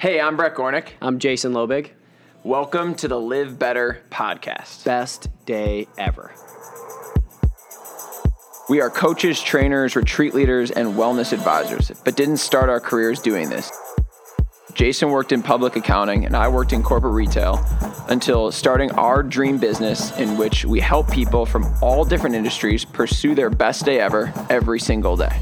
Hey, 0.00 0.20
I'm 0.20 0.36
Brett 0.36 0.54
Gornick. 0.54 0.90
I'm 1.02 1.18
Jason 1.18 1.52
Lobig. 1.52 1.90
Welcome 2.44 2.94
to 2.94 3.08
the 3.08 3.18
Live 3.18 3.58
Better 3.58 4.00
podcast. 4.10 4.84
Best 4.84 5.26
day 5.44 5.88
ever. 5.98 6.32
We 8.68 8.80
are 8.80 8.90
coaches, 8.90 9.42
trainers, 9.42 9.96
retreat 9.96 10.34
leaders, 10.34 10.70
and 10.70 10.94
wellness 10.94 11.32
advisors, 11.32 11.90
but 12.04 12.14
didn't 12.14 12.36
start 12.36 12.70
our 12.70 12.78
careers 12.78 13.18
doing 13.18 13.50
this. 13.50 13.72
Jason 14.72 15.10
worked 15.10 15.32
in 15.32 15.42
public 15.42 15.74
accounting 15.74 16.26
and 16.26 16.36
I 16.36 16.46
worked 16.46 16.72
in 16.72 16.84
corporate 16.84 17.14
retail 17.14 17.58
until 18.08 18.52
starting 18.52 18.92
our 18.92 19.24
dream 19.24 19.58
business 19.58 20.16
in 20.16 20.36
which 20.36 20.64
we 20.64 20.78
help 20.78 21.10
people 21.10 21.44
from 21.44 21.74
all 21.82 22.04
different 22.04 22.36
industries 22.36 22.84
pursue 22.84 23.34
their 23.34 23.50
best 23.50 23.84
day 23.84 23.98
ever 23.98 24.32
every 24.48 24.78
single 24.78 25.16
day. 25.16 25.40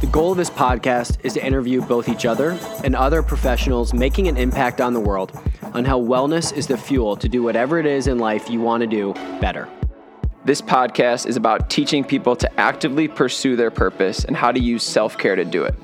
The 0.00 0.06
goal 0.06 0.32
of 0.32 0.38
this 0.38 0.48
podcast 0.48 1.18
is 1.22 1.34
to 1.34 1.44
interview 1.44 1.82
both 1.82 2.08
each 2.08 2.24
other 2.24 2.58
and 2.82 2.96
other 2.96 3.22
professionals 3.22 3.92
making 3.92 4.28
an 4.28 4.38
impact 4.38 4.80
on 4.80 4.94
the 4.94 5.00
world 5.00 5.38
on 5.74 5.84
how 5.84 6.00
wellness 6.00 6.56
is 6.56 6.66
the 6.66 6.78
fuel 6.78 7.16
to 7.16 7.28
do 7.28 7.42
whatever 7.42 7.78
it 7.78 7.84
is 7.84 8.06
in 8.06 8.18
life 8.18 8.48
you 8.48 8.60
want 8.62 8.80
to 8.80 8.86
do 8.86 9.12
better. 9.42 9.68
This 10.46 10.62
podcast 10.62 11.26
is 11.26 11.36
about 11.36 11.68
teaching 11.68 12.02
people 12.02 12.34
to 12.36 12.50
actively 12.58 13.08
pursue 13.08 13.56
their 13.56 13.70
purpose 13.70 14.24
and 14.24 14.34
how 14.34 14.50
to 14.50 14.58
use 14.58 14.82
self 14.82 15.18
care 15.18 15.36
to 15.36 15.44
do 15.44 15.64
it. 15.64 15.74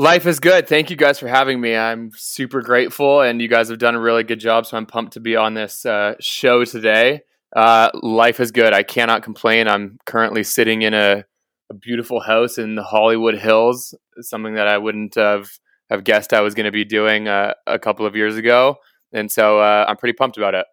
Life 0.00 0.24
is 0.24 0.40
good. 0.40 0.66
Thank 0.66 0.88
you 0.88 0.96
guys 0.96 1.18
for 1.18 1.28
having 1.28 1.60
me. 1.60 1.76
I'm 1.76 2.10
super 2.16 2.62
grateful, 2.62 3.20
and 3.20 3.38
you 3.42 3.48
guys 3.48 3.68
have 3.68 3.76
done 3.76 3.94
a 3.94 4.00
really 4.00 4.24
good 4.24 4.40
job. 4.40 4.64
So 4.64 4.78
I'm 4.78 4.86
pumped 4.86 5.12
to 5.12 5.20
be 5.20 5.36
on 5.36 5.52
this 5.52 5.84
uh, 5.84 6.14
show 6.20 6.64
today. 6.64 7.20
Uh, 7.54 7.90
life 7.92 8.40
is 8.40 8.50
good. 8.50 8.72
I 8.72 8.82
cannot 8.82 9.22
complain. 9.22 9.68
I'm 9.68 9.98
currently 10.06 10.42
sitting 10.42 10.80
in 10.80 10.94
a, 10.94 11.26
a 11.68 11.74
beautiful 11.74 12.18
house 12.18 12.56
in 12.56 12.76
the 12.76 12.82
Hollywood 12.82 13.34
Hills, 13.34 13.94
something 14.22 14.54
that 14.54 14.66
I 14.66 14.78
wouldn't 14.78 15.16
have 15.16 15.50
have 15.90 16.02
guessed 16.02 16.32
I 16.32 16.40
was 16.40 16.54
going 16.54 16.64
to 16.64 16.72
be 16.72 16.86
doing 16.86 17.28
uh, 17.28 17.52
a 17.66 17.78
couple 17.78 18.06
of 18.06 18.16
years 18.16 18.38
ago, 18.38 18.76
and 19.12 19.30
so 19.30 19.60
uh, 19.60 19.84
I'm 19.86 19.98
pretty 19.98 20.14
pumped 20.14 20.38
about 20.38 20.54
it. 20.54 20.64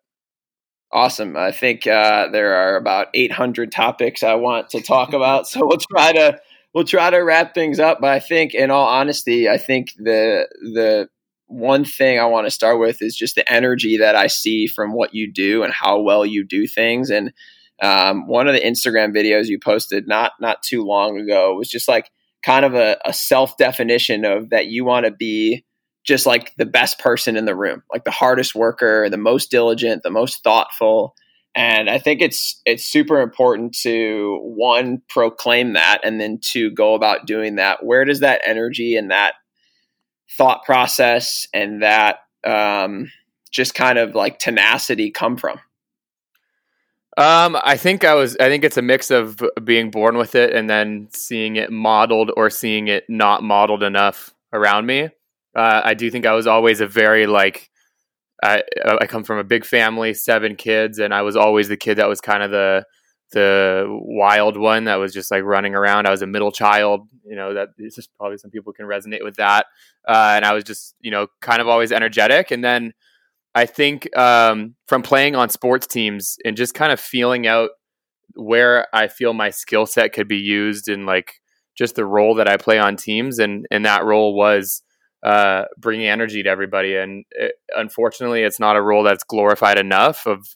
Awesome. 0.93 1.35
I 1.35 1.51
think 1.51 1.85
uh, 1.85 2.29
there 2.29 2.53
are 2.53 2.77
about 2.77 3.07
800 3.13 3.73
topics 3.73 4.23
I 4.23 4.35
want 4.35 4.69
to 4.69 4.81
talk 4.81 5.11
about, 5.11 5.49
so 5.49 5.67
we'll 5.67 5.79
try 5.91 6.13
to 6.13 6.39
we'll 6.73 6.83
try 6.83 7.09
to 7.09 7.17
wrap 7.17 7.53
things 7.53 7.79
up. 7.79 7.99
But 8.01 8.11
I 8.11 8.19
think, 8.19 8.53
in 8.53 8.71
all 8.71 8.87
honesty, 8.87 9.49
I 9.49 9.57
think 9.57 9.93
the 9.97 10.47
the 10.61 11.09
one 11.47 11.85
thing 11.85 12.19
I 12.19 12.25
want 12.25 12.45
to 12.45 12.51
start 12.51 12.79
with 12.79 13.01
is 13.01 13.15
just 13.15 13.35
the 13.35 13.51
energy 13.51 13.97
that 13.97 14.15
I 14.15 14.27
see 14.27 14.67
from 14.67 14.93
what 14.93 15.13
you 15.13 15.31
do 15.31 15.63
and 15.63 15.73
how 15.73 16.01
well 16.01 16.25
you 16.25 16.45
do 16.45 16.67
things. 16.67 17.09
And 17.09 17.31
um, 17.81 18.27
one 18.27 18.47
of 18.47 18.53
the 18.53 18.61
Instagram 18.61 19.15
videos 19.15 19.47
you 19.47 19.59
posted 19.59 20.07
not 20.07 20.33
not 20.39 20.61
too 20.61 20.83
long 20.83 21.19
ago 21.19 21.55
was 21.55 21.69
just 21.69 21.87
like 21.87 22.11
kind 22.43 22.65
of 22.65 22.73
a, 22.73 22.97
a 23.05 23.13
self 23.13 23.57
definition 23.57 24.25
of 24.25 24.49
that 24.49 24.67
you 24.67 24.85
want 24.85 25.05
to 25.05 25.11
be 25.11 25.65
just 26.03 26.25
like 26.25 26.55
the 26.55 26.65
best 26.65 26.99
person 26.99 27.35
in 27.35 27.45
the 27.45 27.55
room, 27.55 27.83
like 27.91 28.05
the 28.05 28.11
hardest 28.11 28.55
worker, 28.55 29.09
the 29.09 29.17
most 29.17 29.51
diligent, 29.51 30.03
the 30.03 30.09
most 30.09 30.41
thoughtful. 30.43 31.13
And 31.57 31.89
I 31.89 31.97
think 31.97 32.21
it's 32.21 32.61
it's 32.65 32.85
super 32.85 33.19
important 33.19 33.75
to 33.79 34.39
one 34.43 35.01
proclaim 35.09 35.73
that 35.73 36.01
and 36.03 36.21
then 36.21 36.39
to 36.51 36.69
go 36.69 36.93
about 36.93 37.25
doing 37.25 37.55
that. 37.55 37.83
Where 37.83 38.05
does 38.05 38.19
that 38.19 38.41
energy 38.45 38.95
and 38.95 39.09
that 39.09 39.33
thought 40.37 40.63
process 40.63 41.47
and 41.55 41.81
that 41.81 42.19
um, 42.43 43.11
just 43.49 43.73
kind 43.73 43.97
of 43.97 44.13
like 44.13 44.37
tenacity 44.37 45.09
come 45.09 45.35
from? 45.35 45.59
Um, 47.17 47.57
I 47.63 47.75
think 47.75 48.03
I 48.03 48.13
was. 48.13 48.37
I 48.39 48.49
think 48.49 48.63
it's 48.63 48.77
a 48.77 48.83
mix 48.83 49.09
of 49.09 49.41
being 49.63 49.89
born 49.89 50.15
with 50.15 50.35
it 50.35 50.53
and 50.53 50.69
then 50.69 51.07
seeing 51.11 51.55
it 51.55 51.71
modeled 51.71 52.31
or 52.37 52.51
seeing 52.51 52.87
it 52.87 53.05
not 53.09 53.41
modeled 53.41 53.81
enough 53.81 54.31
around 54.53 54.85
me. 54.85 55.09
Uh, 55.55 55.81
I 55.83 55.95
do 55.95 56.11
think 56.11 56.27
I 56.27 56.33
was 56.33 56.45
always 56.45 56.81
a 56.81 56.87
very 56.87 57.25
like. 57.25 57.71
I 58.47 58.97
I 59.01 59.07
come 59.07 59.23
from 59.23 59.39
a 59.39 59.43
big 59.43 59.65
family, 59.65 60.13
seven 60.13 60.55
kids, 60.55 60.99
and 60.99 61.13
I 61.13 61.21
was 61.21 61.35
always 61.35 61.67
the 61.67 61.77
kid 61.77 61.95
that 61.95 62.09
was 62.09 62.21
kind 62.21 62.43
of 62.43 62.51
the 62.51 62.85
the 63.33 63.85
wild 63.89 64.57
one 64.57 64.85
that 64.85 64.95
was 64.95 65.13
just 65.13 65.31
like 65.31 65.43
running 65.43 65.75
around. 65.75 66.07
I 66.07 66.11
was 66.11 66.21
a 66.21 66.27
middle 66.27 66.51
child, 66.51 67.01
you 67.25 67.35
know. 67.35 67.53
That 67.53 67.69
just 67.77 68.09
probably 68.17 68.37
some 68.37 68.51
people 68.51 68.73
can 68.73 68.85
resonate 68.85 69.23
with 69.23 69.35
that. 69.35 69.65
Uh, 70.07 70.33
and 70.35 70.45
I 70.45 70.53
was 70.53 70.63
just 70.63 70.95
you 71.01 71.11
know 71.11 71.27
kind 71.41 71.61
of 71.61 71.67
always 71.67 71.91
energetic, 71.91 72.51
and 72.51 72.63
then 72.63 72.93
I 73.53 73.65
think 73.65 74.15
um, 74.17 74.75
from 74.87 75.01
playing 75.01 75.35
on 75.35 75.49
sports 75.49 75.87
teams 75.87 76.37
and 76.45 76.55
just 76.55 76.73
kind 76.73 76.91
of 76.91 76.99
feeling 76.99 77.47
out 77.47 77.71
where 78.35 78.87
I 78.93 79.07
feel 79.07 79.33
my 79.33 79.49
skill 79.49 79.85
set 79.85 80.13
could 80.13 80.27
be 80.27 80.37
used 80.37 80.87
in 80.87 81.05
like 81.05 81.33
just 81.77 81.95
the 81.95 82.05
role 82.05 82.35
that 82.35 82.47
I 82.47 82.57
play 82.57 82.79
on 82.79 82.95
teams, 82.95 83.39
and 83.39 83.65
and 83.71 83.85
that 83.85 84.05
role 84.05 84.35
was 84.35 84.83
uh, 85.23 85.65
bringing 85.77 86.07
energy 86.07 86.43
to 86.43 86.49
everybody. 86.49 86.95
And 86.95 87.25
it, 87.31 87.53
unfortunately, 87.75 88.43
it's 88.43 88.59
not 88.59 88.75
a 88.75 88.81
role 88.81 89.03
that's 89.03 89.23
glorified 89.23 89.77
enough 89.77 90.25
of 90.25 90.47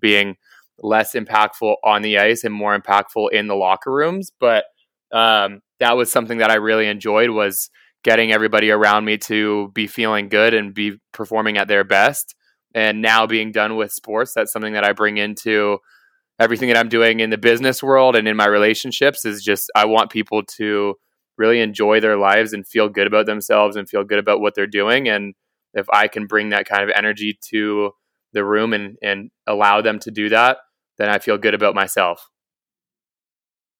being 0.00 0.36
less 0.78 1.14
impactful 1.14 1.76
on 1.84 2.02
the 2.02 2.18
ice 2.18 2.44
and 2.44 2.54
more 2.54 2.78
impactful 2.78 3.32
in 3.32 3.46
the 3.46 3.54
locker 3.54 3.92
rooms. 3.92 4.30
But 4.38 4.64
um, 5.12 5.60
that 5.80 5.96
was 5.96 6.10
something 6.10 6.38
that 6.38 6.50
I 6.50 6.54
really 6.54 6.86
enjoyed 6.86 7.30
was 7.30 7.70
getting 8.06 8.30
everybody 8.30 8.70
around 8.70 9.04
me 9.04 9.18
to 9.18 9.68
be 9.74 9.88
feeling 9.88 10.28
good 10.28 10.54
and 10.54 10.72
be 10.72 10.96
performing 11.12 11.58
at 11.58 11.66
their 11.66 11.82
best 11.82 12.36
and 12.72 13.02
now 13.02 13.26
being 13.26 13.50
done 13.50 13.74
with 13.74 13.90
sports 13.90 14.32
that's 14.32 14.52
something 14.52 14.74
that 14.74 14.84
i 14.84 14.92
bring 14.92 15.16
into 15.16 15.78
everything 16.38 16.68
that 16.68 16.76
i'm 16.76 16.88
doing 16.88 17.18
in 17.18 17.30
the 17.30 17.36
business 17.36 17.82
world 17.82 18.14
and 18.14 18.28
in 18.28 18.36
my 18.36 18.46
relationships 18.46 19.24
is 19.24 19.42
just 19.42 19.68
i 19.74 19.84
want 19.84 20.08
people 20.12 20.44
to 20.44 20.94
really 21.38 21.60
enjoy 21.60 22.00
their 22.00 22.16
lives 22.16 22.52
and 22.52 22.66
feel 22.66 22.88
good 22.88 23.06
about 23.06 23.26
themselves 23.26 23.76
and 23.76 23.88
feel 23.88 24.04
good 24.04 24.18
about 24.18 24.40
what 24.40 24.54
they're 24.54 24.66
doing. 24.66 25.08
And 25.08 25.34
if 25.76 25.86
i 25.90 26.08
can 26.08 26.26
bring 26.26 26.48
that 26.48 26.66
kind 26.66 26.82
of 26.82 26.90
energy 26.96 27.38
to 27.50 27.92
the 28.32 28.44
room 28.44 28.72
and 28.72 28.96
and 29.02 29.30
allow 29.46 29.80
them 29.80 30.00
to 30.00 30.10
do 30.10 30.28
that 30.28 30.58
then 30.98 31.08
i 31.08 31.18
feel 31.18 31.38
good 31.38 31.54
about 31.54 31.74
myself. 31.74 32.28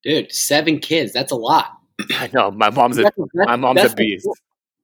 Dude 0.04 0.32
seven 0.32 0.78
kids 0.78 1.12
that's 1.12 1.32
a 1.32 1.36
lot. 1.36 1.72
I 2.12 2.30
know 2.32 2.52
my 2.52 2.70
mom's 2.70 2.98
a 2.98 3.10
my 3.34 3.56
mom's 3.56 3.82
a 3.82 3.94
beast. 3.96 4.28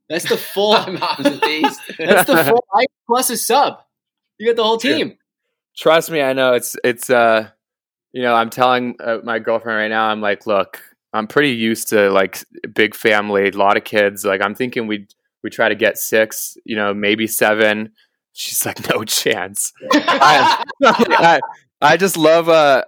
that's 0.08 0.28
the 0.28 0.36
full 0.36 0.72
mom's 0.72 1.26
a 1.26 1.38
beast. 1.38 1.80
that's 1.98 2.26
the 2.26 2.42
full 2.44 2.64
I 2.74 2.86
plus 3.06 3.30
a 3.30 3.36
sub. 3.36 3.78
You 4.38 4.48
got 4.48 4.56
the 4.56 4.64
whole 4.64 4.78
team. 4.78 5.18
Trust 5.76 6.10
me, 6.10 6.20
I 6.20 6.32
know 6.32 6.54
it's 6.54 6.74
it's 6.82 7.10
uh 7.10 7.50
you 8.12 8.22
know, 8.22 8.34
I'm 8.34 8.50
telling 8.50 8.96
uh, 9.00 9.18
my 9.24 9.38
girlfriend 9.38 9.78
right 9.78 9.88
now 9.88 10.06
I'm 10.08 10.20
like, 10.20 10.46
look, 10.46 10.82
I'm 11.12 11.26
pretty 11.26 11.50
used 11.50 11.88
to 11.88 12.10
like 12.10 12.42
big 12.74 12.94
family, 12.94 13.48
a 13.48 13.50
lot 13.52 13.76
of 13.76 13.84
kids. 13.84 14.24
Like 14.24 14.40
I'm 14.40 14.54
thinking 14.54 14.86
we 14.86 15.06
we 15.42 15.50
try 15.50 15.68
to 15.68 15.74
get 15.74 15.98
6, 15.98 16.56
you 16.64 16.76
know, 16.76 16.94
maybe 16.94 17.26
7. 17.26 17.90
She's 18.32 18.64
like 18.64 18.88
no 18.88 19.04
chance. 19.04 19.72
I, 19.92 20.64
I, 20.84 21.40
I 21.80 21.96
just 21.96 22.16
love 22.16 22.48
uh 22.48 22.84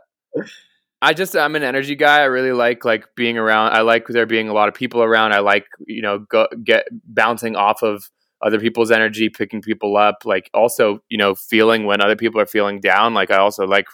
I 1.03 1.13
just 1.13 1.37
I'm 1.37 1.55
an 1.55 1.63
energy 1.63 1.97
guy. 1.97 2.21
I 2.21 2.25
really 2.25 2.53
like 2.53 2.85
like 2.85 3.07
being 3.15 3.37
around. 3.37 3.73
I 3.73 3.83
like 3.83 4.07
there 4.09 4.27
being 4.27 4.49
a 4.49 4.55
lot 4.55 4.69
of 4.69 4.75
people 4.75 5.03
around. 5.03 5.33
I 5.33 5.41
like 5.41 5.67
you 5.87 6.01
know 6.01 6.21
go, 6.21 6.47
get 6.65 6.87
bouncing 7.07 7.57
off 7.57 7.83
of 7.83 8.09
other 8.45 8.61
people's 8.61 8.91
energy, 8.91 9.29
picking 9.31 9.63
people 9.63 9.97
up, 9.97 10.25
like 10.25 10.51
also, 10.53 11.03
you 11.09 11.17
know, 11.17 11.35
feeling 11.35 11.87
when 11.87 12.03
other 12.03 12.15
people 12.15 12.41
are 12.41 12.47
feeling 12.47 12.79
down. 12.79 13.15
Like 13.15 13.31
I 13.31 13.39
also 13.39 13.67
like 13.67 13.87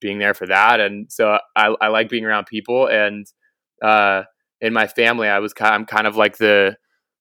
being 0.00 0.18
there 0.18 0.32
for 0.32 0.46
that. 0.46 0.80
And 0.80 1.12
so 1.12 1.38
I, 1.54 1.74
I 1.80 1.88
like 1.88 2.08
being 2.08 2.24
around 2.24 2.46
people 2.46 2.86
and, 2.86 3.26
uh, 3.82 4.22
in 4.60 4.72
my 4.72 4.86
family, 4.86 5.28
I 5.28 5.38
was 5.38 5.52
kind, 5.52 5.74
I'm 5.74 5.86
kind 5.86 6.06
of 6.06 6.16
like 6.16 6.38
the, 6.38 6.76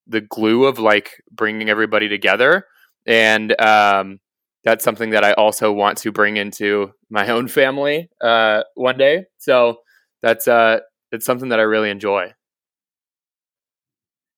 the 0.08 0.22
glue 0.22 0.66
of 0.66 0.80
like 0.80 1.22
bringing 1.32 1.70
everybody 1.70 2.08
together. 2.08 2.66
And, 3.06 3.60
um, 3.62 4.20
that's 4.64 4.84
something 4.84 5.12
that 5.12 5.24
I 5.24 5.34
also 5.34 5.72
want 5.72 5.98
to 6.00 6.12
bring 6.12 6.38
into 6.38 6.92
my 7.10 7.30
own 7.30 7.48
family, 7.48 8.10
uh, 8.22 8.64
one 8.76 8.98
day. 8.98 9.26
So 9.38 9.78
that's, 10.22 10.48
uh, 10.48 10.80
it's 11.12 11.26
something 11.26 11.50
that 11.50 11.60
I 11.60 11.64
really 11.64 11.90
enjoy. 11.90 12.34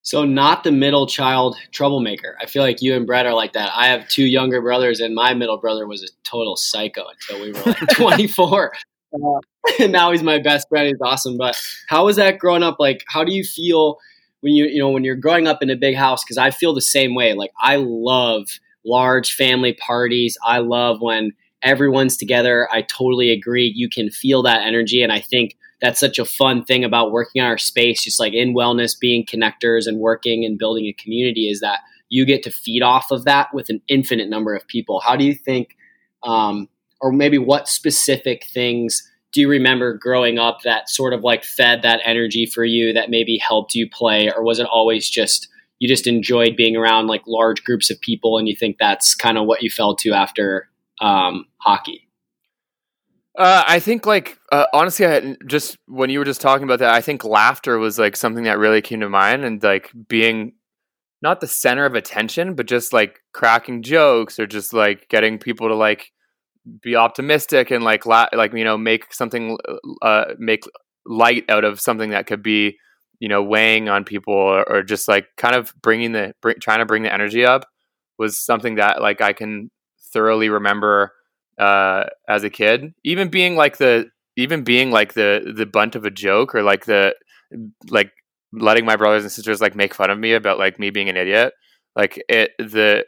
So 0.02 0.26
not 0.26 0.64
the 0.64 0.72
middle 0.72 1.08
child 1.08 1.58
troublemaker. 1.72 2.38
I 2.42 2.46
feel 2.46 2.64
like 2.64 2.82
you 2.82 2.96
and 2.96 3.06
Brett 3.06 3.26
are 3.26 3.34
like 3.34 3.54
that. 3.54 3.72
I 3.76 3.88
have 3.88 4.08
two 4.08 4.24
younger 4.24 4.62
brothers, 4.62 5.02
and 5.02 5.14
my 5.14 5.34
middle 5.34 5.58
brother 5.58 5.86
was 5.86 6.04
a 6.04 6.08
total 6.24 6.56
psycho 6.56 7.06
until 7.08 7.42
we 7.46 7.52
were 7.52 7.62
like 7.66 7.88
24. 7.96 8.74
Uh, 9.14 9.88
now 9.88 10.12
he's 10.12 10.24
my 10.24 10.40
best 10.40 10.68
friend. 10.70 10.88
He's 10.88 11.02
awesome. 11.02 11.38
But 11.38 11.58
how 11.88 12.06
was 12.06 12.16
that 12.18 12.40
growing 12.40 12.64
up? 12.64 12.78
Like, 12.80 13.04
how 13.08 13.24
do 13.24 13.34
you 13.34 13.44
feel 13.44 13.98
when 14.42 14.54
you 14.54 14.66
you 14.66 14.80
know 14.80 14.90
when 14.90 15.04
you're 15.04 15.16
growing 15.16 15.48
up 15.48 15.62
in 15.62 15.70
a 15.70 15.76
big 15.76 15.96
house? 15.96 16.24
Because 16.24 16.38
I 16.38 16.52
feel 16.52 16.74
the 16.74 16.82
same 16.82 17.16
way. 17.16 17.34
Like, 17.34 17.52
I 17.60 17.78
love 17.78 18.48
large 18.86 19.34
family 19.34 19.74
parties. 19.74 20.38
I 20.46 20.60
love 20.60 21.02
when 21.02 21.32
everyone's 21.62 22.18
together. 22.18 22.68
I 22.72 22.84
totally 22.84 23.32
agree. 23.32 23.72
You 23.76 23.90
can 23.90 24.10
feel 24.10 24.44
that 24.44 24.66
energy, 24.66 25.02
and 25.02 25.12
I 25.12 25.20
think 25.20 25.56
that's 25.82 26.00
such 26.00 26.20
a 26.20 26.26
fun 26.26 26.64
thing 26.64 26.84
about 26.84 27.12
working 27.12 27.42
on 27.42 27.48
our 27.48 27.58
space, 27.58 28.04
just 28.04 28.20
like 28.20 28.34
in 28.34 28.54
wellness, 28.54 29.00
being 29.00 29.26
connectors 29.26 29.88
and 29.88 30.00
working 30.00 30.44
and 30.46 30.58
building 30.58 30.86
a 30.86 30.94
community 30.94 31.50
is 31.50 31.62
that 31.62 31.80
you 32.10 32.26
get 32.26 32.44
to 32.44 32.52
feed 32.52 32.82
off 32.82 33.12
of 33.12 33.24
that 33.26 33.54
with 33.54 33.70
an 33.70 33.82
infinite 33.88 34.30
number 34.30 34.56
of 34.56 34.68
people. 34.68 35.00
How 35.00 35.16
do 35.16 35.24
you 35.24 35.34
think, 35.34 35.78
um, 36.24 36.68
or 37.02 37.12
maybe 37.12 37.38
what 37.38 37.68
specific 37.68 38.46
things 38.46 39.10
do 39.32 39.42
you 39.42 39.50
remember 39.50 39.94
growing 39.94 40.40
up 40.40 40.62
that 40.64 40.90
sort 40.90 41.14
of 41.14 41.24
like 41.24 41.44
fed 41.44 41.82
that 41.84 42.02
energy 42.04 42.46
for 42.46 42.66
you 42.66 42.94
that 42.94 43.10
maybe 43.10 43.38
helped 43.38 43.76
you 43.76 43.90
play, 43.90 44.32
or 44.32 44.44
was 44.44 44.60
it 44.60 44.68
always 44.68 45.10
just 45.10 45.48
you 45.80 45.88
just 45.88 46.08
enjoyed 46.08 46.56
being 46.56 46.76
around 46.76 47.08
like 47.08 47.22
large 47.28 47.64
groups 47.64 47.90
of 47.90 48.00
people 48.02 48.38
and 48.38 48.48
you 48.48 48.56
think 48.56 48.78
that's 48.80 49.16
kind 49.16 49.38
of 49.38 49.46
what 49.46 49.64
you 49.64 49.70
fell 49.70 49.96
to 49.96 50.12
after 50.12 50.68
um, 51.00 51.46
hockey? 51.58 52.08
Uh, 53.38 53.64
I 53.66 53.80
think 53.80 54.06
like 54.06 54.38
uh, 54.52 54.66
honestly, 54.74 55.06
I 55.06 55.38
just 55.48 55.78
when 55.88 56.10
you 56.10 56.20
were 56.20 56.26
just 56.26 56.42
talking 56.42 56.64
about 56.64 56.80
that, 56.80 56.94
I 56.94 57.02
think 57.02 57.24
laughter 57.24 57.78
was 57.78 58.00
like 58.00 58.18
something 58.18 58.44
that 58.44 58.58
really 58.58 58.82
came 58.82 59.00
to 59.02 59.10
mind, 59.10 59.46
and 59.46 59.62
like 59.62 59.92
being 60.08 60.54
not 61.22 61.40
the 61.40 61.48
center 61.48 61.86
of 61.86 61.96
attention, 61.96 62.56
but 62.56 62.66
just 62.66 62.94
like 62.94 63.20
cracking 63.34 63.84
jokes 63.84 64.40
or 64.40 64.48
just 64.48 64.74
like 64.74 65.08
getting 65.10 65.38
people 65.38 65.68
to 65.68 65.76
like 65.76 66.12
be 66.82 66.96
optimistic 66.96 67.72
and 67.72 67.84
like 67.84 68.06
la- 68.06 68.30
like 68.34 68.54
you 68.54 68.64
know 68.64 68.78
make 68.78 69.14
something 69.14 69.58
uh 70.02 70.26
make 70.38 70.64
light 71.06 71.44
out 71.50 71.64
of 71.64 71.80
something 71.80 72.12
that 72.12 72.28
could 72.28 72.44
be 72.44 72.78
you 73.20 73.28
know 73.28 73.44
weighing 73.44 73.90
on 73.90 74.04
people 74.04 74.34
or, 74.34 74.68
or 74.70 74.84
just 74.84 75.08
like 75.08 75.28
kind 75.38 75.56
of 75.56 75.74
bringing 75.82 76.12
the 76.12 76.34
bring, 76.42 76.56
trying 76.62 76.80
to 76.80 76.86
bring 76.86 77.04
the 77.04 77.14
energy 77.14 77.46
up 77.46 77.66
was 78.18 78.40
something 78.40 78.76
that 78.76 79.02
like 79.02 79.22
I 79.22 79.34
can 79.34 79.72
thoroughly 80.14 80.50
remember 80.50 81.14
uh, 81.58 82.06
as 82.28 82.44
a 82.44 82.50
kid. 82.50 82.94
Even 83.04 83.30
being 83.30 83.56
like 83.56 83.78
the 83.78 84.10
even 84.36 84.64
being 84.64 84.92
like 84.92 85.14
the 85.14 85.54
the 85.56 85.66
bunt 85.66 85.96
of 85.96 86.06
a 86.06 86.12
joke 86.12 86.56
or 86.56 86.64
like 86.64 86.86
the 86.86 87.16
like 87.90 88.12
letting 88.54 88.86
my 88.86 88.96
brothers 88.96 89.24
and 89.24 89.32
sisters 89.32 89.62
like 89.62 89.76
make 89.76 89.94
fun 89.94 90.10
of 90.10 90.20
me 90.20 90.34
about 90.34 90.60
like 90.60 90.80
me 90.80 90.90
being 90.90 91.10
an 91.10 91.18
idiot. 91.18 91.54
Like 91.96 92.22
it 92.30 92.52
the 92.60 93.06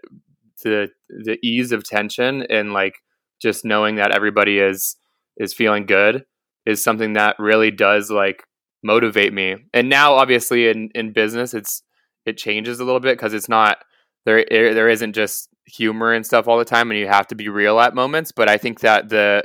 the 0.63 0.89
the 1.09 1.37
ease 1.43 1.71
of 1.71 1.83
tension 1.83 2.43
and 2.49 2.73
like 2.73 2.95
just 3.41 3.65
knowing 3.65 3.95
that 3.95 4.11
everybody 4.11 4.59
is 4.59 4.95
is 5.37 5.53
feeling 5.53 5.85
good 5.85 6.25
is 6.65 6.83
something 6.83 7.13
that 7.13 7.35
really 7.39 7.71
does 7.71 8.11
like 8.11 8.43
motivate 8.83 9.33
me. 9.33 9.55
And 9.73 9.89
now 9.89 10.13
obviously 10.13 10.67
in 10.69 10.89
in 10.93 11.13
business 11.13 11.53
it's 11.53 11.83
it 12.25 12.37
changes 12.37 12.79
a 12.79 12.85
little 12.85 12.99
bit 12.99 13.17
because 13.17 13.33
it's 13.33 13.49
not 13.49 13.77
there 14.25 14.45
there 14.49 14.89
isn't 14.89 15.13
just 15.13 15.49
humor 15.65 16.11
and 16.13 16.25
stuff 16.25 16.47
all 16.47 16.57
the 16.57 16.65
time 16.65 16.91
and 16.91 16.99
you 16.99 17.07
have 17.07 17.27
to 17.27 17.35
be 17.35 17.47
real 17.47 17.79
at 17.79 17.95
moments 17.95 18.31
but 18.31 18.49
i 18.49 18.57
think 18.57 18.79
that 18.79 19.09
the 19.09 19.43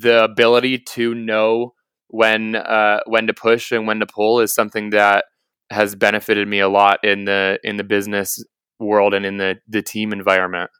the 0.00 0.24
ability 0.24 0.78
to 0.78 1.14
know 1.14 1.72
when 2.08 2.54
uh, 2.56 3.00
when 3.06 3.26
to 3.26 3.34
push 3.34 3.72
and 3.72 3.86
when 3.86 4.00
to 4.00 4.06
pull 4.06 4.40
is 4.40 4.54
something 4.54 4.90
that 4.90 5.24
has 5.70 5.94
benefited 5.94 6.46
me 6.46 6.60
a 6.60 6.68
lot 6.68 6.98
in 7.02 7.24
the 7.24 7.58
in 7.64 7.76
the 7.76 7.84
business 7.84 8.44
world 8.78 9.14
and 9.14 9.24
in 9.24 9.36
the 9.38 9.56
the 9.68 9.82
team 9.82 10.12
environment 10.12 10.70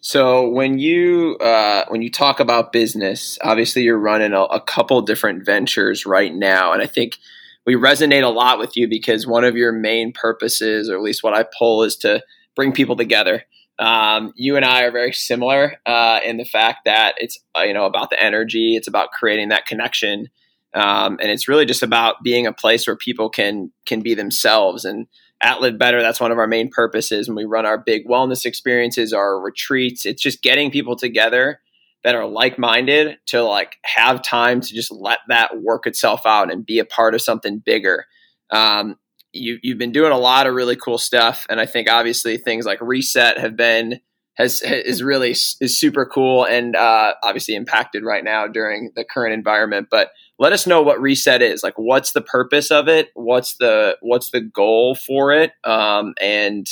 so 0.00 0.48
when 0.48 0.78
you 0.78 1.36
uh, 1.40 1.84
when 1.88 2.02
you 2.02 2.10
talk 2.10 2.40
about 2.40 2.72
business 2.72 3.38
obviously 3.42 3.82
you're 3.82 3.98
running 3.98 4.32
a, 4.32 4.42
a 4.42 4.60
couple 4.60 5.00
different 5.02 5.44
ventures 5.44 6.06
right 6.06 6.34
now 6.34 6.72
and 6.72 6.82
i 6.82 6.86
think 6.86 7.18
we 7.66 7.74
resonate 7.74 8.24
a 8.24 8.28
lot 8.28 8.58
with 8.58 8.76
you 8.76 8.88
because 8.88 9.26
one 9.26 9.44
of 9.44 9.56
your 9.56 9.72
main 9.72 10.12
purposes, 10.12 10.88
or 10.88 10.96
at 10.96 11.02
least 11.02 11.22
what 11.22 11.34
I 11.34 11.44
pull, 11.56 11.82
is 11.82 11.96
to 11.98 12.22
bring 12.56 12.72
people 12.72 12.96
together. 12.96 13.44
Um, 13.78 14.32
you 14.36 14.56
and 14.56 14.64
I 14.64 14.82
are 14.82 14.90
very 14.90 15.12
similar 15.12 15.76
uh, 15.86 16.20
in 16.24 16.36
the 16.36 16.44
fact 16.44 16.80
that 16.84 17.14
it's 17.18 17.38
uh, 17.56 17.62
you 17.62 17.72
know 17.72 17.86
about 17.86 18.10
the 18.10 18.22
energy, 18.22 18.76
it's 18.76 18.88
about 18.88 19.12
creating 19.12 19.48
that 19.48 19.66
connection, 19.66 20.28
um, 20.74 21.18
and 21.20 21.30
it's 21.30 21.48
really 21.48 21.64
just 21.64 21.82
about 21.82 22.22
being 22.22 22.46
a 22.46 22.52
place 22.52 22.86
where 22.86 22.96
people 22.96 23.30
can 23.30 23.72
can 23.86 24.00
be 24.00 24.14
themselves. 24.14 24.84
And 24.84 25.06
at 25.42 25.60
Live 25.60 25.78
Better, 25.78 26.02
that's 26.02 26.20
one 26.20 26.32
of 26.32 26.38
our 26.38 26.46
main 26.46 26.68
purposes. 26.68 27.28
When 27.28 27.36
we 27.36 27.44
run 27.44 27.66
our 27.66 27.78
big 27.78 28.06
wellness 28.06 28.44
experiences, 28.44 29.12
our 29.12 29.40
retreats, 29.40 30.04
it's 30.04 30.22
just 30.22 30.42
getting 30.42 30.70
people 30.70 30.96
together 30.96 31.60
that 32.04 32.14
are 32.14 32.26
like-minded 32.26 33.18
to 33.26 33.42
like 33.42 33.76
have 33.84 34.22
time 34.22 34.60
to 34.60 34.74
just 34.74 34.90
let 34.90 35.18
that 35.28 35.60
work 35.62 35.86
itself 35.86 36.22
out 36.24 36.52
and 36.52 36.64
be 36.64 36.78
a 36.78 36.84
part 36.84 37.14
of 37.14 37.22
something 37.22 37.58
bigger. 37.58 38.06
Um, 38.50 38.96
you, 39.32 39.58
you've 39.62 39.78
been 39.78 39.92
doing 39.92 40.12
a 40.12 40.18
lot 40.18 40.46
of 40.46 40.54
really 40.54 40.76
cool 40.76 40.98
stuff, 40.98 41.46
and 41.48 41.60
I 41.60 41.66
think 41.66 41.88
obviously 41.88 42.36
things 42.36 42.66
like 42.66 42.80
Reset 42.80 43.38
have 43.38 43.56
been 43.56 44.00
has 44.34 44.62
is 44.62 45.02
really 45.02 45.30
is 45.30 45.78
super 45.78 46.06
cool 46.06 46.44
and 46.44 46.76
uh, 46.76 47.14
obviously 47.22 47.54
impacted 47.54 48.04
right 48.04 48.24
now 48.24 48.46
during 48.46 48.90
the 48.96 49.04
current 49.04 49.34
environment. 49.34 49.88
But 49.90 50.10
let 50.38 50.52
us 50.52 50.66
know 50.66 50.82
what 50.82 51.00
Reset 51.00 51.42
is. 51.42 51.62
Like, 51.62 51.74
what's 51.76 52.12
the 52.12 52.22
purpose 52.22 52.70
of 52.70 52.88
it? 52.88 53.10
What's 53.14 53.56
the 53.56 53.96
what's 54.00 54.30
the 54.30 54.40
goal 54.40 54.94
for 54.94 55.32
it? 55.32 55.52
Um, 55.64 56.14
and 56.20 56.66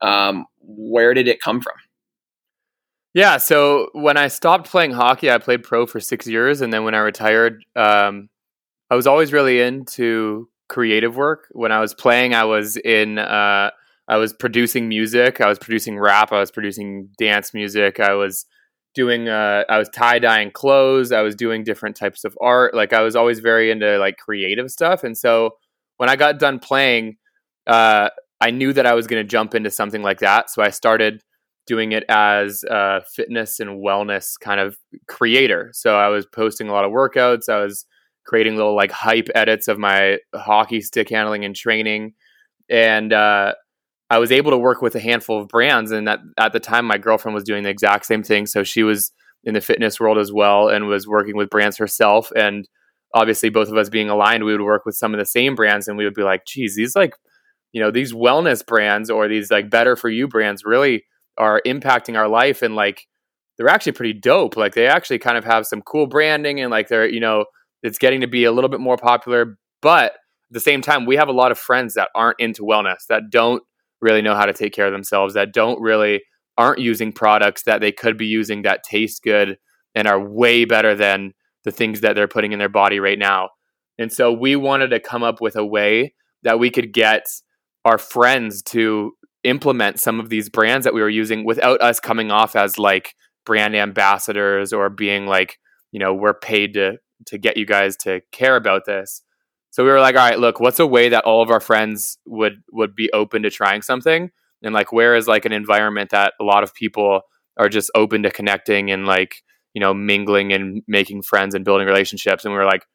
um, 0.00 0.46
where 0.60 1.14
did 1.14 1.28
it 1.28 1.40
come 1.40 1.60
from? 1.60 1.74
Yeah, 3.14 3.38
so 3.38 3.88
when 3.92 4.18
I 4.18 4.28
stopped 4.28 4.68
playing 4.70 4.92
hockey, 4.92 5.30
I 5.30 5.38
played 5.38 5.62
pro 5.62 5.86
for 5.86 6.00
six 6.00 6.26
years, 6.26 6.60
and 6.60 6.70
then 6.70 6.84
when 6.84 6.94
I 6.94 6.98
retired, 6.98 7.64
um, 7.74 8.28
I 8.90 8.94
was 8.94 9.06
always 9.06 9.32
really 9.32 9.58
into 9.58 10.50
creative 10.68 11.16
work. 11.16 11.46
When 11.52 11.72
I 11.72 11.80
was 11.80 11.94
playing, 11.94 12.34
I 12.34 12.44
was 12.44 12.76
in, 12.76 13.18
uh, 13.18 13.70
I 14.08 14.16
was 14.16 14.32
producing 14.32 14.88
music, 14.88 15.40
I 15.40 15.48
was 15.48 15.58
producing 15.58 15.98
rap, 15.98 16.32
I 16.32 16.40
was 16.40 16.50
producing 16.50 17.08
dance 17.18 17.52
music, 17.52 17.98
I 18.00 18.14
was 18.14 18.46
doing, 18.94 19.28
uh, 19.28 19.64
I 19.68 19.78
was 19.78 19.88
tie 19.88 20.18
dyeing 20.18 20.50
clothes, 20.50 21.12
I 21.12 21.22
was 21.22 21.34
doing 21.34 21.64
different 21.64 21.96
types 21.96 22.24
of 22.24 22.36
art. 22.40 22.74
Like 22.74 22.92
I 22.92 23.02
was 23.02 23.16
always 23.16 23.40
very 23.40 23.70
into 23.70 23.98
like 23.98 24.16
creative 24.16 24.70
stuff, 24.70 25.04
and 25.04 25.16
so 25.16 25.50
when 25.96 26.08
I 26.08 26.16
got 26.16 26.38
done 26.38 26.58
playing, 26.58 27.16
uh, 27.66 28.10
I 28.40 28.50
knew 28.50 28.72
that 28.72 28.86
I 28.86 28.94
was 28.94 29.06
going 29.06 29.22
to 29.22 29.28
jump 29.28 29.54
into 29.54 29.70
something 29.70 30.02
like 30.02 30.20
that. 30.20 30.50
So 30.50 30.62
I 30.62 30.70
started 30.70 31.22
doing 31.66 31.92
it 31.92 32.04
as 32.08 32.62
a 32.64 33.02
fitness 33.14 33.60
and 33.60 33.82
wellness 33.84 34.38
kind 34.40 34.60
of 34.60 34.76
creator. 35.08 35.70
So 35.72 35.96
I 35.96 36.08
was 36.08 36.26
posting 36.26 36.68
a 36.68 36.72
lot 36.72 36.84
of 36.84 36.92
workouts. 36.92 37.48
I 37.48 37.60
was 37.60 37.86
creating 38.26 38.56
little 38.56 38.76
like 38.76 38.92
hype 38.92 39.28
edits 39.34 39.68
of 39.68 39.78
my 39.78 40.18
hockey 40.34 40.80
stick 40.80 41.08
handling 41.08 41.44
and 41.44 41.56
training. 41.56 42.14
And 42.68 43.12
uh, 43.12 43.54
I 44.10 44.18
was 44.18 44.30
able 44.30 44.52
to 44.52 44.58
work 44.58 44.82
with 44.82 44.94
a 44.94 45.00
handful 45.00 45.40
of 45.40 45.48
brands. 45.48 45.90
And 45.90 46.06
that 46.06 46.20
at 46.38 46.52
the 46.52 46.60
time, 46.60 46.84
my 46.84 46.98
girlfriend 46.98 47.34
was 47.34 47.44
doing 47.44 47.64
the 47.64 47.70
exact 47.70 48.06
same 48.06 48.22
thing. 48.22 48.46
So 48.46 48.62
she 48.62 48.82
was 48.82 49.12
in 49.44 49.54
the 49.54 49.60
fitness 49.60 49.98
world 49.98 50.18
as 50.18 50.32
well 50.32 50.68
and 50.68 50.86
was 50.86 51.06
working 51.06 51.36
with 51.36 51.50
brands 51.50 51.76
herself. 51.76 52.30
And 52.36 52.68
obviously, 53.14 53.48
both 53.48 53.68
of 53.68 53.76
us 53.76 53.88
being 53.88 54.08
aligned, 54.08 54.44
we 54.44 54.52
would 54.52 54.62
work 54.62 54.86
with 54.86 54.96
some 54.96 55.12
of 55.12 55.18
the 55.18 55.26
same 55.26 55.54
brands 55.54 55.88
and 55.88 55.96
we 55.96 56.04
would 56.04 56.14
be 56.14 56.22
like, 56.22 56.44
geez, 56.46 56.76
these 56.76 56.94
like, 56.94 57.14
you 57.72 57.80
know, 57.80 57.90
these 57.90 58.12
wellness 58.12 58.64
brands 58.64 59.10
or 59.10 59.28
these 59.28 59.50
like 59.50 59.70
better 59.70 59.96
for 59.96 60.08
you 60.08 60.28
brands 60.28 60.64
really 60.64 61.04
are 61.38 61.60
impacting 61.66 62.16
our 62.16 62.28
life 62.28 62.62
and 62.62 62.74
like 62.74 63.06
they're 63.58 63.68
actually 63.68 63.92
pretty 63.92 64.12
dope. 64.12 64.56
Like 64.56 64.74
they 64.74 64.86
actually 64.86 65.18
kind 65.18 65.36
of 65.36 65.44
have 65.44 65.66
some 65.66 65.82
cool 65.82 66.06
branding 66.06 66.60
and 66.60 66.70
like 66.70 66.88
they're, 66.88 67.08
you 67.08 67.20
know, 67.20 67.46
it's 67.82 67.98
getting 67.98 68.20
to 68.20 68.26
be 68.26 68.44
a 68.44 68.52
little 68.52 68.70
bit 68.70 68.80
more 68.80 68.96
popular. 68.96 69.58
But 69.82 70.12
at 70.12 70.18
the 70.52 70.60
same 70.60 70.80
time, 70.80 71.06
we 71.06 71.16
have 71.16 71.28
a 71.28 71.32
lot 71.32 71.52
of 71.52 71.58
friends 71.58 71.94
that 71.94 72.10
aren't 72.14 72.40
into 72.40 72.62
wellness, 72.62 73.06
that 73.08 73.30
don't 73.30 73.62
really 74.06 74.22
know 74.22 74.36
how 74.36 74.46
to 74.46 74.52
take 74.52 74.72
care 74.72 74.86
of 74.86 74.92
themselves, 74.92 75.34
that 75.34 75.52
don't 75.52 75.80
really 75.80 76.22
aren't 76.56 76.78
using 76.78 77.12
products 77.12 77.64
that 77.64 77.80
they 77.80 77.92
could 77.92 78.16
be 78.16 78.26
using 78.26 78.62
that 78.62 78.84
taste 78.84 79.22
good 79.22 79.58
and 79.94 80.06
are 80.06 80.20
way 80.20 80.64
better 80.64 80.94
than 80.94 81.32
the 81.64 81.72
things 81.72 82.00
that 82.00 82.14
they're 82.14 82.28
putting 82.28 82.52
in 82.52 82.60
their 82.60 82.68
body 82.68 83.00
right 83.00 83.18
now. 83.18 83.48
And 83.98 84.12
so 84.12 84.32
we 84.32 84.54
wanted 84.54 84.88
to 84.88 85.00
come 85.00 85.24
up 85.24 85.40
with 85.40 85.56
a 85.56 85.66
way 85.66 86.14
that 86.44 86.60
we 86.60 86.70
could 86.70 86.92
get 86.92 87.26
our 87.84 87.98
friends 87.98 88.62
to 88.62 89.12
implement 89.42 89.98
some 89.98 90.20
of 90.20 90.28
these 90.28 90.48
brands 90.48 90.84
that 90.84 90.94
we 90.94 91.00
were 91.00 91.08
using 91.08 91.44
without 91.44 91.80
us 91.82 91.98
coming 91.98 92.30
off 92.30 92.54
as 92.54 92.78
like 92.78 93.14
brand 93.44 93.74
ambassadors 93.74 94.72
or 94.72 94.88
being 94.88 95.26
like, 95.26 95.58
you 95.92 95.98
know, 95.98 96.14
we're 96.14 96.34
paid 96.38 96.74
to 96.74 96.98
to 97.26 97.38
get 97.38 97.56
you 97.56 97.64
guys 97.64 97.96
to 97.96 98.20
care 98.30 98.56
about 98.56 98.82
this. 98.84 99.22
So 99.76 99.84
we 99.84 99.90
were 99.90 100.00
like, 100.00 100.16
all 100.16 100.26
right, 100.26 100.38
look, 100.38 100.58
what's 100.58 100.80
a 100.80 100.86
way 100.86 101.10
that 101.10 101.24
all 101.24 101.42
of 101.42 101.50
our 101.50 101.60
friends 101.60 102.16
would 102.24 102.62
would 102.72 102.94
be 102.94 103.10
open 103.12 103.42
to 103.42 103.50
trying 103.50 103.82
something? 103.82 104.30
And 104.62 104.72
like 104.72 104.90
where 104.90 105.14
is 105.14 105.28
like 105.28 105.44
an 105.44 105.52
environment 105.52 106.12
that 106.12 106.32
a 106.40 106.44
lot 106.44 106.62
of 106.62 106.72
people 106.72 107.20
are 107.58 107.68
just 107.68 107.90
open 107.94 108.22
to 108.22 108.30
connecting 108.30 108.90
and 108.90 109.04
like, 109.04 109.42
you 109.74 109.80
know, 109.82 109.92
mingling 109.92 110.54
and 110.54 110.82
making 110.88 111.24
friends 111.24 111.54
and 111.54 111.62
building 111.62 111.86
relationships. 111.86 112.46
And 112.46 112.54
we 112.54 112.58
were 112.58 112.64
like, 112.64 112.86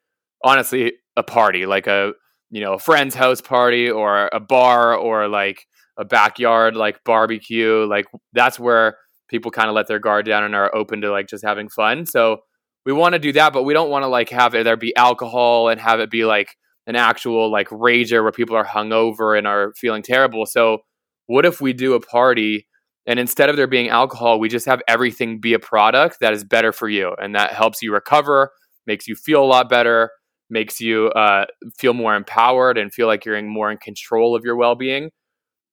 honestly, 0.42 0.94
a 1.16 1.22
party, 1.22 1.66
like 1.66 1.86
a 1.86 2.14
you 2.50 2.60
know 2.60 2.72
a 2.72 2.80
friend's 2.80 3.14
house 3.14 3.40
party 3.40 3.88
or 3.88 4.28
a 4.32 4.40
bar 4.40 4.92
or 4.92 5.28
like 5.28 5.64
a 5.98 6.04
backyard 6.04 6.74
like 6.74 7.02
barbecue 7.04 7.86
like 7.86 8.06
that's 8.32 8.58
where 8.58 8.96
people 9.28 9.52
kind 9.52 9.68
of 9.68 9.74
let 9.76 9.86
their 9.86 10.00
guard 10.00 10.26
down 10.26 10.42
and 10.42 10.56
are 10.56 10.74
open 10.74 11.00
to 11.00 11.12
like 11.12 11.28
just 11.28 11.44
having 11.44 11.68
fun 11.68 12.04
so 12.04 12.38
we 12.84 12.92
want 12.92 13.14
to 13.14 13.18
do 13.18 13.32
that 13.32 13.52
but 13.52 13.62
we 13.62 13.72
don't 13.72 13.88
want 13.88 14.02
to 14.02 14.08
like 14.08 14.28
have 14.28 14.54
it 14.54 14.64
there 14.64 14.76
be 14.76 14.94
alcohol 14.96 15.68
and 15.68 15.80
have 15.80 16.00
it 16.00 16.10
be 16.10 16.24
like 16.24 16.56
an 16.86 16.96
actual 16.96 17.50
like 17.50 17.68
rager 17.68 18.22
where 18.22 18.32
people 18.32 18.56
are 18.56 18.64
hungover 18.64 19.36
and 19.36 19.46
are 19.46 19.72
feeling 19.76 20.02
terrible. 20.02 20.46
So 20.46 20.78
what 21.26 21.46
if 21.46 21.60
we 21.60 21.72
do 21.72 21.94
a 21.94 22.00
party 22.00 22.66
and 23.06 23.18
instead 23.18 23.48
of 23.48 23.56
there 23.56 23.66
being 23.66 23.88
alcohol 23.88 24.38
we 24.38 24.48
just 24.48 24.66
have 24.66 24.82
everything 24.88 25.40
be 25.40 25.54
a 25.54 25.58
product 25.58 26.18
that 26.20 26.32
is 26.32 26.44
better 26.44 26.72
for 26.72 26.88
you 26.88 27.14
and 27.20 27.34
that 27.34 27.52
helps 27.52 27.82
you 27.82 27.92
recover 27.92 28.52
makes 28.86 29.06
you 29.06 29.14
feel 29.14 29.42
a 29.42 29.46
lot 29.46 29.68
better 29.68 30.10
makes 30.50 30.80
you 30.80 31.06
uh, 31.10 31.46
feel 31.78 31.94
more 31.94 32.14
empowered 32.14 32.76
and 32.76 32.92
feel 32.92 33.06
like 33.06 33.24
you're 33.24 33.36
in 33.36 33.48
more 33.48 33.70
in 33.70 33.78
control 33.78 34.36
of 34.36 34.44
your 34.44 34.54
well-being? 34.54 35.10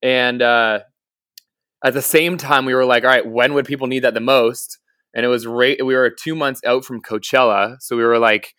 And 0.02 0.42
uh, 0.42 0.80
at 1.84 1.94
the 1.94 2.02
same 2.02 2.38
time 2.38 2.66
we 2.66 2.74
were 2.74 2.86
like 2.86 3.04
all 3.04 3.10
right 3.10 3.28
when 3.28 3.54
would 3.54 3.66
people 3.66 3.88
need 3.88 4.04
that 4.04 4.14
the 4.14 4.20
most? 4.20 4.78
And 5.14 5.26
it 5.26 5.30
was 5.30 5.48
right 5.48 5.84
we 5.84 5.96
were 5.96 6.10
two 6.10 6.36
months 6.36 6.62
out 6.66 6.86
from 6.86 7.02
coachella 7.02 7.78
so 7.80 7.98
we 7.98 8.04
were 8.04 8.20
like 8.20 8.54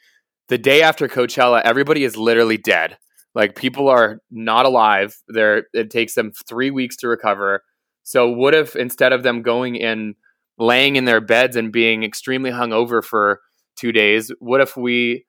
the 0.50 0.58
day 0.58 0.82
after 0.82 1.08
coachella 1.08 1.62
everybody 1.64 2.04
is 2.04 2.16
literally 2.16 2.58
dead. 2.58 2.98
Like 3.34 3.54
people 3.54 3.88
are 3.88 4.18
not 4.30 4.66
alive. 4.66 5.16
There 5.28 5.64
it 5.72 5.90
takes 5.90 6.14
them 6.14 6.32
three 6.48 6.70
weeks 6.70 6.96
to 6.96 7.08
recover. 7.08 7.62
So 8.02 8.28
what 8.28 8.54
if 8.54 8.74
instead 8.74 9.12
of 9.12 9.22
them 9.22 9.42
going 9.42 9.80
and 9.80 10.16
laying 10.58 10.96
in 10.96 11.04
their 11.04 11.20
beds 11.20 11.56
and 11.56 11.72
being 11.72 12.02
extremely 12.02 12.50
hungover 12.50 13.02
for 13.02 13.40
two 13.76 13.92
days 13.92 14.30
what 14.40 14.60
if 14.60 14.76
we 14.76 15.24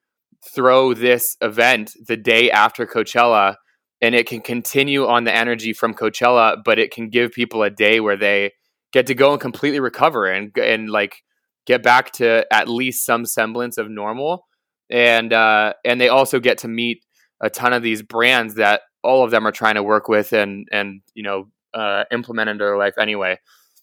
throw 0.54 0.94
this 0.94 1.38
event 1.42 1.94
the 2.08 2.18
day 2.18 2.50
after 2.50 2.88
Coachella 2.88 3.56
and 4.02 4.16
it 4.16 4.28
can 4.28 4.42
continue 4.42 5.06
on 5.06 5.24
the 5.26 5.36
energy 5.36 5.74
from 5.74 5.94
Coachella, 5.94 6.58
but 6.66 6.80
it 6.80 6.92
can 6.92 7.10
give 7.10 7.32
people 7.32 7.62
a 7.62 7.70
day 7.70 8.00
where 8.00 8.18
they 8.18 8.52
get 8.92 9.06
to 9.08 9.14
go 9.14 9.32
and 9.32 9.40
completely 9.40 9.80
recover 9.80 10.26
and 10.26 10.58
and 10.58 10.90
like 10.90 11.22
get 11.68 11.84
back 11.84 12.12
to 12.14 12.46
at 12.52 12.68
least 12.68 13.06
some 13.06 13.26
semblance 13.26 13.78
of 13.78 13.90
normal. 13.90 14.48
And 14.92 15.34
uh, 15.34 15.74
and 15.86 16.00
they 16.00 16.10
also 16.10 16.40
get 16.40 16.60
to 16.60 16.68
meet 16.68 17.06
a 17.42 17.50
ton 17.50 17.74
of 17.74 17.82
these 17.82 18.02
brands 18.02 18.56
that 18.56 18.82
all 19.04 19.24
of 19.24 19.32
them 19.32 19.48
are 19.48 19.52
trying 19.52 19.76
to 19.76 19.84
work 19.84 20.08
with 20.08 20.34
and 20.34 20.68
and 20.72 21.02
you 21.14 21.24
know 21.24 21.50
uh, 21.74 22.04
implement 22.12 22.50
into 22.50 22.64
their 22.64 22.78
life 22.78 22.98
anyway. 23.00 23.40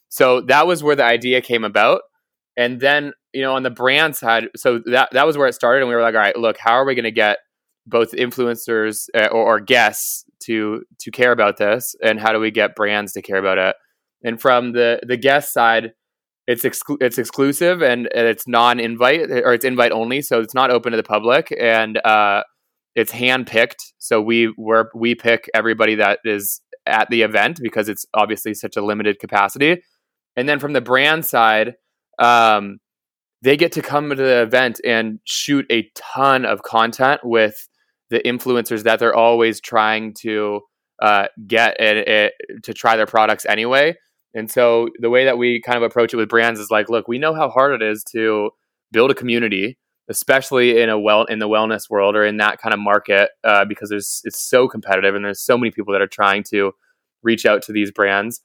So 0.08 0.42
that 0.42 0.66
was 0.66 0.82
where 0.82 0.96
the 0.96 1.04
idea 1.04 1.40
came 1.40 1.64
about. 1.64 2.02
And 2.56 2.80
then 2.80 3.12
you 3.32 3.42
know, 3.42 3.54
on 3.54 3.62
the 3.62 3.70
brand 3.70 4.16
side, 4.16 4.48
so 4.56 4.80
that 4.86 5.10
that 5.12 5.26
was 5.26 5.36
where 5.36 5.48
it 5.48 5.54
started, 5.54 5.80
and 5.80 5.88
we 5.88 5.94
were 5.94 6.02
like, 6.02 6.14
all 6.14 6.20
right, 6.20 6.36
look, 6.36 6.56
how 6.58 6.72
are 6.72 6.84
we 6.84 6.94
going 6.94 7.04
to 7.04 7.10
get 7.10 7.38
both 7.86 8.12
influencers 8.12 9.08
uh, 9.14 9.26
or, 9.26 9.54
or, 9.54 9.60
guests 9.60 10.24
to 10.40 10.82
to 11.00 11.10
care 11.10 11.32
about 11.32 11.56
this, 11.56 11.94
and 12.02 12.18
how 12.18 12.32
do 12.32 12.40
we 12.40 12.50
get 12.50 12.74
brands 12.74 13.12
to 13.12 13.22
care 13.22 13.36
about 13.36 13.58
it? 13.58 13.76
And 14.24 14.40
from 14.40 14.72
the 14.72 15.00
the 15.06 15.16
guest 15.16 15.52
side, 15.52 15.92
it's 16.48 16.64
exclu- 16.64 16.96
it's 17.00 17.18
exclusive 17.18 17.82
and, 17.82 18.08
and 18.14 18.26
it's 18.26 18.48
non 18.48 18.80
invite 18.80 19.30
or 19.30 19.52
it's 19.52 19.66
invite 19.66 19.92
only, 19.92 20.22
so 20.22 20.40
it's 20.40 20.54
not 20.54 20.70
open 20.70 20.92
to 20.92 20.96
the 20.96 21.02
public, 21.02 21.54
and 21.60 21.98
uh, 22.04 22.42
it's 22.94 23.12
hand 23.12 23.46
picked. 23.46 23.92
So 23.98 24.22
we 24.22 24.48
we 24.56 24.82
we 24.94 25.14
pick 25.14 25.50
everybody 25.54 25.94
that 25.96 26.20
is 26.24 26.62
at 26.86 27.10
the 27.10 27.20
event 27.20 27.60
because 27.62 27.90
it's 27.90 28.06
obviously 28.14 28.54
such 28.54 28.78
a 28.78 28.84
limited 28.84 29.18
capacity. 29.18 29.82
And 30.36 30.48
then 30.48 30.58
from 30.58 30.72
the 30.72 30.80
brand 30.80 31.26
side, 31.26 31.74
um, 32.18 32.78
they 33.42 33.58
get 33.58 33.72
to 33.72 33.82
come 33.82 34.08
to 34.08 34.16
the 34.16 34.40
event 34.40 34.80
and 34.86 35.20
shoot 35.24 35.66
a 35.70 35.90
ton 35.94 36.46
of 36.46 36.62
content 36.62 37.20
with 37.24 37.68
the 38.08 38.20
influencers 38.20 38.84
that 38.84 39.00
they're 39.00 39.14
always 39.14 39.60
trying 39.60 40.14
to 40.20 40.62
uh, 41.02 41.26
get 41.46 41.78
it, 41.78 42.08
it, 42.08 42.32
to 42.62 42.72
try 42.72 42.96
their 42.96 43.06
products 43.06 43.44
anyway. 43.44 43.94
And 44.34 44.50
so 44.50 44.88
the 45.00 45.10
way 45.10 45.24
that 45.24 45.38
we 45.38 45.60
kind 45.60 45.76
of 45.76 45.82
approach 45.82 46.12
it 46.12 46.16
with 46.16 46.28
brands 46.28 46.60
is 46.60 46.70
like, 46.70 46.88
look, 46.88 47.08
we 47.08 47.18
know 47.18 47.34
how 47.34 47.48
hard 47.48 47.80
it 47.80 47.84
is 47.84 48.04
to 48.12 48.50
build 48.92 49.10
a 49.10 49.14
community, 49.14 49.78
especially 50.08 50.80
in 50.80 50.88
a 50.88 50.98
well 50.98 51.24
in 51.24 51.38
the 51.38 51.48
wellness 51.48 51.90
world 51.90 52.14
or 52.14 52.24
in 52.24 52.36
that 52.38 52.60
kind 52.60 52.74
of 52.74 52.80
market, 52.80 53.30
uh, 53.44 53.64
because 53.64 53.88
there's 53.88 54.20
it's 54.24 54.40
so 54.40 54.68
competitive 54.68 55.14
and 55.14 55.24
there's 55.24 55.40
so 55.40 55.56
many 55.56 55.70
people 55.70 55.92
that 55.92 56.02
are 56.02 56.06
trying 56.06 56.42
to 56.50 56.72
reach 57.22 57.46
out 57.46 57.62
to 57.62 57.72
these 57.72 57.90
brands. 57.90 58.40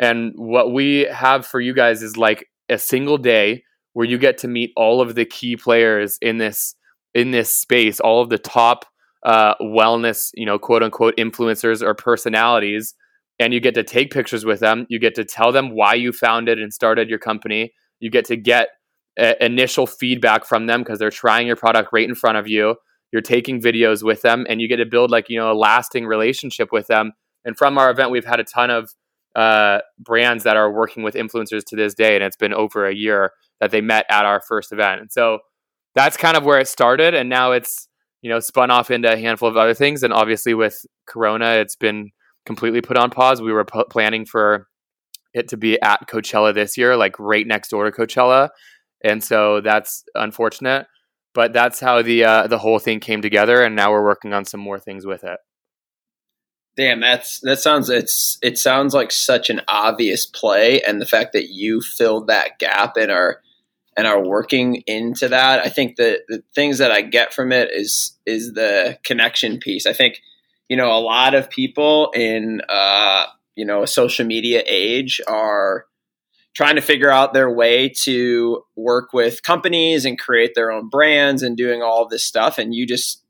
And 0.00 0.32
what 0.36 0.72
we 0.72 1.06
have 1.12 1.46
for 1.46 1.60
you 1.60 1.74
guys 1.74 2.02
is 2.02 2.16
like 2.16 2.46
a 2.68 2.78
single 2.78 3.18
day 3.18 3.64
where 3.92 4.06
you 4.06 4.18
get 4.18 4.38
to 4.38 4.48
meet 4.48 4.72
all 4.76 5.00
of 5.00 5.14
the 5.14 5.24
key 5.24 5.56
players 5.56 6.18
in 6.22 6.38
this 6.38 6.74
in 7.14 7.32
this 7.32 7.54
space, 7.54 8.00
all 8.00 8.22
of 8.22 8.30
the 8.30 8.38
top 8.38 8.84
uh, 9.24 9.54
wellness, 9.60 10.30
you 10.34 10.46
know, 10.46 10.58
quote 10.58 10.82
unquote 10.82 11.16
influencers 11.16 11.82
or 11.82 11.94
personalities, 11.94 12.94
and 13.40 13.52
you 13.52 13.58
get 13.58 13.74
to 13.74 13.82
take 13.82 14.12
pictures 14.12 14.44
with 14.44 14.60
them. 14.60 14.86
You 14.88 15.00
get 15.00 15.14
to 15.16 15.24
tell 15.24 15.50
them 15.50 15.74
why 15.74 15.94
you 15.94 16.12
founded 16.12 16.60
and 16.60 16.72
started 16.72 17.08
your 17.08 17.18
company. 17.18 17.72
You 17.98 18.10
get 18.10 18.26
to 18.26 18.36
get 18.36 18.68
uh, 19.18 19.32
initial 19.40 19.86
feedback 19.86 20.44
from 20.44 20.66
them 20.66 20.82
because 20.82 20.98
they're 20.98 21.10
trying 21.10 21.46
your 21.46 21.56
product 21.56 21.88
right 21.92 22.08
in 22.08 22.14
front 22.14 22.38
of 22.38 22.46
you. 22.46 22.76
You're 23.12 23.22
taking 23.22 23.60
videos 23.60 24.04
with 24.04 24.22
them, 24.22 24.46
and 24.48 24.60
you 24.60 24.68
get 24.68 24.76
to 24.76 24.86
build 24.86 25.10
like 25.10 25.28
you 25.28 25.38
know 25.38 25.50
a 25.50 25.54
lasting 25.54 26.06
relationship 26.06 26.68
with 26.70 26.86
them. 26.86 27.12
And 27.44 27.56
from 27.56 27.78
our 27.78 27.90
event, 27.90 28.10
we've 28.10 28.24
had 28.24 28.38
a 28.38 28.44
ton 28.44 28.70
of 28.70 28.94
uh, 29.34 29.80
brands 29.98 30.44
that 30.44 30.56
are 30.56 30.72
working 30.72 31.02
with 31.02 31.14
influencers 31.14 31.64
to 31.68 31.76
this 31.76 31.94
day, 31.94 32.14
and 32.14 32.22
it's 32.22 32.36
been 32.36 32.54
over 32.54 32.86
a 32.86 32.94
year 32.94 33.32
that 33.60 33.70
they 33.70 33.80
met 33.80 34.06
at 34.10 34.24
our 34.24 34.40
first 34.40 34.72
event. 34.72 35.00
And 35.00 35.10
so 35.10 35.38
that's 35.94 36.16
kind 36.16 36.36
of 36.36 36.44
where 36.44 36.58
it 36.58 36.68
started. 36.68 37.14
And 37.14 37.28
now 37.28 37.52
it's, 37.52 37.88
you 38.22 38.30
know, 38.30 38.40
spun 38.40 38.70
off 38.70 38.90
into 38.90 39.12
a 39.12 39.16
handful 39.16 39.48
of 39.48 39.56
other 39.56 39.74
things. 39.74 40.02
And 40.02 40.12
obviously 40.12 40.54
with 40.54 40.84
Corona, 41.06 41.54
it's 41.54 41.76
been 41.76 42.10
completely 42.46 42.80
put 42.80 42.96
on 42.96 43.10
pause. 43.10 43.40
We 43.40 43.52
were 43.52 43.64
p- 43.64 43.84
planning 43.90 44.26
for 44.26 44.66
it 45.34 45.48
to 45.48 45.56
be 45.56 45.80
at 45.80 46.08
Coachella 46.08 46.54
this 46.54 46.76
year, 46.76 46.96
like 46.96 47.18
right 47.18 47.46
next 47.46 47.68
door 47.68 47.88
to 47.88 47.90
Coachella. 47.90 48.50
And 49.02 49.22
so 49.22 49.60
that's 49.60 50.04
unfortunate. 50.14 50.86
But 51.32 51.52
that's 51.52 51.78
how 51.78 52.02
the 52.02 52.24
uh, 52.24 52.46
the 52.48 52.58
whole 52.58 52.80
thing 52.80 52.98
came 52.98 53.22
together, 53.22 53.62
and 53.62 53.76
now 53.76 53.92
we're 53.92 54.04
working 54.04 54.32
on 54.32 54.44
some 54.44 54.58
more 54.58 54.80
things 54.80 55.06
with 55.06 55.22
it. 55.22 55.38
Damn, 56.76 57.00
that's 57.00 57.38
that 57.40 57.60
sounds 57.60 57.88
it's 57.88 58.36
it 58.42 58.58
sounds 58.58 58.94
like 58.94 59.12
such 59.12 59.48
an 59.48 59.60
obvious 59.68 60.26
play, 60.26 60.82
and 60.82 61.00
the 61.00 61.06
fact 61.06 61.32
that 61.34 61.48
you 61.48 61.82
filled 61.82 62.26
that 62.26 62.58
gap 62.58 62.96
and 62.96 63.12
are 63.12 63.40
and 63.96 64.06
are 64.06 64.24
working 64.24 64.82
into 64.86 65.28
that. 65.28 65.64
I 65.64 65.68
think 65.68 65.96
the 65.96 66.20
the 66.28 66.42
things 66.54 66.78
that 66.78 66.90
I 66.90 67.02
get 67.02 67.32
from 67.32 67.52
it 67.52 67.70
is 67.72 68.18
is 68.26 68.54
the 68.54 68.98
connection 69.04 69.58
piece. 69.58 69.86
I 69.86 69.92
think 69.92 70.20
you 70.70 70.76
know 70.76 70.96
a 70.96 71.00
lot 71.00 71.34
of 71.34 71.50
people 71.50 72.10
in 72.14 72.62
uh, 72.68 73.26
you 73.56 73.66
know 73.66 73.82
a 73.82 73.86
social 73.86 74.24
media 74.24 74.62
age 74.66 75.20
are 75.26 75.84
trying 76.54 76.76
to 76.76 76.82
figure 76.82 77.10
out 77.10 77.34
their 77.34 77.50
way 77.50 77.88
to 77.88 78.62
work 78.76 79.12
with 79.12 79.42
companies 79.42 80.04
and 80.04 80.18
create 80.18 80.54
their 80.54 80.70
own 80.70 80.88
brands 80.88 81.42
and 81.42 81.56
doing 81.56 81.82
all 81.82 82.08
this 82.08 82.24
stuff 82.24 82.56
and 82.56 82.74
you 82.74 82.86
just 82.86 83.22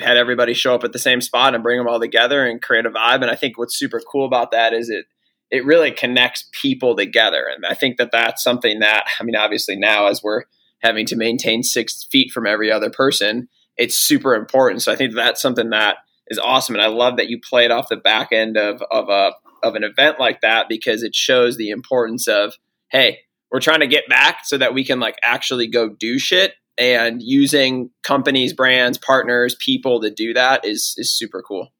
had 0.00 0.16
everybody 0.16 0.54
show 0.54 0.74
up 0.74 0.82
at 0.82 0.92
the 0.92 0.98
same 0.98 1.20
spot 1.20 1.54
and 1.54 1.62
bring 1.62 1.78
them 1.78 1.86
all 1.86 2.00
together 2.00 2.44
and 2.46 2.62
create 2.62 2.86
a 2.86 2.90
vibe 2.90 3.20
and 3.20 3.30
i 3.30 3.34
think 3.34 3.58
what's 3.58 3.78
super 3.78 4.00
cool 4.10 4.24
about 4.24 4.50
that 4.50 4.72
is 4.72 4.88
it 4.88 5.04
it 5.50 5.64
really 5.64 5.90
connects 5.90 6.48
people 6.52 6.94
together. 6.94 7.46
And 7.54 7.64
I 7.64 7.74
think 7.74 7.96
that 7.96 8.12
that's 8.12 8.42
something 8.42 8.80
that, 8.80 9.06
I 9.18 9.24
mean, 9.24 9.36
obviously 9.36 9.76
now 9.76 10.06
as 10.06 10.22
we're 10.22 10.44
having 10.80 11.06
to 11.06 11.16
maintain 11.16 11.62
six 11.62 12.06
feet 12.10 12.30
from 12.30 12.46
every 12.46 12.70
other 12.70 12.90
person, 12.90 13.48
it's 13.76 13.96
super 13.96 14.34
important. 14.34 14.82
So 14.82 14.92
I 14.92 14.96
think 14.96 15.14
that's 15.14 15.40
something 15.40 15.70
that 15.70 15.96
is 16.28 16.38
awesome. 16.38 16.74
And 16.74 16.82
I 16.82 16.88
love 16.88 17.16
that 17.16 17.28
you 17.28 17.40
played 17.40 17.70
off 17.70 17.88
the 17.88 17.96
back 17.96 18.32
end 18.32 18.56
of, 18.56 18.82
of 18.90 19.08
a, 19.08 19.32
of 19.62 19.74
an 19.74 19.84
event 19.84 20.20
like 20.20 20.40
that 20.40 20.68
because 20.68 21.02
it 21.02 21.14
shows 21.14 21.56
the 21.56 21.70
importance 21.70 22.28
of, 22.28 22.54
Hey, 22.90 23.18
we're 23.50 23.60
trying 23.60 23.80
to 23.80 23.86
get 23.86 24.08
back 24.08 24.40
so 24.44 24.58
that 24.58 24.74
we 24.74 24.84
can 24.84 25.00
like 25.00 25.16
actually 25.22 25.66
go 25.66 25.88
do 25.88 26.18
shit 26.18 26.54
and 26.78 27.20
using 27.22 27.90
companies, 28.02 28.52
brands, 28.52 28.98
partners, 28.98 29.56
people 29.58 30.00
to 30.00 30.10
do 30.10 30.32
that 30.34 30.64
is, 30.64 30.94
is 30.96 31.10
super 31.10 31.42
cool. 31.42 31.72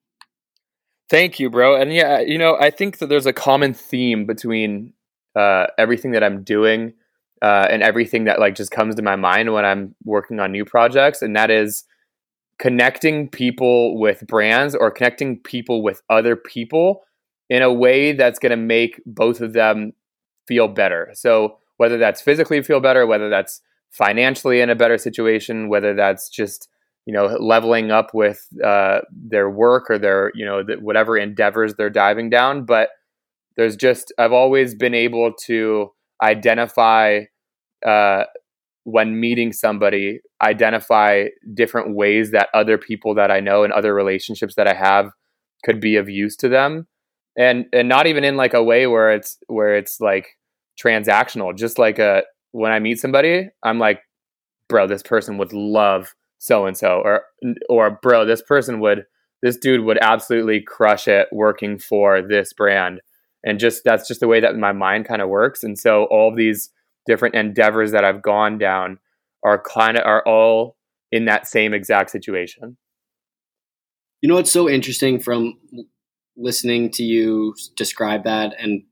Thank 1.08 1.40
you, 1.40 1.48
bro. 1.48 1.80
And 1.80 1.92
yeah, 1.92 2.20
you 2.20 2.36
know, 2.36 2.56
I 2.58 2.70
think 2.70 2.98
that 2.98 3.08
there's 3.08 3.26
a 3.26 3.32
common 3.32 3.72
theme 3.72 4.26
between 4.26 4.92
uh, 5.34 5.68
everything 5.78 6.10
that 6.10 6.24
I'm 6.24 6.42
doing 6.42 6.94
uh, 7.40 7.66
and 7.70 7.82
everything 7.82 8.24
that 8.24 8.40
like 8.40 8.54
just 8.54 8.70
comes 8.70 8.94
to 8.96 9.02
my 9.02 9.16
mind 9.16 9.52
when 9.52 9.64
I'm 9.64 9.94
working 10.04 10.40
on 10.40 10.52
new 10.52 10.64
projects, 10.64 11.22
and 11.22 11.36
that 11.36 11.50
is 11.50 11.84
connecting 12.58 13.28
people 13.28 13.98
with 13.98 14.26
brands 14.26 14.74
or 14.74 14.90
connecting 14.90 15.38
people 15.38 15.82
with 15.82 16.02
other 16.10 16.36
people 16.36 17.02
in 17.48 17.62
a 17.62 17.72
way 17.72 18.12
that's 18.12 18.38
going 18.38 18.50
to 18.50 18.56
make 18.56 19.00
both 19.06 19.40
of 19.40 19.52
them 19.52 19.92
feel 20.46 20.68
better. 20.68 21.10
So 21.14 21.58
whether 21.76 21.98
that's 21.98 22.20
physically 22.20 22.62
feel 22.62 22.80
better, 22.80 23.06
whether 23.06 23.28
that's 23.28 23.60
financially 23.90 24.60
in 24.60 24.70
a 24.70 24.74
better 24.74 24.98
situation, 24.98 25.68
whether 25.68 25.94
that's 25.94 26.28
just 26.28 26.68
you 27.08 27.14
know 27.14 27.24
leveling 27.40 27.90
up 27.90 28.12
with 28.12 28.46
uh, 28.62 29.00
their 29.10 29.48
work 29.48 29.86
or 29.88 29.98
their 29.98 30.30
you 30.34 30.44
know 30.44 30.62
whatever 30.80 31.16
endeavors 31.16 31.74
they're 31.74 31.88
diving 31.88 32.28
down 32.28 32.66
but 32.66 32.90
there's 33.56 33.76
just 33.76 34.12
i've 34.18 34.32
always 34.32 34.74
been 34.74 34.92
able 34.92 35.32
to 35.32 35.90
identify 36.22 37.20
uh, 37.86 38.24
when 38.90 39.20
meeting 39.20 39.52
somebody, 39.52 40.18
identify 40.42 41.26
different 41.52 41.94
ways 41.94 42.30
that 42.30 42.48
other 42.54 42.78
people 42.78 43.14
that 43.14 43.30
I 43.30 43.38
know 43.38 43.62
and 43.62 43.70
other 43.70 43.94
relationships 43.94 44.54
that 44.54 44.66
I 44.66 44.72
have 44.72 45.10
could 45.62 45.78
be 45.78 45.96
of 45.96 46.08
use 46.08 46.36
to 46.36 46.48
them. 46.48 46.86
And 47.36 47.66
and 47.74 47.86
not 47.86 48.06
even 48.06 48.24
in 48.24 48.38
like 48.38 48.54
a 48.54 48.64
way 48.64 48.86
where 48.86 49.12
it's 49.12 49.36
where 49.46 49.76
it's 49.76 50.00
like 50.00 50.38
transactional, 50.82 51.54
just 51.54 51.78
like 51.78 51.98
a 51.98 52.22
when 52.52 52.72
I 52.72 52.78
meet 52.78 52.98
somebody, 52.98 53.50
I'm 53.62 53.78
like, 53.78 54.00
bro, 54.70 54.86
this 54.86 55.02
person 55.02 55.36
would 55.36 55.52
love 55.52 56.14
so 56.38 56.64
and 56.64 56.76
so 56.76 57.02
or 57.04 57.24
or 57.68 57.98
bro, 58.02 58.24
this 58.24 58.40
person 58.40 58.80
would 58.80 59.04
this 59.42 59.58
dude 59.58 59.84
would 59.84 59.98
absolutely 60.00 60.62
crush 60.62 61.06
it 61.06 61.28
working 61.30 61.78
for 61.78 62.22
this 62.22 62.54
brand. 62.54 63.02
And 63.44 63.60
just 63.60 63.84
that's 63.84 64.08
just 64.08 64.20
the 64.20 64.28
way 64.28 64.40
that 64.40 64.56
my 64.56 64.72
mind 64.72 65.04
kind 65.04 65.20
of 65.20 65.28
works. 65.28 65.62
And 65.62 65.78
so 65.78 66.04
all 66.04 66.30
of 66.30 66.36
these 66.36 66.70
different 67.08 67.34
endeavors 67.34 67.90
that 67.90 68.04
I've 68.04 68.22
gone 68.22 68.58
down 68.58 69.00
are 69.42 69.60
kind 69.60 69.96
of 69.96 70.04
are 70.04 70.22
all 70.24 70.76
in 71.10 71.24
that 71.24 71.48
same 71.48 71.74
exact 71.74 72.10
situation. 72.10 72.76
You 74.20 74.28
know 74.28 74.36
what's 74.36 74.52
so 74.52 74.68
interesting 74.68 75.18
from 75.18 75.58
listening 76.36 76.90
to 76.92 77.02
you 77.02 77.54
describe 77.76 78.24
that 78.24 78.54
and 78.58 78.82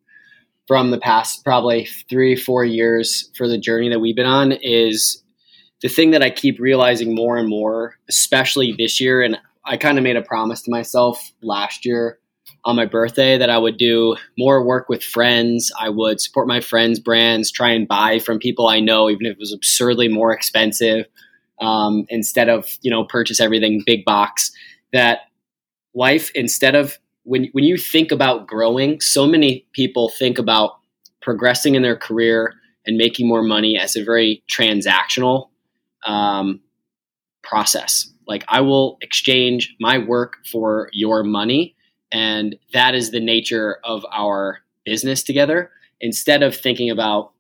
from 0.66 0.90
the 0.90 0.98
past 0.98 1.44
probably 1.44 1.86
three, 2.08 2.34
four 2.34 2.64
years 2.64 3.30
for 3.36 3.46
the 3.46 3.58
journey 3.58 3.88
that 3.88 4.00
we've 4.00 4.16
been 4.16 4.26
on 4.26 4.50
is 4.50 5.22
the 5.82 5.88
thing 5.88 6.10
that 6.10 6.22
I 6.22 6.30
keep 6.30 6.58
realizing 6.58 7.14
more 7.14 7.36
and 7.36 7.48
more, 7.48 7.96
especially 8.08 8.74
this 8.76 9.00
year. 9.00 9.22
And 9.22 9.38
I 9.64 9.76
kind 9.76 9.98
of 9.98 10.02
made 10.02 10.16
a 10.16 10.22
promise 10.22 10.62
to 10.62 10.70
myself 10.70 11.32
last 11.42 11.84
year 11.84 12.18
on 12.66 12.74
my 12.74 12.84
birthday 12.84 13.38
that 13.38 13.48
I 13.48 13.58
would 13.58 13.78
do 13.78 14.16
more 14.36 14.62
work 14.62 14.88
with 14.88 15.02
friends. 15.02 15.70
I 15.78 15.88
would 15.88 16.20
support 16.20 16.48
my 16.48 16.60
friends' 16.60 16.98
brands, 16.98 17.52
try 17.52 17.70
and 17.70 17.86
buy 17.86 18.18
from 18.18 18.40
people 18.40 18.66
I 18.66 18.80
know, 18.80 19.08
even 19.08 19.24
if 19.24 19.32
it 19.32 19.38
was 19.38 19.52
absurdly 19.52 20.08
more 20.08 20.32
expensive, 20.32 21.06
um, 21.60 22.06
instead 22.08 22.48
of 22.48 22.66
you 22.82 22.90
know 22.90 23.04
purchase 23.04 23.40
everything 23.40 23.82
big 23.86 24.04
box. 24.04 24.50
That 24.92 25.20
life 25.94 26.30
instead 26.34 26.74
of 26.74 26.98
when 27.22 27.48
when 27.52 27.64
you 27.64 27.76
think 27.76 28.10
about 28.10 28.48
growing, 28.48 29.00
so 29.00 29.26
many 29.26 29.64
people 29.72 30.08
think 30.08 30.36
about 30.36 30.72
progressing 31.22 31.76
in 31.76 31.82
their 31.82 31.96
career 31.96 32.54
and 32.84 32.96
making 32.96 33.28
more 33.28 33.42
money 33.42 33.78
as 33.78 33.94
a 33.94 34.02
very 34.02 34.42
transactional 34.50 35.50
um, 36.04 36.60
process. 37.44 38.12
Like 38.26 38.44
I 38.48 38.60
will 38.60 38.98
exchange 39.02 39.76
my 39.78 39.98
work 39.98 40.38
for 40.50 40.90
your 40.92 41.22
money, 41.22 41.75
and 42.12 42.56
that 42.72 42.94
is 42.94 43.10
the 43.10 43.20
nature 43.20 43.78
of 43.84 44.04
our 44.12 44.60
business 44.84 45.22
together. 45.22 45.70
Instead 46.00 46.42
of 46.42 46.54
thinking 46.54 46.90
about 46.90 47.32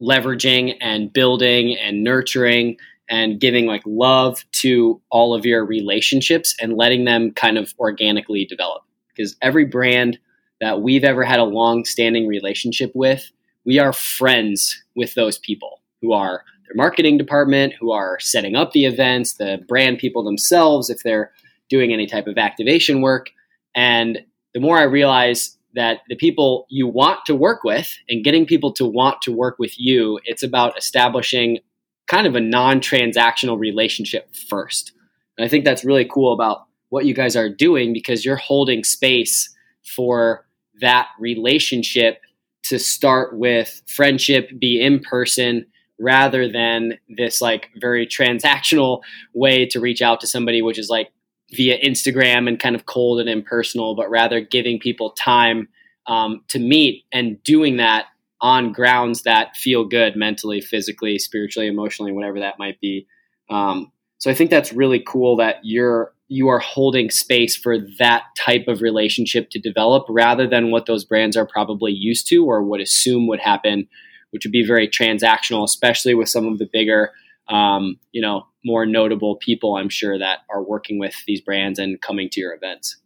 leveraging 0.00 0.76
and 0.80 1.12
building 1.12 1.76
and 1.76 2.04
nurturing 2.04 2.76
and 3.08 3.40
giving 3.40 3.66
like 3.66 3.82
love 3.86 4.44
to 4.52 5.00
all 5.10 5.34
of 5.34 5.46
your 5.46 5.64
relationships 5.64 6.54
and 6.60 6.76
letting 6.76 7.04
them 7.04 7.30
kind 7.32 7.56
of 7.56 7.74
organically 7.78 8.44
develop. 8.44 8.82
Because 9.08 9.36
every 9.40 9.64
brand 9.64 10.18
that 10.60 10.80
we've 10.82 11.04
ever 11.04 11.24
had 11.24 11.38
a 11.38 11.44
long 11.44 11.84
standing 11.84 12.26
relationship 12.26 12.90
with, 12.94 13.30
we 13.64 13.78
are 13.78 13.92
friends 13.92 14.82
with 14.94 15.14
those 15.14 15.38
people 15.38 15.80
who 16.00 16.12
are 16.12 16.44
their 16.66 16.74
marketing 16.74 17.16
department, 17.16 17.74
who 17.78 17.92
are 17.92 18.18
setting 18.20 18.56
up 18.56 18.72
the 18.72 18.84
events, 18.84 19.34
the 19.34 19.64
brand 19.68 19.98
people 19.98 20.24
themselves, 20.24 20.90
if 20.90 21.02
they're 21.02 21.32
doing 21.68 21.92
any 21.92 22.06
type 22.06 22.26
of 22.26 22.38
activation 22.38 23.00
work. 23.00 23.30
And 23.76 24.20
the 24.54 24.60
more 24.60 24.78
I 24.78 24.84
realize 24.84 25.56
that 25.74 26.00
the 26.08 26.16
people 26.16 26.66
you 26.70 26.88
want 26.88 27.20
to 27.26 27.36
work 27.36 27.62
with 27.62 27.94
and 28.08 28.24
getting 28.24 28.46
people 28.46 28.72
to 28.72 28.86
want 28.86 29.20
to 29.22 29.30
work 29.30 29.56
with 29.58 29.78
you, 29.78 30.18
it's 30.24 30.42
about 30.42 30.76
establishing 30.78 31.58
kind 32.06 32.26
of 32.26 32.34
a 32.34 32.40
non 32.40 32.80
transactional 32.80 33.58
relationship 33.58 34.34
first. 34.48 34.92
And 35.36 35.44
I 35.44 35.48
think 35.48 35.64
that's 35.64 35.84
really 35.84 36.08
cool 36.10 36.32
about 36.32 36.64
what 36.88 37.04
you 37.04 37.12
guys 37.14 37.36
are 37.36 37.50
doing 37.50 37.92
because 37.92 38.24
you're 38.24 38.36
holding 38.36 38.82
space 38.82 39.54
for 39.84 40.46
that 40.80 41.08
relationship 41.20 42.20
to 42.64 42.78
start 42.78 43.36
with 43.36 43.82
friendship, 43.86 44.50
be 44.58 44.80
in 44.80 45.00
person, 45.00 45.66
rather 45.98 46.50
than 46.50 46.98
this 47.08 47.40
like 47.40 47.70
very 47.76 48.06
transactional 48.06 49.00
way 49.34 49.66
to 49.66 49.80
reach 49.80 50.02
out 50.02 50.20
to 50.20 50.26
somebody, 50.26 50.62
which 50.62 50.78
is 50.78 50.88
like 50.88 51.10
via 51.52 51.78
Instagram 51.78 52.48
and 52.48 52.58
kind 52.58 52.74
of 52.74 52.86
cold 52.86 53.20
and 53.20 53.28
impersonal, 53.28 53.94
but 53.94 54.10
rather 54.10 54.40
giving 54.40 54.78
people 54.78 55.10
time 55.10 55.68
um, 56.06 56.42
to 56.48 56.58
meet 56.58 57.04
and 57.12 57.42
doing 57.42 57.76
that 57.76 58.06
on 58.40 58.72
grounds 58.72 59.22
that 59.22 59.56
feel 59.56 59.84
good 59.84 60.16
mentally, 60.16 60.60
physically, 60.60 61.18
spiritually, 61.18 61.68
emotionally, 61.68 62.12
whatever 62.12 62.40
that 62.40 62.58
might 62.58 62.80
be. 62.80 63.06
Um, 63.48 63.92
so 64.18 64.30
I 64.30 64.34
think 64.34 64.50
that's 64.50 64.72
really 64.72 65.02
cool 65.06 65.36
that 65.36 65.56
you're 65.62 66.12
you 66.28 66.48
are 66.48 66.58
holding 66.58 67.08
space 67.08 67.56
for 67.56 67.78
that 67.98 68.24
type 68.36 68.66
of 68.66 68.82
relationship 68.82 69.48
to 69.50 69.60
develop 69.60 70.04
rather 70.08 70.48
than 70.48 70.72
what 70.72 70.86
those 70.86 71.04
brands 71.04 71.36
are 71.36 71.46
probably 71.46 71.92
used 71.92 72.26
to 72.28 72.44
or 72.44 72.64
would 72.64 72.80
assume 72.80 73.28
would 73.28 73.38
happen, 73.38 73.86
which 74.30 74.44
would 74.44 74.50
be 74.50 74.66
very 74.66 74.88
transactional, 74.88 75.62
especially 75.62 76.14
with 76.14 76.28
some 76.28 76.46
of 76.46 76.58
the 76.58 76.68
bigger, 76.72 77.12
um, 77.48 77.96
you 78.10 78.20
know, 78.20 78.44
more 78.66 78.84
notable 78.84 79.36
people 79.36 79.76
I'm 79.76 79.88
sure 79.88 80.18
that 80.18 80.40
are 80.50 80.62
working 80.62 80.98
with 80.98 81.14
these 81.26 81.40
brands 81.40 81.78
and 81.78 82.00
coming 82.00 82.28
to 82.30 82.40
your 82.40 82.52
events. 82.52 82.96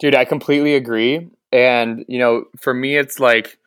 Dude, 0.00 0.14
I 0.14 0.24
completely 0.24 0.74
agree. 0.74 1.28
And, 1.52 2.04
you 2.08 2.18
know, 2.18 2.44
for 2.56 2.72
me, 2.72 2.96
it's 2.96 3.20
like, 3.20 3.58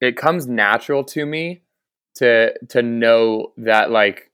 it 0.00 0.16
comes 0.16 0.46
natural 0.46 1.02
to 1.04 1.24
me 1.24 1.62
to 2.16 2.52
to 2.68 2.82
know 2.82 3.52
that 3.56 3.90
like 3.90 4.30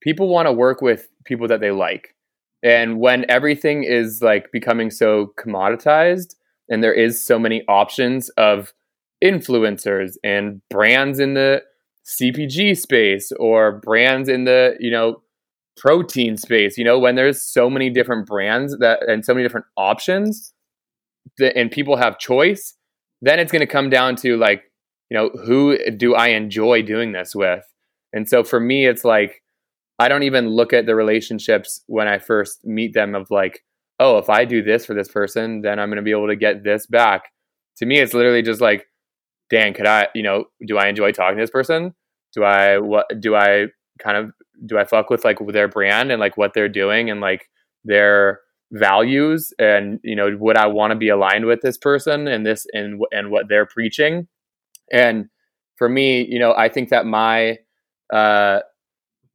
people 0.00 0.28
want 0.28 0.46
to 0.46 0.52
work 0.52 0.80
with 0.80 1.08
people 1.24 1.48
that 1.48 1.60
they 1.60 1.70
like 1.70 2.14
and 2.62 3.00
when 3.00 3.24
everything 3.28 3.82
is 3.82 4.22
like 4.22 4.52
becoming 4.52 4.90
so 4.90 5.32
commoditized 5.38 6.34
and 6.68 6.84
there 6.84 6.92
is 6.92 7.20
so 7.20 7.38
many 7.38 7.62
options 7.66 8.28
of 8.30 8.72
influencers 9.22 10.16
and 10.22 10.60
brands 10.70 11.18
in 11.18 11.34
the 11.34 11.62
CPG 12.06 12.76
space 12.76 13.32
or 13.38 13.72
brands 13.72 14.28
in 14.28 14.44
the, 14.44 14.76
you 14.80 14.90
know, 14.90 15.22
protein 15.76 16.36
space, 16.36 16.76
you 16.76 16.84
know, 16.84 16.98
when 16.98 17.14
there's 17.14 17.42
so 17.42 17.70
many 17.70 17.90
different 17.90 18.26
brands 18.26 18.76
that 18.78 19.08
and 19.08 19.24
so 19.24 19.34
many 19.34 19.44
different 19.44 19.66
options 19.76 20.52
that, 21.38 21.56
and 21.56 21.70
people 21.70 21.96
have 21.96 22.18
choice, 22.18 22.74
then 23.22 23.38
it's 23.38 23.52
going 23.52 23.60
to 23.60 23.66
come 23.66 23.90
down 23.90 24.16
to 24.16 24.36
like 24.36 24.64
you 25.10 25.18
know, 25.18 25.28
who 25.44 25.76
do 25.90 26.14
I 26.14 26.28
enjoy 26.28 26.82
doing 26.82 27.12
this 27.12 27.34
with? 27.34 27.64
And 28.12 28.28
so 28.28 28.44
for 28.44 28.60
me, 28.60 28.86
it's 28.86 29.04
like, 29.04 29.42
I 29.98 30.08
don't 30.08 30.22
even 30.22 30.48
look 30.48 30.72
at 30.72 30.86
the 30.86 30.94
relationships 30.94 31.82
when 31.86 32.08
I 32.08 32.18
first 32.18 32.64
meet 32.64 32.94
them 32.94 33.14
of 33.14 33.30
like, 33.30 33.60
oh, 33.98 34.18
if 34.18 34.30
I 34.30 34.44
do 34.44 34.62
this 34.62 34.86
for 34.86 34.94
this 34.94 35.08
person, 35.08 35.60
then 35.60 35.78
I'm 35.78 35.88
going 35.88 35.96
to 35.96 36.02
be 36.02 36.12
able 36.12 36.28
to 36.28 36.36
get 36.36 36.64
this 36.64 36.86
back. 36.86 37.24
To 37.78 37.86
me, 37.86 37.98
it's 37.98 38.14
literally 38.14 38.42
just 38.42 38.60
like, 38.60 38.86
Dan, 39.50 39.74
could 39.74 39.86
I, 39.86 40.08
you 40.14 40.22
know, 40.22 40.44
do 40.66 40.78
I 40.78 40.86
enjoy 40.86 41.12
talking 41.12 41.36
to 41.36 41.42
this 41.42 41.50
person? 41.50 41.94
Do 42.34 42.44
I, 42.44 42.78
what, 42.78 43.06
do 43.20 43.34
I 43.34 43.66
kind 43.98 44.16
of, 44.16 44.30
do 44.66 44.78
I 44.78 44.84
fuck 44.84 45.10
with 45.10 45.24
like 45.24 45.38
their 45.48 45.68
brand 45.68 46.10
and 46.12 46.20
like 46.20 46.36
what 46.36 46.52
they're 46.54 46.68
doing 46.68 47.10
and 47.10 47.20
like 47.20 47.48
their 47.84 48.40
values? 48.72 49.52
And, 49.58 50.00
you 50.02 50.14
know, 50.14 50.36
would 50.38 50.56
I 50.56 50.66
want 50.66 50.92
to 50.92 50.96
be 50.96 51.08
aligned 51.08 51.46
with 51.46 51.60
this 51.62 51.78
person 51.78 52.28
and 52.28 52.44
this 52.44 52.66
and, 52.72 53.00
and 53.12 53.30
what 53.30 53.48
they're 53.48 53.66
preaching? 53.66 54.28
And 54.92 55.26
for 55.76 55.88
me, 55.88 56.26
you 56.28 56.38
know, 56.38 56.54
I 56.54 56.68
think 56.68 56.90
that 56.90 57.06
my 57.06 57.58
uh, 58.12 58.60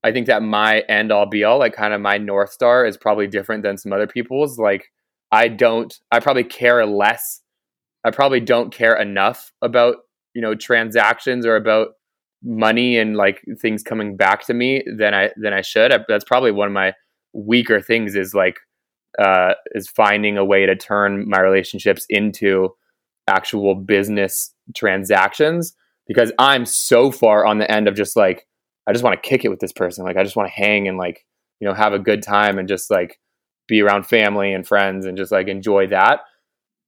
I 0.03 0.11
think 0.11 0.27
that 0.27 0.43
my 0.43 0.81
end 0.81 1.11
all 1.11 1.25
be 1.25 1.43
all, 1.43 1.57
like 1.57 1.73
kind 1.73 1.93
of 1.93 1.99
my 1.99 2.19
north 2.19 2.51
star, 2.51 2.85
is 2.85 2.95
probably 2.95 3.25
different 3.25 3.63
than 3.63 3.77
some 3.77 3.91
other 3.91 4.05
people's. 4.05 4.59
Like 4.59 4.91
I 5.31 5.47
don't, 5.47 5.91
I 6.11 6.19
probably 6.19 6.43
care 6.43 6.85
less. 6.85 7.41
I 8.03 8.11
probably 8.11 8.39
don't 8.39 8.71
care 8.71 8.95
enough 8.95 9.51
about 9.63 9.95
you 10.35 10.41
know 10.41 10.53
transactions 10.53 11.45
or 11.45 11.55
about 11.55 11.93
money 12.43 12.97
and 12.97 13.15
like 13.15 13.41
things 13.59 13.83
coming 13.83 14.15
back 14.15 14.45
to 14.45 14.53
me 14.53 14.83
than 14.97 15.13
I 15.13 15.31
than 15.37 15.53
I 15.53 15.61
should. 15.61 15.91
I, 15.91 15.99
that's 16.07 16.25
probably 16.25 16.51
one 16.51 16.67
of 16.67 16.73
my 16.73 16.93
weaker 17.33 17.81
things 17.81 18.15
is 18.15 18.33
like 18.33 18.57
uh, 19.19 19.53
is 19.73 19.87
finding 19.87 20.37
a 20.37 20.45
way 20.45 20.65
to 20.65 20.75
turn 20.75 21.27
my 21.29 21.39
relationships 21.39 22.05
into 22.09 22.69
actual 23.27 23.75
business 23.75 24.53
transactions 24.75 25.75
because 26.07 26.31
I'm 26.37 26.65
so 26.65 27.11
far 27.11 27.45
on 27.45 27.57
the 27.57 27.69
end 27.71 27.87
of 27.87 27.95
just 27.95 28.15
like 28.15 28.45
I 28.87 28.93
just 28.93 29.03
want 29.03 29.21
to 29.21 29.27
kick 29.27 29.43
it 29.43 29.49
with 29.49 29.59
this 29.59 29.73
person. 29.73 30.05
Like 30.05 30.17
I 30.17 30.23
just 30.23 30.35
want 30.35 30.47
to 30.47 30.53
hang 30.53 30.87
and 30.87 30.97
like, 30.97 31.25
you 31.59 31.67
know, 31.67 31.73
have 31.73 31.93
a 31.93 31.99
good 31.99 32.21
time 32.21 32.59
and 32.59 32.67
just 32.67 32.91
like 32.91 33.19
be 33.67 33.81
around 33.81 34.05
family 34.05 34.53
and 34.53 34.67
friends 34.67 35.05
and 35.05 35.17
just 35.17 35.31
like 35.31 35.47
enjoy 35.47 35.87
that. 35.87 36.21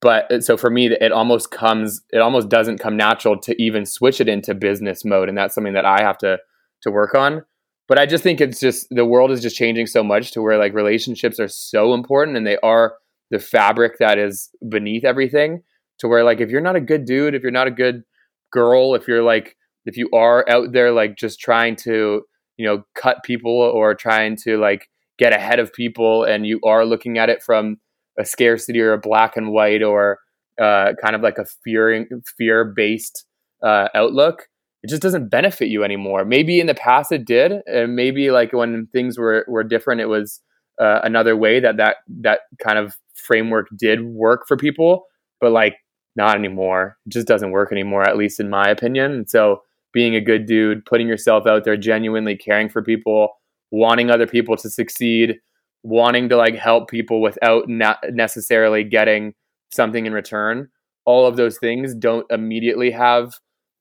But 0.01 0.43
so 0.43 0.57
for 0.57 0.69
me, 0.69 0.87
it 0.87 1.11
almost 1.11 1.49
comes, 1.51 2.01
it 2.11 2.19
almost 2.19 2.49
doesn't 2.49 2.77
come 2.77 2.95
natural 2.95 3.39
to 3.39 3.61
even 3.61 3.85
switch 3.85 4.21
it 4.21 4.29
into 4.29 4.53
business 4.53 5.03
mode. 5.03 5.27
And 5.27 5.37
that's 5.37 5.55
something 5.55 5.73
that 5.73 5.85
I 5.85 6.01
have 6.01 6.17
to, 6.19 6.37
to 6.83 6.91
work 6.91 7.15
on. 7.15 7.43
But 7.87 7.97
I 7.97 8.05
just 8.05 8.23
think 8.23 8.39
it's 8.39 8.59
just, 8.59 8.87
the 8.91 9.05
world 9.05 9.31
is 9.31 9.41
just 9.41 9.55
changing 9.55 9.87
so 9.87 10.03
much 10.03 10.31
to 10.31 10.41
where 10.41 10.57
like 10.57 10.73
relationships 10.73 11.39
are 11.39 11.47
so 11.47 11.93
important 11.93 12.37
and 12.37 12.45
they 12.45 12.57
are 12.57 12.95
the 13.31 13.39
fabric 13.39 13.97
that 13.99 14.17
is 14.17 14.49
beneath 14.69 15.03
everything 15.03 15.63
to 15.99 16.07
where 16.07 16.23
like 16.23 16.41
if 16.41 16.49
you're 16.49 16.61
not 16.61 16.75
a 16.75 16.81
good 16.81 17.05
dude, 17.05 17.33
if 17.33 17.41
you're 17.41 17.51
not 17.51 17.67
a 17.67 17.71
good 17.71 18.03
girl, 18.51 18.93
if 18.95 19.07
you're 19.07 19.23
like 19.23 19.55
if 19.85 19.97
you 19.97 20.09
are 20.13 20.47
out 20.49 20.73
there 20.73 20.91
like 20.91 21.17
just 21.17 21.39
trying 21.39 21.75
to 21.75 22.23
you 22.57 22.65
know 22.65 22.83
cut 22.95 23.23
people 23.23 23.51
or 23.51 23.95
trying 23.95 24.35
to 24.35 24.57
like 24.57 24.89
get 25.17 25.33
ahead 25.33 25.59
of 25.59 25.73
people 25.73 26.23
and 26.23 26.45
you 26.45 26.59
are 26.63 26.85
looking 26.85 27.17
at 27.17 27.29
it 27.29 27.41
from 27.41 27.77
a 28.19 28.25
scarcity 28.25 28.79
or 28.79 28.93
a 28.93 28.97
black 28.97 29.37
and 29.37 29.51
white 29.51 29.83
or 29.83 30.19
uh, 30.59 30.93
kind 31.01 31.15
of 31.15 31.21
like 31.21 31.37
a 31.37 31.45
fear 31.63 32.07
fear 32.37 32.65
based 32.65 33.25
uh, 33.63 33.87
outlook 33.93 34.47
it 34.83 34.89
just 34.89 35.01
doesn't 35.01 35.29
benefit 35.29 35.67
you 35.67 35.83
anymore. 35.83 36.23
Maybe 36.23 36.59
in 36.59 36.67
the 36.67 36.75
past 36.75 37.11
it 37.11 37.25
did 37.25 37.51
and 37.65 37.95
maybe 37.95 38.31
like 38.31 38.53
when 38.53 38.87
things 38.93 39.17
were 39.17 39.45
were 39.47 39.63
different 39.63 40.01
it 40.01 40.07
was 40.07 40.41
uh, 40.79 40.99
another 41.03 41.35
way 41.35 41.59
that 41.59 41.77
that 41.77 41.97
that 42.21 42.41
kind 42.63 42.77
of 42.77 42.95
framework 43.15 43.67
did 43.77 44.05
work 44.05 44.47
for 44.47 44.55
people 44.55 45.05
but 45.41 45.51
like 45.51 45.75
not 46.15 46.35
anymore. 46.35 46.97
It 47.05 47.13
just 47.13 47.27
doesn't 47.27 47.51
work 47.51 47.71
anymore 47.71 48.07
at 48.07 48.17
least 48.17 48.39
in 48.39 48.49
my 48.49 48.69
opinion. 48.69 49.11
And 49.11 49.29
so 49.29 49.61
being 49.93 50.15
a 50.15 50.21
good 50.21 50.45
dude 50.45 50.85
putting 50.85 51.07
yourself 51.07 51.47
out 51.47 51.63
there 51.63 51.77
genuinely 51.77 52.35
caring 52.35 52.69
for 52.69 52.81
people 52.81 53.29
wanting 53.71 54.09
other 54.09 54.27
people 54.27 54.55
to 54.57 54.69
succeed 54.69 55.39
wanting 55.87 56.29
to 56.29 56.37
like 56.37 56.55
help 56.55 56.89
people 56.89 57.21
without 57.21 57.69
not 57.69 57.97
necessarily 58.11 58.83
getting 58.83 59.33
something 59.71 60.05
in 60.05 60.13
return 60.13 60.69
all 61.07 61.25
of 61.25 61.37
those 61.37 61.57
things 61.57 61.95
don't 61.95 62.29
immediately 62.29 62.91
have 62.91 63.33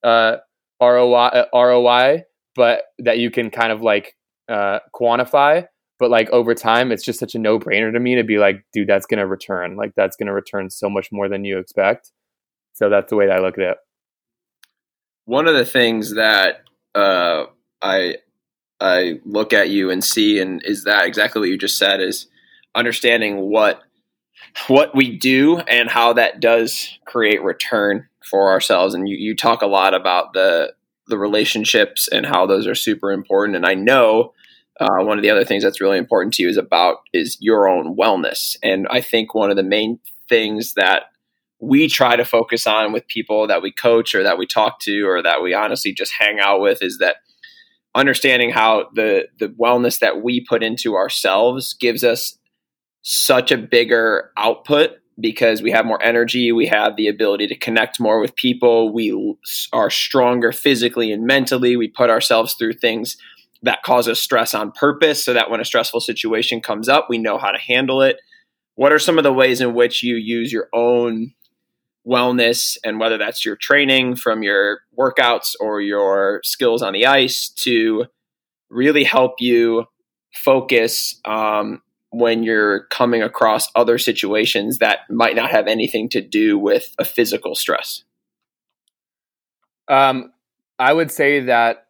uh, 0.05 0.37
ROI, 0.81 1.27
uh, 1.27 1.45
ROI, 1.53 2.23
but 2.55 2.83
that 3.01 3.19
you 3.19 3.33
can 3.33 3.51
kind 3.51 3.73
of 3.73 3.83
like 3.83 4.15
uh, 4.49 4.79
quantify. 4.95 5.67
But 5.99 6.11
like 6.11 6.31
over 6.31 6.55
time, 6.55 6.93
it's 6.93 7.05
just 7.05 7.19
such 7.19 7.35
a 7.35 7.39
no 7.39 7.59
brainer 7.59 7.93
to 7.93 7.99
me 7.99 8.15
to 8.15 8.23
be 8.23 8.39
like, 8.39 8.65
dude, 8.73 8.89
that's 8.89 9.07
going 9.07 9.19
to 9.19 9.27
return. 9.27 9.77
Like 9.77 9.93
that's 9.97 10.17
going 10.17 10.29
to 10.29 10.33
return 10.33 10.71
so 10.71 10.89
much 10.89 11.09
more 11.11 11.29
than 11.29 11.45
you 11.45 11.59
expect. 11.59 12.13
So 12.75 12.89
that's 12.89 13.11
the 13.11 13.17
way 13.17 13.27
that 13.27 13.39
I 13.39 13.41
look 13.41 13.59
at 13.59 13.65
it. 13.65 13.77
One 15.25 15.49
of 15.49 15.57
the 15.57 15.65
things 15.65 16.15
that 16.15 16.61
uh, 16.95 17.47
I 17.83 18.19
I 18.81 19.21
look 19.25 19.53
at 19.53 19.71
you 19.71 19.91
and 19.91 20.05
see, 20.05 20.39
and 20.39 20.63
is 20.65 20.85
that 20.85 21.07
exactly 21.07 21.41
what 21.41 21.49
you 21.49 21.59
just 21.59 21.79
said 21.79 22.01
is 22.01 22.27
understanding 22.75 23.51
what 23.51 23.83
what 24.69 24.95
we 24.95 25.17
do 25.17 25.59
and 25.59 25.89
how 25.89 26.13
that 26.15 26.41
does 26.41 26.99
create 27.05 27.43
return 27.43 28.09
for 28.25 28.51
ourselves. 28.51 28.95
And 28.95 29.09
you, 29.09 29.17
you 29.17 29.35
talk 29.35 29.63
a 29.63 29.67
lot 29.67 29.95
about 29.95 30.33
the 30.33 30.75
the 31.09 31.19
relationships 31.19 32.09
and 32.09 32.27
how 32.27 32.47
those 32.47 32.67
are 32.67 32.75
super 32.75 33.13
important. 33.13 33.57
And 33.57 33.65
I 33.65 33.75
know 33.75 34.33
uh, 34.81 34.99
one 35.05 35.19
of 35.19 35.23
the 35.23 35.31
other 35.31 35.45
things 35.45 35.63
that's 35.63 35.81
really 35.81 35.99
important 35.99 36.35
to 36.35 36.43
you 36.43 36.49
is 36.49 36.57
about 36.57 36.99
is 37.13 37.39
your 37.41 37.69
own 37.69 37.97
wellness. 37.97 38.57
And 38.63 38.87
I 38.91 39.01
think 39.01 39.35
one 39.35 39.51
of 39.51 39.57
the 39.57 39.63
main 39.63 40.01
things 40.29 40.75
that 40.75 41.05
we 41.61 41.89
try 41.89 42.17
to 42.17 42.25
focus 42.25 42.67
on 42.67 42.93
with 42.93 43.07
people 43.07 43.47
that 43.47 43.63
we 43.63 43.73
coach 43.73 44.15
or 44.15 44.23
that 44.25 44.37
we 44.37 44.47
talk 44.47 44.81
to 44.81 45.09
or 45.09 45.23
that 45.23 45.43
we 45.43 45.55
honestly 45.55 45.93
just 45.93 46.13
hang 46.13 46.39
out 46.41 46.61
with 46.61 46.83
is 46.83 46.99
that 46.99 47.17
understanding 47.97 48.51
how 48.51 48.89
the 48.95 49.27
the 49.39 49.49
wellness 49.49 49.99
that 49.99 50.23
we 50.23 50.45
put 50.45 50.63
into 50.63 50.95
ourselves 50.95 51.75
gives 51.75 52.05
us 52.05 52.39
such 53.03 53.51
a 53.51 53.57
bigger 53.57 54.31
output 54.37 54.91
because 55.19 55.63
we 55.63 55.71
have 55.71 55.87
more 55.87 56.03
energy, 56.03 56.53
we 56.53 56.67
have 56.67 56.97
the 56.97 57.09
ability 57.09 57.47
to 57.47 57.57
connect 57.57 57.99
more 57.99 58.21
with 58.21 58.37
people, 58.37 58.93
we 58.93 59.35
are 59.73 59.89
stronger 59.89 60.53
physically 60.53 61.11
and 61.11 61.25
mentally, 61.25 61.77
we 61.77 61.89
put 61.89 62.11
ourselves 62.11 62.55
through 62.55 62.75
things 62.75 63.17
that 63.63 63.83
cause 63.83 64.09
us 64.09 64.21
stress 64.21 64.53
on 64.53 64.73
purpose 64.73 65.25
so 65.25 65.33
that 65.33 65.51
when 65.51 65.61
a 65.61 65.65
stressful 65.65 66.01
situation 66.01 66.61
comes 66.61 66.89
up, 66.89 67.07
we 67.09 67.17
know 67.17 67.39
how 67.39 67.51
to 67.51 67.59
handle 67.59 68.03
it. 68.03 68.21
What 68.75 68.93
are 68.93 68.99
some 68.99 69.17
of 69.17 69.25
the 69.25 69.33
ways 69.33 69.63
in 69.63 69.73
which 69.73 70.03
you 70.03 70.17
use 70.17 70.53
your 70.53 70.69
own 70.75 71.33
wellness 72.07 72.77
and 72.85 73.01
whether 73.01 73.19
that's 73.19 73.45
your 73.45 73.57
training 73.57 74.17
from 74.17 74.43
your 74.43 74.81
workouts 74.99 75.55
or 75.61 75.81
your 75.81 76.41
skills 76.45 76.83
on 76.83 76.93
the 76.93 77.05
ice 77.05 77.49
to 77.49 78.05
really 78.71 79.05
help 79.05 79.35
you 79.41 79.85
focus 80.35 81.21
um, 81.25 81.83
when 82.11 82.43
you're 82.43 82.85
coming 82.87 83.23
across 83.23 83.69
other 83.75 83.99
situations 83.99 84.79
that 84.79 85.01
might 85.11 85.35
not 85.35 85.51
have 85.51 85.67
anything 85.67 86.09
to 86.09 86.21
do 86.21 86.59
with 86.59 86.95
a 86.99 87.05
physical 87.05 87.55
stress? 87.55 88.05
Um, 89.89 90.33
I 90.79 90.93
would 90.93 91.11
say 91.11 91.41
that 91.41 91.87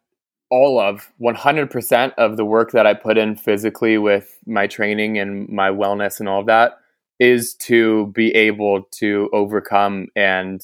all 0.49 0.79
of 0.79 1.11
100% 1.21 2.13
of 2.17 2.37
the 2.37 2.45
work 2.45 2.71
that 2.71 2.87
I 2.87 2.93
put 2.93 3.17
in 3.17 3.35
physically 3.35 3.97
with 3.97 4.37
my 4.45 4.65
training 4.65 5.17
and 5.17 5.49
my 5.49 5.69
wellness 5.69 6.19
and 6.19 6.29
all 6.29 6.39
of 6.39 6.45
that 6.47 6.77
is 7.19 7.55
to 7.55 8.07
be 8.13 8.31
able 8.35 8.83
to 8.91 9.29
overcome 9.33 10.07
and 10.15 10.61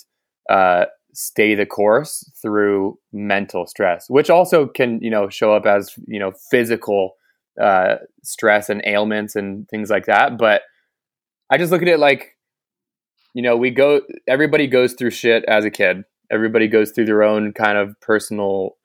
uh, 0.50 0.86
stay 1.14 1.56
the 1.56 1.66
course 1.66 2.30
through 2.42 2.98
mental 3.12 3.66
stress, 3.66 4.10
which 4.10 4.30
also 4.30 4.68
can, 4.68 5.00
you 5.02 5.10
know, 5.10 5.30
show 5.30 5.54
up 5.54 5.66
as, 5.66 5.94
you 6.08 6.20
know, 6.20 6.32
physical 6.52 7.16
uh, 7.62 7.96
stress 8.24 8.70
and 8.70 8.82
ailments 8.86 9.36
and 9.36 9.68
things 9.70 9.90
like 9.90 10.06
that. 10.06 10.38
But 10.38 10.62
I 11.50 11.58
just 11.58 11.72
look 11.72 11.82
at 11.82 11.88
it 11.88 12.00
like, 12.00 12.38
you 13.34 13.42
know, 13.42 13.58
we 13.58 13.72
go, 13.72 14.02
everybody 14.28 14.68
goes 14.68 14.94
through 14.94 15.12
shit 15.12 15.44
as 15.46 15.66
a 15.66 15.72
kid. 15.72 16.04
Everybody 16.32 16.68
goes 16.68 16.92
through 16.92 17.06
their 17.06 17.24
own 17.24 17.54
kind 17.54 17.78
of 17.78 18.00
personal 18.00 18.78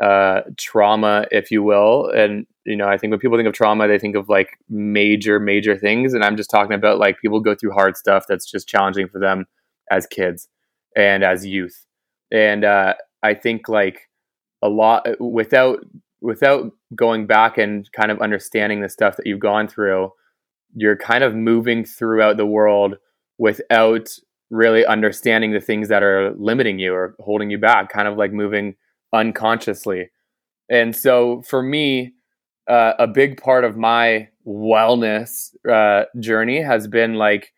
uh, 0.00 0.42
trauma, 0.56 1.26
if 1.30 1.50
you 1.50 1.62
will. 1.62 2.10
And, 2.10 2.46
you 2.64 2.76
know, 2.76 2.88
I 2.88 2.96
think 2.96 3.10
when 3.10 3.20
people 3.20 3.36
think 3.36 3.48
of 3.48 3.54
trauma, 3.54 3.88
they 3.88 3.98
think 3.98 4.16
of 4.16 4.28
like 4.28 4.58
major, 4.68 5.40
major 5.40 5.76
things. 5.76 6.14
And 6.14 6.24
I'm 6.24 6.36
just 6.36 6.50
talking 6.50 6.74
about 6.74 6.98
like 6.98 7.20
people 7.20 7.40
go 7.40 7.54
through 7.54 7.72
hard 7.72 7.96
stuff 7.96 8.24
that's 8.28 8.50
just 8.50 8.68
challenging 8.68 9.08
for 9.08 9.18
them 9.18 9.46
as 9.90 10.06
kids 10.06 10.48
and 10.96 11.24
as 11.24 11.44
youth. 11.44 11.86
And 12.30 12.64
uh, 12.64 12.94
I 13.22 13.34
think 13.34 13.68
like 13.68 14.08
a 14.62 14.68
lot 14.68 15.06
without 15.20 15.80
without 16.20 16.70
going 16.94 17.26
back 17.26 17.58
and 17.58 17.90
kind 17.92 18.12
of 18.12 18.20
understanding 18.20 18.80
the 18.80 18.88
stuff 18.88 19.16
that 19.16 19.26
you've 19.26 19.40
gone 19.40 19.66
through, 19.66 20.12
you're 20.74 20.96
kind 20.96 21.24
of 21.24 21.34
moving 21.34 21.84
throughout 21.84 22.36
the 22.36 22.46
world 22.46 22.94
without 23.38 24.08
really 24.50 24.86
understanding 24.86 25.52
the 25.52 25.60
things 25.60 25.88
that 25.88 26.02
are 26.04 26.32
limiting 26.38 26.78
you 26.78 26.94
or 26.94 27.16
holding 27.18 27.50
you 27.50 27.58
back, 27.58 27.88
kind 27.88 28.06
of 28.06 28.16
like 28.16 28.32
moving 28.32 28.76
unconsciously. 29.12 30.10
And 30.70 30.94
so 30.94 31.42
for 31.42 31.62
me, 31.62 32.12
uh, 32.68 32.92
a 32.98 33.06
big 33.06 33.40
part 33.40 33.64
of 33.64 33.76
my 33.76 34.28
wellness 34.46 35.54
uh, 35.70 36.04
journey 36.20 36.62
has 36.62 36.86
been 36.86 37.14
like 37.14 37.52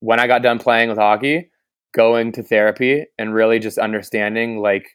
when 0.00 0.20
I 0.20 0.26
got 0.26 0.42
done 0.42 0.58
playing 0.58 0.88
with 0.88 0.98
hockey, 0.98 1.50
going 1.94 2.32
to 2.32 2.42
therapy 2.42 3.06
and 3.18 3.34
really 3.34 3.58
just 3.58 3.78
understanding 3.78 4.60
like 4.60 4.86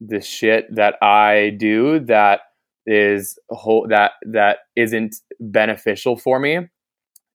the 0.00 0.20
shit 0.20 0.66
that 0.74 0.96
I 1.02 1.56
do 1.58 2.00
that 2.00 2.40
is 2.86 3.38
whole 3.50 3.86
that 3.88 4.12
that 4.26 4.58
isn't 4.76 5.16
beneficial 5.40 6.16
for 6.16 6.38
me 6.38 6.68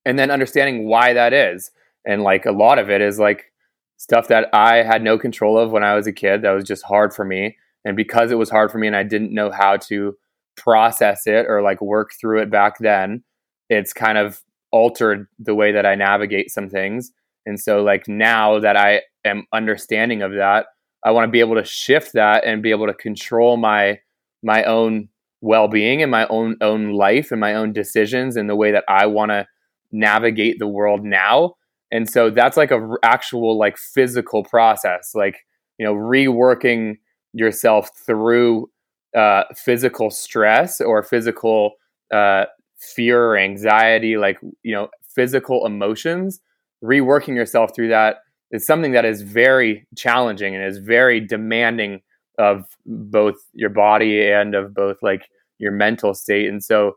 and 0.06 0.18
then 0.18 0.32
understanding 0.32 0.88
why 0.88 1.14
that 1.14 1.34
is. 1.34 1.72
And 2.06 2.24
like 2.24 2.46
a 2.46 2.52
lot 2.52 2.80
of 2.80 2.90
it 2.90 3.02
is 3.02 3.20
like 3.20 3.52
stuff 3.98 4.28
that 4.30 4.48
I 4.54 4.78
had 4.78 5.04
no 5.04 5.18
control 5.18 5.58
of 5.58 5.72
when 5.72 5.84
I 5.84 5.96
was 5.96 6.08
a 6.08 6.14
kid 6.14 6.42
that 6.44 6.52
was 6.52 6.64
just 6.64 6.84
hard 6.84 7.14
for 7.14 7.26
me. 7.26 7.58
And 7.84 7.96
because 7.96 8.32
it 8.32 8.38
was 8.38 8.50
hard 8.50 8.72
for 8.72 8.78
me 8.78 8.88
and 8.88 8.96
I 8.96 9.04
didn't 9.04 9.34
know 9.34 9.52
how 9.52 9.78
to 9.78 10.16
process 10.58 11.26
it 11.26 11.46
or 11.48 11.62
like 11.62 11.82
work 11.82 12.12
through 12.20 12.42
it 12.42 12.52
back 12.52 12.78
then 12.80 13.24
it's 13.70 13.94
kind 13.94 14.18
of 14.18 14.42
altered 14.72 15.28
the 15.40 15.56
way 15.56 15.72
that 15.72 15.86
I 15.86 15.96
navigate 15.96 16.52
some 16.52 16.70
things 16.70 17.12
and 17.46 17.60
so 17.60 17.82
like 17.82 18.08
now 18.08 18.60
that 18.60 18.76
I 18.76 19.02
am 19.26 19.46
understanding 19.54 20.22
of 20.22 20.34
that 20.34 20.68
I 21.04 21.12
want 21.12 21.28
to 21.28 21.32
be 21.32 21.40
able 21.40 21.56
to 21.56 21.64
shift 21.64 22.14
that 22.14 22.44
and 22.46 22.62
be 22.62 22.72
able 22.72 22.88
to 22.88 22.94
control 22.94 23.58
my 23.58 24.00
my 24.44 24.64
own 24.64 25.10
well-being 25.42 26.02
and 26.02 26.12
my 26.12 26.28
own 26.28 26.58
own 26.62 26.94
life 26.94 27.32
and 27.32 27.40
my 27.40 27.54
own 27.54 27.72
decisions 27.74 28.36
and 28.36 28.50
the 28.50 28.56
way 28.56 28.72
that 28.72 28.84
I 28.88 29.06
want 29.06 29.32
to 29.32 29.48
navigate 29.92 30.60
the 30.60 30.68
world 30.68 31.04
now. 31.04 31.56
And 31.92 32.10
so 32.10 32.30
that's 32.30 32.58
like 32.58 32.72
a 32.72 32.96
actual 33.04 33.58
like 33.58 33.78
physical 33.78 34.44
process, 34.44 35.12
like 35.16 35.40
you 35.78 35.86
know, 35.86 35.94
reworking 35.94 36.98
yourself 37.34 37.90
through 38.06 38.70
uh, 39.16 39.44
physical 39.56 40.10
stress 40.10 40.82
or 40.82 41.04
physical 41.04 41.74
uh, 42.14 42.46
fear 42.78 43.24
or 43.24 43.38
anxiety, 43.38 44.18
like 44.18 44.40
you 44.64 44.74
know, 44.74 44.90
physical 45.16 45.66
emotions. 45.66 46.40
Reworking 46.84 47.36
yourself 47.36 47.76
through 47.76 47.90
that 47.90 48.18
is 48.52 48.66
something 48.66 48.94
that 48.94 49.06
is 49.06 49.22
very 49.22 49.86
challenging 49.98 50.56
and 50.56 50.64
is 50.64 50.78
very 50.78 51.20
demanding 51.20 52.02
of 52.38 52.66
both 52.86 53.36
your 53.54 53.70
body 53.70 54.32
and 54.32 54.56
of 54.56 54.74
both 54.74 54.98
like 55.02 55.30
your 55.58 55.72
mental 55.74 56.14
state 56.14 56.48
and 56.48 56.64
so 56.64 56.94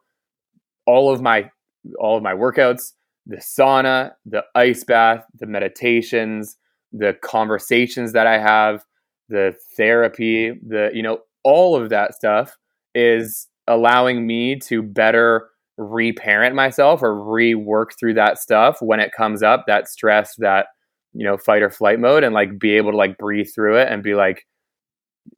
all 0.87 1.13
of 1.13 1.21
my 1.21 1.51
all 1.99 2.17
of 2.17 2.23
my 2.23 2.33
workouts 2.33 2.93
the 3.27 3.37
sauna 3.37 4.13
the 4.25 4.45
ice 4.55 4.85
bath 4.85 5.25
the 5.41 5.47
meditations 5.47 6.57
the 6.93 7.17
conversations 7.23 8.13
that 8.13 8.27
i 8.27 8.39
have 8.39 8.85
the 9.29 9.53
therapy 9.77 10.53
the 10.67 10.91
you 10.95 11.03
know 11.03 11.19
all 11.45 11.77
of 11.77 11.91
that 11.91 12.15
stuff 12.15 12.57
is 12.95 13.49
allowing 13.67 14.27
me 14.27 14.57
to 14.57 14.83
better 14.83 15.49
reparent 15.79 16.55
myself 16.55 17.03
or 17.03 17.15
rework 17.15 17.91
through 17.99 18.15
that 18.15 18.39
stuff 18.39 18.77
when 18.81 19.01
it 19.01 19.13
comes 19.13 19.43
up 19.43 19.65
that 19.67 19.89
stress 19.89 20.35
that 20.39 20.67
you 21.15 21.25
know 21.25 21.37
fight 21.37 21.63
or 21.63 21.71
flight 21.71 21.99
mode 21.99 22.23
and 22.25 22.35
like 22.35 22.59
be 22.59 22.77
able 22.77 22.91
to 22.91 22.97
like 22.97 23.17
breathe 23.17 23.49
through 23.55 23.79
it 23.79 23.89
and 23.91 24.03
be 24.03 24.15
like 24.15 24.47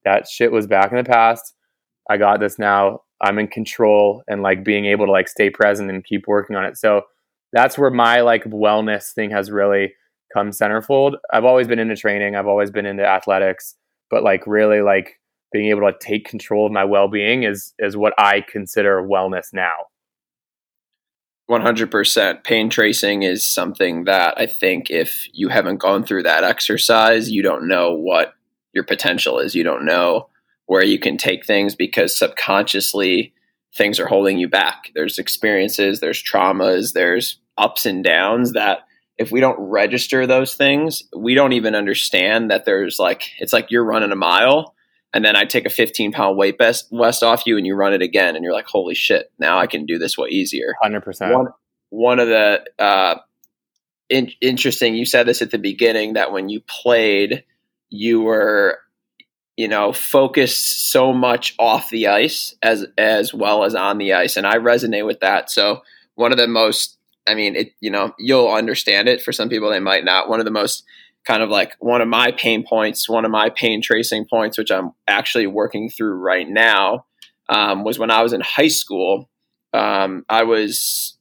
that 0.04 0.26
shit 0.26 0.50
was 0.50 0.66
back 0.66 0.90
in 0.90 0.96
the 0.96 1.04
past 1.04 1.54
i 2.10 2.16
got 2.16 2.40
this 2.40 2.58
now 2.58 3.00
I'm 3.24 3.38
in 3.38 3.48
control 3.48 4.22
and 4.28 4.42
like 4.42 4.64
being 4.64 4.84
able 4.86 5.06
to 5.06 5.12
like 5.12 5.28
stay 5.28 5.50
present 5.50 5.90
and 5.90 6.04
keep 6.04 6.26
working 6.26 6.56
on 6.56 6.64
it. 6.64 6.76
So 6.76 7.02
that's 7.52 7.78
where 7.78 7.90
my 7.90 8.20
like 8.20 8.44
wellness 8.44 9.12
thing 9.14 9.30
has 9.30 9.50
really 9.50 9.94
come 10.32 10.50
centerfold. 10.50 11.14
I've 11.32 11.44
always 11.44 11.66
been 11.66 11.78
into 11.78 11.96
training, 11.96 12.36
I've 12.36 12.46
always 12.46 12.70
been 12.70 12.86
into 12.86 13.06
athletics, 13.06 13.76
but 14.10 14.22
like 14.22 14.46
really 14.46 14.82
like 14.82 15.18
being 15.54 15.70
able 15.70 15.82
to 15.82 15.96
take 16.00 16.26
control 16.26 16.66
of 16.66 16.72
my 16.72 16.84
well-being 16.84 17.44
is 17.44 17.74
is 17.78 17.96
what 17.96 18.12
I 18.18 18.40
consider 18.40 19.00
wellness 19.00 19.52
now. 19.52 19.86
100% 21.48 22.42
pain 22.42 22.68
tracing 22.68 23.22
is 23.22 23.48
something 23.48 24.04
that 24.04 24.34
I 24.36 24.46
think 24.46 24.90
if 24.90 25.28
you 25.32 25.48
haven't 25.50 25.76
gone 25.76 26.04
through 26.04 26.24
that 26.24 26.42
exercise, 26.42 27.30
you 27.30 27.42
don't 27.42 27.68
know 27.68 27.94
what 27.94 28.34
your 28.72 28.82
potential 28.82 29.38
is. 29.38 29.54
You 29.54 29.62
don't 29.62 29.84
know 29.84 30.28
where 30.66 30.84
you 30.84 30.98
can 30.98 31.16
take 31.18 31.46
things 31.46 31.76
because 31.76 32.18
subconsciously 32.18 33.32
things 33.76 34.00
are 34.00 34.08
holding 34.08 34.38
you 34.38 34.48
back. 34.48 34.90
There's 34.94 35.18
experiences, 35.20 36.00
there's 36.00 36.22
traumas, 36.22 36.94
there's 36.94 37.38
ups 37.58 37.86
and 37.86 38.02
downs 38.02 38.54
that 38.54 38.80
if 39.18 39.30
we 39.30 39.38
don't 39.38 39.60
register 39.60 40.26
those 40.26 40.56
things, 40.56 41.04
we 41.16 41.34
don't 41.34 41.52
even 41.52 41.76
understand 41.76 42.50
that 42.50 42.64
there's 42.64 42.98
like, 42.98 43.30
it's 43.38 43.52
like 43.52 43.70
you're 43.70 43.84
running 43.84 44.10
a 44.10 44.16
mile 44.16 44.73
and 45.14 45.24
then 45.24 45.36
I 45.36 45.44
take 45.44 45.64
a 45.64 45.70
15 45.70 46.12
pound 46.12 46.36
weight 46.36 46.58
vest, 46.58 46.88
vest 46.92 47.22
off 47.22 47.46
you 47.46 47.56
and 47.56 47.66
you 47.66 47.74
run 47.74 47.94
it 47.94 48.02
again 48.02 48.36
and 48.36 48.44
you're 48.44 48.52
like, 48.52 48.66
holy 48.66 48.94
shit, 48.94 49.30
now 49.38 49.58
I 49.58 49.66
can 49.66 49.86
do 49.86 49.96
this 49.96 50.18
way 50.18 50.28
easier. 50.28 50.74
100%. 50.84 51.32
One, 51.32 51.46
one 51.90 52.18
of 52.18 52.28
the, 52.28 52.64
uh, 52.78 53.16
in, 54.10 54.30
interesting, 54.42 54.94
you 54.94 55.06
said 55.06 55.26
this 55.26 55.40
at 55.40 55.50
the 55.50 55.58
beginning 55.58 56.14
that 56.14 56.32
when 56.32 56.48
you 56.50 56.60
played, 56.60 57.44
you 57.88 58.20
were 58.20 58.80
you 59.56 59.68
know, 59.68 59.92
focus 59.92 60.56
so 60.56 61.12
much 61.12 61.54
off 61.58 61.90
the 61.90 62.08
ice 62.08 62.54
as 62.62 62.86
as 62.98 63.32
well 63.32 63.64
as 63.64 63.74
on 63.74 63.98
the 63.98 64.12
ice, 64.12 64.36
and 64.36 64.46
I 64.46 64.56
resonate 64.56 65.06
with 65.06 65.20
that. 65.20 65.50
So 65.50 65.82
one 66.16 66.32
of 66.32 66.38
the 66.38 66.48
most, 66.48 66.98
I 67.26 67.34
mean, 67.34 67.54
it 67.54 67.72
you 67.80 67.90
know, 67.90 68.14
you'll 68.18 68.52
understand 68.52 69.08
it. 69.08 69.22
For 69.22 69.32
some 69.32 69.48
people, 69.48 69.70
they 69.70 69.80
might 69.80 70.04
not. 70.04 70.28
One 70.28 70.40
of 70.40 70.44
the 70.44 70.50
most 70.50 70.84
kind 71.26 71.42
of 71.42 71.50
like 71.50 71.74
one 71.78 72.00
of 72.00 72.08
my 72.08 72.32
pain 72.32 72.64
points, 72.66 73.08
one 73.08 73.24
of 73.24 73.30
my 73.30 73.50
pain 73.50 73.80
tracing 73.82 74.26
points, 74.28 74.58
which 74.58 74.70
I'm 74.70 74.92
actually 75.08 75.46
working 75.46 75.88
through 75.88 76.14
right 76.14 76.48
now, 76.48 77.06
um, 77.48 77.84
was 77.84 77.98
when 77.98 78.10
I 78.10 78.22
was 78.22 78.32
in 78.32 78.40
high 78.40 78.68
school. 78.68 79.28
Um, 79.72 80.24
I 80.28 80.44
was 80.44 81.16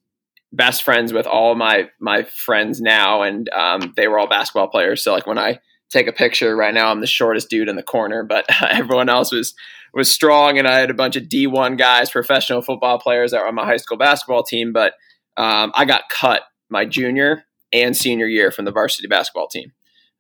best 0.52 0.84
friends 0.84 1.12
with 1.12 1.26
all 1.26 1.56
my 1.56 1.90
my 2.00 2.24
friends 2.24 2.82
now, 2.82 3.24
and 3.24 3.50
um, 3.50 3.94
they 3.96 4.08
were 4.08 4.20
all 4.20 4.28
basketball 4.28 4.68
players. 4.68 5.04
So 5.04 5.14
like 5.14 5.28
when 5.28 5.40
I 5.40 5.60
take 5.94 6.08
a 6.08 6.12
picture 6.12 6.56
right 6.56 6.74
now. 6.74 6.90
I'm 6.90 7.00
the 7.00 7.08
shortest 7.08 7.50
dude 7.50 7.70
in 7.70 7.76
the 7.78 7.84
corner, 7.84 8.24
but 8.24 8.46
everyone 8.72 9.08
else 9.08 9.32
was 9.32 9.54
was 9.94 10.12
strong, 10.12 10.58
and 10.58 10.68
I 10.68 10.80
had 10.80 10.90
a 10.90 10.96
bunch 10.96 11.16
of 11.16 11.26
D1 11.26 11.78
guys, 11.78 12.10
professional 12.10 12.64
football 12.64 12.98
players 12.98 13.30
that 13.30 13.42
were 13.42 13.48
on 13.48 13.56
my 13.56 13.66
high 13.66 13.78
school 13.78 13.98
basketball 13.98 14.44
team. 14.44 14.74
But 14.74 14.94
um, 15.38 15.72
I 15.76 15.86
got 15.86 16.10
cut 16.10 16.42
my 16.70 16.86
junior 16.86 17.44
and 17.72 17.96
senior 17.96 18.26
year 18.26 18.52
from 18.52 18.66
the 18.66 18.72
varsity 18.72 19.08
basketball 19.08 19.48
team, 19.48 19.72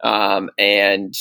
um, 0.04 0.50
and 0.58 1.13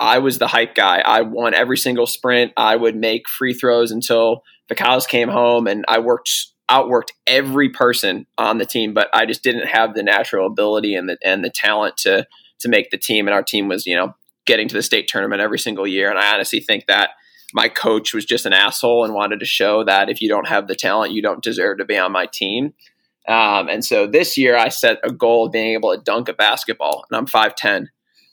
I 0.00 0.18
was 0.18 0.38
the 0.38 0.48
hype 0.48 0.74
guy. 0.74 1.00
I 1.00 1.22
won 1.22 1.54
every 1.54 1.78
single 1.78 2.06
sprint. 2.06 2.52
I 2.56 2.76
would 2.76 2.96
make 2.96 3.28
free 3.28 3.54
throws 3.54 3.90
until 3.90 4.42
the 4.68 4.74
cows 4.74 5.06
came 5.06 5.28
home, 5.28 5.66
and 5.66 5.84
I 5.88 6.00
worked 6.00 6.48
outworked 6.70 7.10
every 7.26 7.68
person 7.68 8.26
on 8.38 8.58
the 8.58 8.66
team. 8.66 8.94
But 8.94 9.08
I 9.12 9.26
just 9.26 9.42
didn't 9.42 9.66
have 9.66 9.94
the 9.94 10.02
natural 10.02 10.46
ability 10.46 10.94
and 10.94 11.08
the 11.08 11.18
and 11.24 11.44
the 11.44 11.50
talent 11.50 11.96
to 11.98 12.26
to 12.60 12.68
make 12.68 12.90
the 12.90 12.98
team. 12.98 13.26
And 13.26 13.34
our 13.34 13.42
team 13.42 13.68
was, 13.68 13.86
you 13.86 13.96
know, 13.96 14.14
getting 14.46 14.68
to 14.68 14.74
the 14.74 14.82
state 14.82 15.08
tournament 15.08 15.40
every 15.40 15.58
single 15.58 15.86
year. 15.86 16.10
And 16.10 16.18
I 16.18 16.34
honestly 16.34 16.60
think 16.60 16.86
that 16.86 17.10
my 17.52 17.68
coach 17.68 18.12
was 18.12 18.24
just 18.24 18.46
an 18.46 18.52
asshole 18.52 19.04
and 19.04 19.14
wanted 19.14 19.40
to 19.40 19.46
show 19.46 19.84
that 19.84 20.08
if 20.08 20.20
you 20.20 20.28
don't 20.28 20.48
have 20.48 20.66
the 20.66 20.74
talent, 20.74 21.12
you 21.12 21.22
don't 21.22 21.42
deserve 21.42 21.78
to 21.78 21.84
be 21.84 21.96
on 21.96 22.12
my 22.12 22.26
team. 22.26 22.74
Um, 23.28 23.68
and 23.68 23.84
so 23.84 24.06
this 24.06 24.36
year 24.36 24.56
I 24.56 24.68
set 24.68 24.98
a 25.02 25.12
goal 25.12 25.46
of 25.46 25.52
being 25.52 25.72
able 25.72 25.94
to 25.94 26.02
dunk 26.02 26.28
a 26.28 26.34
basketball, 26.34 27.04
and 27.08 27.16
I'm 27.16 27.26
5'10, 27.26 27.86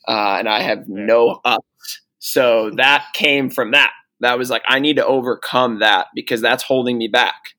uh, 0.07 0.37
and 0.39 0.49
I 0.49 0.61
have 0.61 0.87
no 0.87 1.39
ups. 1.43 2.01
So 2.19 2.71
that 2.77 3.05
came 3.13 3.49
from 3.49 3.71
that. 3.71 3.91
That 4.19 4.37
was 4.37 4.49
like, 4.49 4.63
I 4.67 4.79
need 4.79 4.97
to 4.97 5.05
overcome 5.05 5.79
that 5.79 6.07
because 6.13 6.41
that's 6.41 6.63
holding 6.63 6.97
me 6.97 7.07
back. 7.07 7.55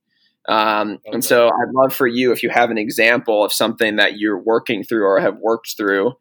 Um, 0.49 0.93
okay. 0.93 1.11
And 1.13 1.25
so 1.25 1.47
I'd 1.47 1.73
love 1.73 1.95
for 1.95 2.07
you, 2.07 2.33
if 2.33 2.43
you 2.43 2.51
have 2.51 2.71
an 2.71 2.79
example 2.79 3.45
of 3.45 3.53
something 3.53 3.97
that 3.97 4.19
you're 4.19 4.39
working 4.39 4.85
through 4.85 5.05
or 5.05 5.21
have 5.21 5.39
worked 5.39 5.77
through, 5.77 6.15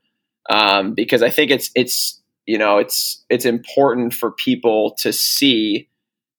um, 0.50 0.94
because 0.94 1.24
I 1.24 1.30
think 1.30 1.52
it's 1.52 1.72
it's 1.76 2.20
you 2.46 2.58
know 2.58 2.78
it's 2.78 3.24
it's 3.30 3.46
important 3.46 4.14
for 4.14 4.32
people 4.32 4.96
to 5.00 5.14
see 5.14 5.88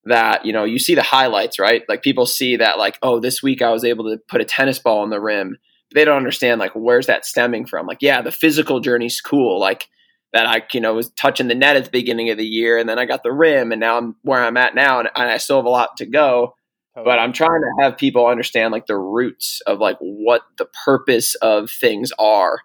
that 0.05 0.45
you 0.45 0.53
know 0.53 0.63
you 0.65 0.79
see 0.79 0.95
the 0.95 1.01
highlights 1.01 1.57
right 1.57 1.83
like 1.87 2.03
people 2.03 2.25
see 2.25 2.57
that 2.57 2.77
like 2.77 2.97
oh 3.01 3.19
this 3.19 3.41
week 3.41 3.61
I 3.61 3.71
was 3.71 3.85
able 3.85 4.05
to 4.11 4.17
put 4.27 4.41
a 4.41 4.45
tennis 4.45 4.79
ball 4.79 4.99
on 4.99 5.09
the 5.09 5.21
rim 5.21 5.57
they 5.93 6.05
don't 6.05 6.17
understand 6.17 6.59
like 6.59 6.73
where's 6.73 7.07
that 7.07 7.25
stemming 7.25 7.65
from? 7.65 7.87
Like 7.87 8.01
yeah 8.01 8.21
the 8.21 8.31
physical 8.31 8.79
journey's 8.79 9.21
cool 9.21 9.59
like 9.59 9.89
that 10.33 10.45
I 10.47 10.63
you 10.73 10.81
know 10.81 10.93
was 10.93 11.11
touching 11.11 11.47
the 11.47 11.55
net 11.55 11.75
at 11.75 11.85
the 11.85 11.91
beginning 11.91 12.29
of 12.29 12.37
the 12.37 12.45
year 12.45 12.77
and 12.77 12.89
then 12.89 12.99
I 12.99 13.05
got 13.05 13.23
the 13.23 13.31
rim 13.31 13.71
and 13.71 13.79
now 13.79 13.97
I'm 13.97 14.15
where 14.23 14.43
I'm 14.43 14.57
at 14.57 14.75
now 14.75 14.99
and, 14.99 15.09
and 15.15 15.29
I 15.29 15.37
still 15.37 15.57
have 15.57 15.65
a 15.65 15.69
lot 15.69 15.97
to 15.97 16.05
go. 16.05 16.55
But 16.95 17.17
I'm 17.17 17.33
trying 17.33 17.61
to 17.61 17.83
have 17.83 17.97
people 17.97 18.27
understand 18.27 18.71
like 18.71 18.85
the 18.85 18.97
roots 18.97 19.61
of 19.65 19.79
like 19.79 19.97
what 19.99 20.43
the 20.59 20.65
purpose 20.85 21.33
of 21.35 21.71
things 21.71 22.11
are. 22.19 22.59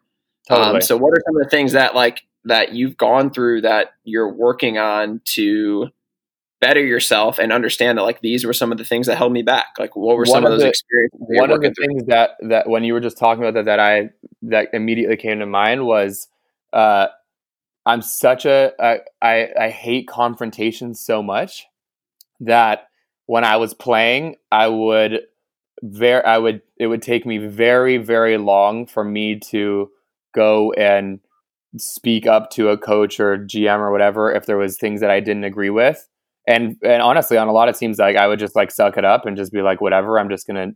Totally. 0.46 0.76
Um, 0.76 0.82
so, 0.82 0.98
what 0.98 1.12
are 1.16 1.22
some 1.26 1.36
of 1.36 1.44
the 1.44 1.48
things 1.48 1.72
that 1.72 1.94
like 1.94 2.22
that 2.44 2.72
you've 2.74 2.96
gone 2.96 3.30
through 3.30 3.62
that 3.62 3.92
you're 4.04 4.32
working 4.32 4.76
on 4.76 5.20
to 5.24 5.88
better 6.60 6.84
yourself 6.84 7.38
and 7.38 7.52
understand 7.52 7.98
that 7.98 8.02
like 8.02 8.20
these 8.20 8.44
were 8.44 8.52
some 8.52 8.72
of 8.72 8.78
the 8.78 8.84
things 8.84 9.06
that 9.06 9.16
held 9.16 9.32
me 9.32 9.42
back? 9.42 9.66
Like, 9.78 9.96
what 9.96 10.16
were 10.16 10.24
one 10.24 10.26
some 10.26 10.44
of, 10.44 10.52
those 10.52 10.62
the, 10.62 10.68
experiences? 10.68 11.18
One 11.20 11.50
of 11.50 11.60
the 11.60 11.72
through? 11.72 11.86
things 11.86 12.04
that 12.06 12.30
that 12.48 12.68
when 12.68 12.84
you 12.84 12.92
were 12.92 13.00
just 13.00 13.18
talking 13.18 13.42
about 13.42 13.54
that 13.54 13.66
that 13.66 13.80
I 13.80 14.10
that 14.42 14.68
immediately 14.72 15.16
came 15.16 15.38
to 15.40 15.46
mind 15.46 15.86
was. 15.86 16.28
Uh, 16.72 17.08
I'm 17.86 18.02
such 18.02 18.44
a 18.44 18.72
I, 18.78 19.00
I, 19.22 19.48
I 19.58 19.70
hate 19.70 20.08
confrontation 20.08 20.94
so 20.94 21.22
much 21.22 21.66
that 22.40 22.88
when 23.24 23.44
I 23.44 23.56
was 23.56 23.72
playing, 23.72 24.36
I 24.52 24.68
would 24.68 25.22
very 25.82 26.22
I 26.22 26.36
would 26.36 26.60
it 26.76 26.86
would 26.88 27.02
take 27.02 27.24
me 27.24 27.38
very 27.38 27.96
very 27.96 28.36
long 28.36 28.86
for 28.86 29.04
me 29.04 29.38
to 29.50 29.90
go 30.34 30.72
and 30.72 31.20
speak 31.76 32.26
up 32.26 32.50
to 32.50 32.68
a 32.68 32.78
coach 32.78 33.20
or 33.20 33.38
GM 33.38 33.78
or 33.78 33.90
whatever 33.90 34.32
if 34.32 34.44
there 34.44 34.58
was 34.58 34.76
things 34.76 35.00
that 35.00 35.10
I 35.10 35.20
didn't 35.20 35.44
agree 35.44 35.70
with. 35.70 36.08
And 36.48 36.76
and 36.82 37.02
honestly, 37.02 37.36
on 37.36 37.46
a 37.46 37.52
lot 37.52 37.68
of 37.68 37.78
teams, 37.78 37.98
like 37.98 38.16
I 38.16 38.26
would 38.26 38.38
just 38.38 38.56
like 38.56 38.70
suck 38.70 38.96
it 38.96 39.04
up 39.04 39.26
and 39.26 39.36
just 39.36 39.52
be 39.52 39.60
like, 39.60 39.82
whatever. 39.82 40.18
I'm 40.18 40.30
just 40.30 40.46
gonna 40.46 40.68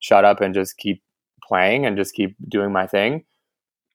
shut 0.00 0.24
up 0.24 0.40
and 0.40 0.52
just 0.52 0.76
keep 0.76 1.02
playing 1.46 1.86
and 1.86 1.96
just 1.96 2.14
keep 2.14 2.36
doing 2.48 2.72
my 2.72 2.86
thing. 2.86 3.24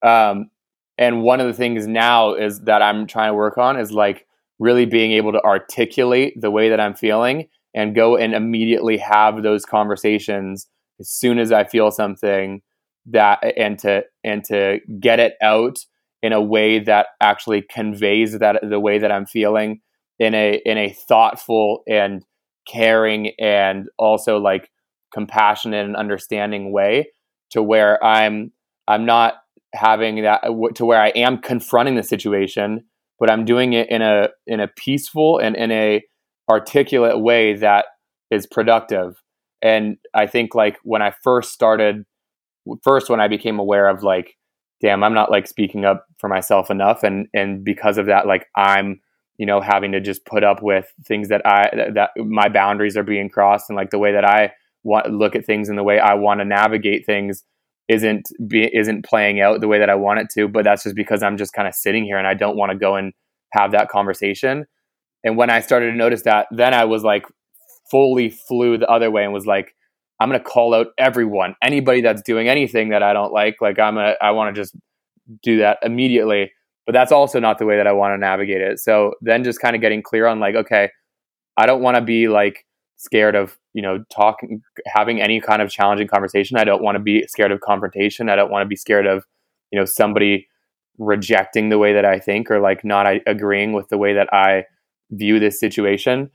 Um, 0.02 0.50
and 0.98 1.24
one 1.24 1.42
of 1.42 1.48
the 1.48 1.54
things 1.54 1.88
now 1.88 2.34
is 2.36 2.62
that 2.62 2.82
I'm 2.82 3.06
trying 3.06 3.32
to 3.32 3.36
work 3.36 3.58
on 3.58 3.78
is 3.78 3.92
like 3.92 4.26
really 4.60 4.86
being 4.86 5.12
able 5.12 5.34
to 5.34 5.44
articulate 5.44 6.40
the 6.40 6.52
way 6.52 6.70
that 6.70 6.80
I'm 6.80 6.96
feeling 6.96 7.50
and 7.74 7.94
go 7.94 8.16
and 8.16 8.34
immediately 8.34 8.98
have 8.98 9.44
those 9.44 9.66
conversations 9.66 10.68
as 11.02 11.10
soon 11.10 11.38
as 11.38 11.52
I 11.52 11.66
feel 11.66 11.92
something 11.92 12.62
that 13.08 13.44
and 13.58 13.78
to 13.80 14.04
and 14.24 14.44
to 14.46 14.80
get 15.02 15.20
it 15.20 15.34
out 15.42 15.80
in 16.24 16.32
a 16.32 16.42
way 16.42 16.80
that 16.80 17.08
actually 17.22 17.62
conveys 17.62 18.40
that 18.40 18.60
the 18.64 18.80
way 18.80 18.98
that 19.00 19.12
I'm 19.12 19.26
feeling 19.26 19.82
in 20.20 20.34
a 20.34 20.62
in 20.66 20.78
a 20.78 20.90
thoughtful 21.08 21.84
and 21.88 22.24
caring 22.68 23.32
and 23.40 23.88
also 23.98 24.38
like 24.38 24.70
compassionate 25.14 25.86
and 25.86 25.96
understanding 25.96 26.72
way 26.72 27.12
to 27.52 27.62
where 27.62 28.04
I'm 28.04 28.52
I'm 28.88 29.06
not 29.06 29.36
having 29.74 30.24
that 30.24 30.44
uh, 30.44 30.54
to 30.76 30.86
where 30.86 31.02
I 31.02 31.10
am 31.10 31.38
confronting 31.38 31.96
the 31.96 32.04
situation 32.04 32.86
but 33.20 33.30
I'm 33.30 33.46
doing 33.46 33.74
it 33.74 33.90
in 33.90 34.02
a 34.02 34.30
in 34.48 34.60
a 34.60 34.68
peaceful 34.68 35.40
and 35.40 35.56
in 35.56 35.72
a 35.72 36.04
articulate 36.50 37.20
way 37.20 37.56
that 37.56 37.86
is 38.32 38.46
productive. 38.46 39.22
And 39.62 39.98
I 40.14 40.28
think 40.28 40.54
like 40.54 40.78
when 40.84 41.02
I 41.02 41.14
first 41.24 41.54
started 41.54 42.06
first 42.84 43.10
when 43.10 43.20
I 43.20 43.28
became 43.28 43.60
aware 43.60 43.88
of 43.88 44.04
like, 44.04 44.36
damn, 44.82 45.04
I'm 45.04 45.14
not 45.14 45.32
like 45.32 45.48
speaking 45.48 45.86
up 45.86 46.06
for 46.20 46.28
myself 46.28 46.70
enough, 46.70 47.04
and 47.04 47.28
and 47.34 47.64
because 47.64 47.98
of 47.98 48.08
that, 48.08 48.28
like 48.28 48.48
I'm 48.56 49.02
you 49.38 49.46
know 49.46 49.62
having 49.62 49.92
to 49.92 50.00
just 50.00 50.26
put 50.26 50.44
up 50.44 50.62
with 50.62 50.92
things 51.06 51.30
that 51.30 51.46
I 51.46 51.92
that 51.94 52.12
my 52.18 52.50
boundaries 52.50 52.98
are 52.98 53.04
being 53.04 53.30
crossed, 53.30 53.70
and 53.70 53.78
like 53.78 53.90
the 53.90 54.00
way 54.00 54.12
that 54.14 54.26
I 54.26 54.52
want 54.84 55.10
look 55.12 55.36
at 55.36 55.46
things 55.46 55.70
and 55.70 55.78
the 55.78 55.84
way 55.84 56.00
I 56.00 56.14
want 56.14 56.40
to 56.40 56.46
navigate 56.46 57.06
things 57.06 57.44
isn't 57.88 58.28
be, 58.48 58.70
isn't 58.74 59.06
playing 59.06 59.42
out 59.42 59.62
the 59.62 59.68
way 59.68 59.80
that 59.80 59.90
I 59.90 59.96
want 59.96 60.20
it 60.20 60.28
to. 60.36 60.48
But 60.48 60.64
that's 60.64 60.84
just 60.84 60.96
because 60.96 61.24
I'm 61.24 61.38
just 61.38 61.54
kind 61.54 61.68
of 61.68 61.76
sitting 61.76 62.04
here 62.04 62.18
and 62.18 62.28
I 62.28 62.34
don't 62.34 62.58
want 62.58 62.72
to 62.72 62.78
go 62.78 62.96
and 62.96 63.14
have 63.52 63.72
that 63.72 63.90
conversation. 63.90 64.66
And 65.24 65.38
when 65.38 65.50
I 65.50 65.60
started 65.60 65.92
to 65.92 65.98
notice 65.98 66.24
that, 66.24 66.48
then 66.52 66.74
I 66.74 66.86
was 66.86 67.04
like 67.04 67.26
fully 67.92 68.30
flew 68.30 68.78
the 68.78 68.88
other 68.90 69.12
way 69.12 69.24
and 69.24 69.34
was 69.34 69.46
like, 69.46 69.76
I'm 70.20 70.30
going 70.30 70.40
to 70.40 70.46
call 70.46 70.74
out 70.74 70.88
everyone, 70.98 71.56
anybody 71.62 72.02
that's 72.02 72.22
doing 72.22 72.48
anything 72.48 72.90
that 72.90 73.04
I 73.04 73.14
don't 73.14 73.34
like. 73.34 73.58
Like 73.62 73.80
I'm 73.80 73.98
a, 73.98 74.16
I 74.22 74.32
want 74.32 74.56
to 74.56 74.62
just 74.62 74.76
do 75.44 75.58
that 75.60 75.80
immediately. 75.84 76.52
But 76.86 76.94
that's 76.94 77.12
also 77.12 77.40
not 77.40 77.58
the 77.58 77.66
way 77.66 77.78
that 77.78 77.88
I 77.88 77.92
want 77.94 78.14
to 78.14 78.18
navigate 78.18 78.62
it. 78.62 78.80
So 78.80 79.14
then 79.22 79.44
just 79.44 79.60
kind 79.60 79.76
of 79.76 79.82
getting 79.82 80.04
clear 80.04 80.28
on 80.28 80.40
like, 80.40 80.56
okay, 80.56 80.90
I 81.58 81.66
don't 81.66 81.82
want 81.82 81.96
to 81.96 82.02
be 82.02 82.28
like 82.28 82.66
scared 82.98 83.36
of 83.36 83.58
you 83.76 83.82
know, 83.82 84.06
talking, 84.10 84.62
having 84.88 85.22
any 85.22 85.42
kind 85.42 85.62
of 85.62 85.70
challenging 85.70 86.08
conversation. 86.08 86.58
I 86.58 86.64
don't 86.64 86.82
want 86.82 86.96
to 86.96 87.00
be 87.00 87.28
scared 87.28 87.52
of 87.52 87.60
confrontation. 87.60 88.30
I 88.30 88.38
don't 88.38 88.50
want 88.50 88.64
to 88.64 88.70
be 88.70 88.78
scared 88.78 89.06
of, 89.06 89.26
you 89.70 89.78
know, 89.78 89.84
somebody 89.84 90.48
rejecting 90.98 91.68
the 91.68 91.78
way 91.78 91.92
that 91.92 92.06
I 92.06 92.18
think 92.18 92.50
or 92.50 92.62
like 92.62 92.86
not 92.86 93.06
agreeing 93.28 93.74
with 93.74 93.90
the 93.90 93.98
way 93.98 94.14
that 94.14 94.34
I 94.34 94.64
view 95.12 95.42
this 95.42 95.60
situation. 95.60 96.32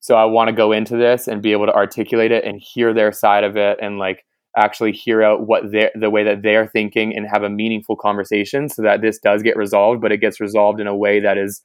So 0.00 0.14
I 0.16 0.26
want 0.26 0.48
to 0.48 0.52
go 0.54 0.72
into 0.72 0.94
this 0.98 1.26
and 1.26 1.40
be 1.40 1.52
able 1.52 1.64
to 1.64 1.74
articulate 1.74 2.32
it 2.32 2.44
and 2.44 2.60
hear 2.60 2.92
their 2.92 3.12
side 3.12 3.44
of 3.44 3.56
it 3.56 3.78
and 3.80 3.98
like 3.98 4.26
actually 4.56 4.92
hear 4.92 5.22
out 5.22 5.46
what 5.46 5.70
they 5.72 5.90
the 5.94 6.10
way 6.10 6.24
that 6.24 6.42
they're 6.42 6.66
thinking 6.66 7.16
and 7.16 7.26
have 7.28 7.42
a 7.42 7.50
meaningful 7.50 7.96
conversation 7.96 8.68
so 8.68 8.82
that 8.82 9.02
this 9.02 9.18
does 9.18 9.42
get 9.42 9.56
resolved, 9.56 10.00
but 10.00 10.12
it 10.12 10.18
gets 10.18 10.40
resolved 10.40 10.80
in 10.80 10.86
a 10.86 10.96
way 10.96 11.20
that 11.20 11.36
is 11.36 11.62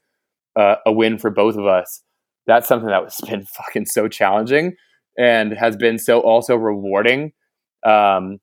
uh, 0.56 0.76
a 0.86 0.92
win 0.92 1.18
for 1.18 1.30
both 1.30 1.56
of 1.56 1.66
us. 1.66 2.02
That's 2.48 2.68
something 2.68 2.90
that 2.90 3.04
has 3.04 3.22
been 3.22 3.46
fucking 3.66 3.86
so 3.86 4.08
challenging 4.08 4.76
and 5.18 5.54
has 5.54 5.76
been 5.76 6.00
so 6.00 6.20
also 6.20 6.56
rewarding. 6.56 7.34
Um, 7.86 8.40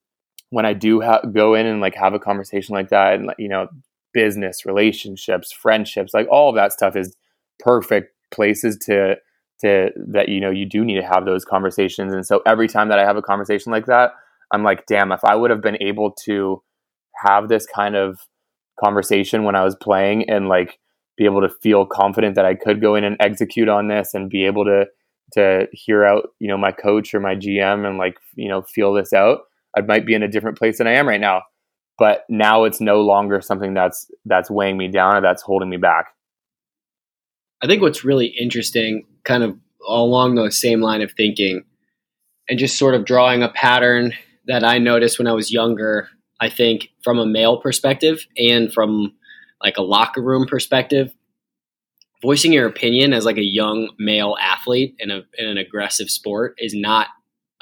when 0.50 0.64
I 0.64 0.74
do 0.74 1.00
ha- 1.00 1.22
go 1.22 1.54
in 1.54 1.66
and 1.66 1.80
like 1.80 1.94
have 1.96 2.14
a 2.14 2.20
conversation 2.20 2.74
like 2.74 2.90
that, 2.90 3.14
and 3.14 3.32
you 3.38 3.48
know, 3.48 3.66
business, 4.12 4.64
relationships, 4.64 5.52
friendships, 5.52 6.14
like 6.14 6.28
all 6.30 6.48
of 6.48 6.54
that 6.54 6.72
stuff 6.72 6.96
is 6.96 7.16
perfect 7.58 8.12
places 8.30 8.76
to 8.86 9.16
to 9.60 9.90
that 9.96 10.28
you 10.28 10.38
know 10.38 10.50
you 10.50 10.66
do 10.66 10.84
need 10.84 11.00
to 11.00 11.06
have 11.06 11.24
those 11.24 11.44
conversations. 11.44 12.12
And 12.12 12.24
so 12.24 12.42
every 12.46 12.68
time 12.68 12.88
that 12.88 12.98
I 12.98 13.04
have 13.04 13.16
a 13.16 13.22
conversation 13.22 13.72
like 13.72 13.86
that, 13.86 14.12
I'm 14.52 14.62
like, 14.62 14.86
damn, 14.86 15.12
if 15.12 15.24
I 15.24 15.34
would 15.34 15.50
have 15.50 15.62
been 15.62 15.80
able 15.82 16.12
to 16.24 16.62
have 17.24 17.48
this 17.48 17.66
kind 17.66 17.96
of 17.96 18.18
conversation 18.82 19.44
when 19.44 19.56
I 19.56 19.64
was 19.64 19.76
playing 19.76 20.28
and 20.28 20.48
like 20.48 20.78
be 21.16 21.24
able 21.24 21.40
to 21.40 21.48
feel 21.62 21.86
confident 21.86 22.34
that 22.34 22.44
I 22.44 22.54
could 22.54 22.80
go 22.80 22.94
in 22.94 23.04
and 23.04 23.16
execute 23.20 23.68
on 23.68 23.88
this 23.88 24.14
and 24.14 24.30
be 24.30 24.44
able 24.44 24.64
to 24.64 24.86
to 25.32 25.66
hear 25.72 26.04
out, 26.04 26.28
you 26.38 26.46
know, 26.46 26.56
my 26.56 26.70
coach 26.70 27.12
or 27.12 27.18
my 27.18 27.34
GM 27.34 27.84
and 27.84 27.98
like, 27.98 28.16
you 28.36 28.48
know, 28.48 28.62
feel 28.62 28.92
this 28.92 29.12
out, 29.12 29.40
I 29.76 29.80
might 29.80 30.06
be 30.06 30.14
in 30.14 30.22
a 30.22 30.28
different 30.28 30.56
place 30.56 30.78
than 30.78 30.86
I 30.86 30.92
am 30.92 31.08
right 31.08 31.20
now. 31.20 31.42
But 31.98 32.24
now 32.28 32.64
it's 32.64 32.80
no 32.80 33.00
longer 33.00 33.40
something 33.40 33.74
that's 33.74 34.10
that's 34.26 34.50
weighing 34.50 34.76
me 34.76 34.88
down 34.88 35.16
or 35.16 35.20
that's 35.22 35.42
holding 35.42 35.70
me 35.70 35.78
back. 35.78 36.06
I 37.62 37.66
think 37.66 37.80
what's 37.80 38.04
really 38.04 38.26
interesting, 38.26 39.06
kind 39.24 39.42
of 39.42 39.56
along 39.88 40.34
the 40.34 40.50
same 40.50 40.80
line 40.80 41.00
of 41.00 41.12
thinking, 41.12 41.64
and 42.48 42.58
just 42.58 42.78
sort 42.78 42.94
of 42.94 43.06
drawing 43.06 43.42
a 43.42 43.48
pattern 43.48 44.12
that 44.46 44.64
I 44.64 44.78
noticed 44.78 45.18
when 45.18 45.26
I 45.26 45.32
was 45.32 45.52
younger, 45.52 46.08
I 46.40 46.48
think 46.48 46.90
from 47.02 47.18
a 47.18 47.26
male 47.26 47.58
perspective 47.58 48.26
and 48.36 48.72
from 48.72 49.14
like 49.62 49.76
a 49.76 49.82
locker 49.82 50.22
room 50.22 50.46
perspective, 50.46 51.12
voicing 52.22 52.52
your 52.52 52.66
opinion 52.66 53.12
as 53.12 53.24
like 53.24 53.38
a 53.38 53.44
young 53.44 53.90
male 53.98 54.36
athlete 54.40 54.94
in 54.98 55.10
a 55.10 55.22
in 55.38 55.48
an 55.48 55.58
aggressive 55.58 56.10
sport 56.10 56.54
is 56.58 56.74
not 56.74 57.08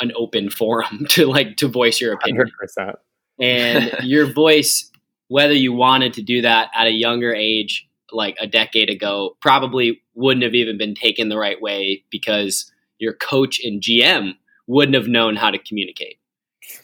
an 0.01 0.12
open 0.16 0.51
forum 0.51 1.07
to 1.11 1.27
like 1.27 1.57
to 1.57 1.68
voice 1.68 2.01
your 2.01 2.14
opinion. 2.14 2.51
100%. 2.79 2.94
And 3.40 3.92
your 4.03 4.33
voice 4.33 4.90
whether 5.29 5.55
you 5.55 5.73
wanted 5.73 6.12
to 6.14 6.23
do 6.23 6.42
that 6.42 6.70
at 6.75 6.87
a 6.87 6.90
younger 6.90 7.35
age 7.35 7.88
like 8.12 8.37
a 8.40 8.47
decade 8.47 8.90
ago 8.90 9.37
probably 9.40 10.03
wouldn't 10.14 10.44
have 10.44 10.55
even 10.55 10.79
been 10.79 10.94
taken 10.94 11.29
the 11.29 11.38
right 11.38 11.61
way 11.61 12.05
because 12.11 12.70
your 12.99 13.14
coach 13.14 13.61
and 13.64 13.83
GM 13.83 14.35
wouldn't 14.66 14.94
have 14.94 15.09
known 15.09 15.37
how 15.37 15.51
to 15.51 15.59
communicate. 15.59 16.18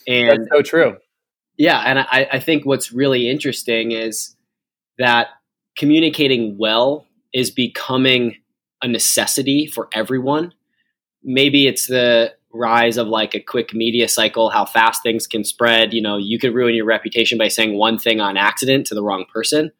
And 0.07 0.31
That's 0.31 0.51
so 0.53 0.63
true. 0.63 0.97
Yeah, 1.57 1.79
and 1.81 1.99
I, 1.99 2.29
I 2.33 2.41
think 2.41 2.65
what's 2.65 2.93
really 2.93 3.29
interesting 3.29 3.93
is 3.93 4.35
that 4.99 5.29
communicating 5.77 6.57
well 6.59 7.07
is 7.33 7.51
becoming 7.51 8.37
a 8.83 8.89
necessity 8.89 9.67
for 9.67 9.89
everyone. 9.93 10.53
Maybe 11.23 11.67
it's 11.67 11.87
the 11.87 12.33
rise 12.53 12.97
of 12.97 13.09
like 13.09 13.35
a 13.35 13.41
quick 13.41 13.75
media 13.75 14.09
cycle, 14.09 14.51
how 14.51 14.65
fast 14.65 15.03
things 15.03 15.27
can 15.27 15.45
spread. 15.45 15.93
You 15.93 16.03
know, 16.03 16.17
you 16.17 16.39
could 16.39 16.55
ruin 16.55 16.75
your 16.75 16.87
reputation 16.87 17.39
by 17.39 17.49
saying 17.49 17.77
one 17.77 17.99
thing 17.99 18.21
on 18.21 18.37
accident 18.37 18.87
to 18.87 18.95
the 18.95 19.03
wrong 19.03 19.25
person. 19.33 19.71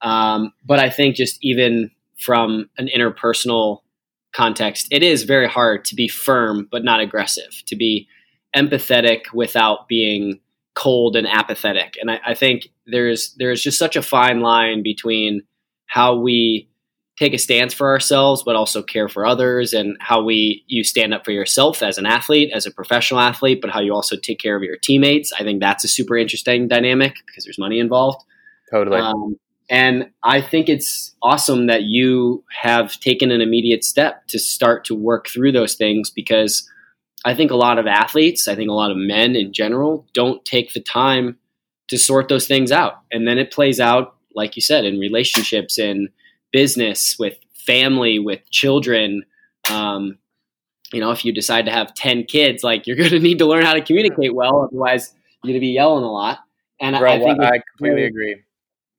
Um, 0.00 0.52
but 0.64 0.78
I 0.78 0.90
think 0.90 1.16
just 1.16 1.38
even 1.42 1.90
from 2.18 2.68
an 2.78 2.88
interpersonal 2.88 3.80
context, 4.32 4.88
it 4.90 5.02
is 5.02 5.24
very 5.24 5.48
hard 5.48 5.84
to 5.86 5.94
be 5.94 6.08
firm 6.08 6.68
but 6.70 6.84
not 6.84 7.00
aggressive, 7.00 7.62
to 7.66 7.76
be 7.76 8.08
empathetic 8.56 9.32
without 9.32 9.88
being 9.88 10.40
cold 10.74 11.16
and 11.16 11.26
apathetic. 11.26 11.96
And 12.00 12.10
I, 12.10 12.20
I 12.24 12.34
think 12.34 12.68
there's 12.86 13.34
there's 13.38 13.62
just 13.62 13.78
such 13.78 13.96
a 13.96 14.02
fine 14.02 14.40
line 14.40 14.82
between 14.82 15.42
how 15.86 16.16
we 16.16 16.68
take 17.18 17.34
a 17.34 17.38
stance 17.38 17.74
for 17.74 17.88
ourselves 17.88 18.44
but 18.44 18.54
also 18.54 18.80
care 18.80 19.08
for 19.08 19.26
others 19.26 19.72
and 19.72 19.96
how 19.98 20.22
we 20.22 20.62
you 20.68 20.84
stand 20.84 21.12
up 21.12 21.24
for 21.24 21.32
yourself 21.32 21.82
as 21.82 21.98
an 21.98 22.06
athlete 22.06 22.52
as 22.54 22.64
a 22.64 22.70
professional 22.70 23.18
athlete 23.18 23.60
but 23.60 23.70
how 23.70 23.80
you 23.80 23.92
also 23.92 24.16
take 24.16 24.38
care 24.38 24.56
of 24.56 24.62
your 24.62 24.76
teammates. 24.76 25.32
I 25.32 25.42
think 25.42 25.60
that's 25.60 25.82
a 25.82 25.88
super 25.88 26.16
interesting 26.16 26.68
dynamic 26.68 27.16
because 27.26 27.44
there's 27.44 27.58
money 27.58 27.80
involved. 27.80 28.22
Totally. 28.70 29.00
Um, 29.00 29.36
and 29.70 30.10
i 30.22 30.40
think 30.40 30.68
it's 30.68 31.14
awesome 31.22 31.66
that 31.66 31.82
you 31.82 32.42
have 32.62 32.98
taken 33.00 33.30
an 33.30 33.42
immediate 33.42 33.84
step 33.84 34.26
to 34.26 34.38
start 34.38 34.84
to 34.84 34.94
work 34.94 35.28
through 35.28 35.52
those 35.52 35.74
things 35.74 36.08
because 36.08 36.68
I 37.24 37.34
think 37.34 37.50
a 37.50 37.56
lot 37.56 37.78
of 37.78 37.86
athletes, 37.86 38.48
I 38.48 38.54
think 38.54 38.70
a 38.70 38.74
lot 38.74 38.90
of 38.90 38.96
men 38.96 39.34
in 39.34 39.52
general, 39.52 40.06
don't 40.14 40.44
take 40.44 40.72
the 40.72 40.80
time 40.80 41.36
to 41.88 41.98
sort 41.98 42.28
those 42.28 42.46
things 42.46 42.70
out. 42.70 43.00
And 43.10 43.26
then 43.26 43.38
it 43.38 43.50
plays 43.50 43.80
out, 43.80 44.14
like 44.34 44.56
you 44.56 44.62
said, 44.62 44.84
in 44.84 44.98
relationships, 44.98 45.78
in 45.78 46.08
business, 46.52 47.16
with 47.18 47.36
family, 47.54 48.18
with 48.18 48.48
children. 48.50 49.24
Um, 49.70 50.18
you 50.92 51.00
know, 51.00 51.10
if 51.10 51.24
you 51.24 51.32
decide 51.32 51.66
to 51.66 51.72
have 51.72 51.94
10 51.94 52.24
kids, 52.24 52.62
like 52.62 52.86
you're 52.86 52.96
going 52.96 53.10
to 53.10 53.18
need 53.18 53.38
to 53.38 53.46
learn 53.46 53.64
how 53.64 53.74
to 53.74 53.82
communicate 53.82 54.34
well. 54.34 54.62
Otherwise, 54.62 55.12
you're 55.42 55.52
going 55.52 55.60
to 55.60 55.66
be 55.66 55.72
yelling 55.72 56.04
a 56.04 56.12
lot. 56.12 56.38
And 56.80 56.96
Bro, 56.96 57.12
I 57.12 57.18
think 57.18 57.40
I 57.40 57.60
completely 57.76 58.04
agree. 58.04 58.36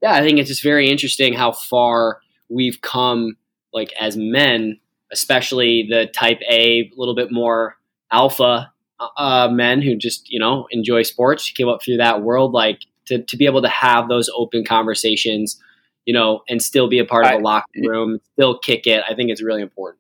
Yeah, 0.02 0.14
I 0.14 0.22
think 0.22 0.40
it's 0.40 0.50
just 0.50 0.64
very 0.64 0.90
interesting 0.90 1.34
how 1.34 1.52
far 1.52 2.20
we've 2.50 2.82
come, 2.82 3.38
like 3.74 3.94
as 4.00 4.18
men, 4.18 4.80
especially 5.12 5.88
the 5.90 6.08
type 6.08 6.40
A, 6.50 6.82
a 6.82 6.92
little 6.96 7.16
bit 7.16 7.32
more 7.32 7.76
alpha 8.12 8.72
uh, 9.18 9.48
men 9.52 9.82
who 9.82 9.96
just 9.96 10.30
you 10.30 10.40
know 10.40 10.68
enjoy 10.72 11.04
sports 11.04 11.50
came 11.52 11.70
up 11.70 11.82
through 11.82 11.98
that 11.98 12.22
world 12.22 12.52
like 12.52 12.82
to, 13.06 13.24
to 13.24 13.38
be 13.38 13.46
able 13.46 13.62
to 13.62 13.70
have 13.70 14.10
those 14.10 14.30
open 14.36 14.64
conversations 14.64 15.62
you 16.06 16.14
know 16.14 16.42
and 16.50 16.62
still 16.62 16.88
be 16.88 17.00
a 17.00 17.06
part 17.06 17.26
of 17.26 17.32
the 17.32 17.38
locker 17.40 17.66
room 17.84 18.20
still 18.34 18.58
kick 18.58 18.86
it 18.86 19.04
i 19.10 19.14
think 19.14 19.30
it's 19.30 19.42
really 19.42 19.62
important. 19.62 20.00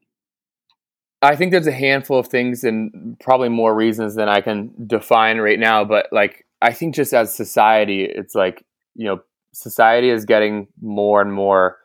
I 1.22 1.36
think 1.36 1.52
there's 1.52 1.68
a 1.68 1.74
handful 1.74 2.18
of 2.18 2.28
things 2.28 2.64
and 2.64 3.18
probably 3.20 3.50
more 3.50 3.74
reasons 3.76 4.16
than 4.16 4.30
i 4.30 4.42
can 4.42 4.72
define 4.86 5.38
right 5.40 5.60
now 5.60 5.86
but 5.86 6.08
like 6.12 6.46
i 6.62 6.72
think 6.72 6.96
just 6.96 7.14
as 7.14 7.36
society 7.36 8.04
it's 8.04 8.36
like 8.36 8.66
you 8.96 9.06
know 9.06 9.22
society 9.54 10.10
is 10.10 10.26
getting 10.26 10.68
more 10.82 11.22
and 11.22 11.34
more 11.34 11.78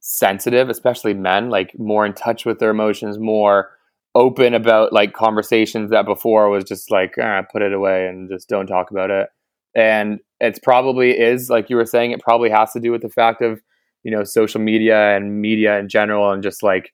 sensitive 0.00 0.68
especially 0.70 1.14
men 1.14 1.50
like 1.50 1.78
more 1.78 2.06
in 2.06 2.14
touch 2.14 2.46
with 2.46 2.58
their 2.58 2.70
emotions 2.70 3.18
more 3.18 3.70
open 4.14 4.54
about 4.54 4.92
like 4.92 5.12
conversations 5.12 5.90
that 5.90 6.04
before 6.04 6.48
was 6.48 6.64
just 6.64 6.90
like 6.90 7.14
ah, 7.20 7.42
put 7.52 7.62
it 7.62 7.72
away 7.72 8.06
and 8.06 8.28
just 8.30 8.48
don't 8.48 8.66
talk 8.66 8.90
about 8.90 9.10
it. 9.10 9.28
And 9.74 10.20
it's 10.40 10.58
probably 10.58 11.18
is 11.18 11.48
like 11.48 11.70
you 11.70 11.76
were 11.76 11.86
saying 11.86 12.10
it 12.10 12.20
probably 12.20 12.50
has 12.50 12.72
to 12.72 12.80
do 12.80 12.90
with 12.90 13.02
the 13.02 13.08
fact 13.08 13.42
of 13.42 13.60
you 14.02 14.10
know 14.10 14.24
social 14.24 14.60
media 14.60 15.16
and 15.16 15.40
media 15.40 15.78
in 15.78 15.88
general 15.88 16.30
and 16.32 16.42
just 16.42 16.62
like 16.62 16.92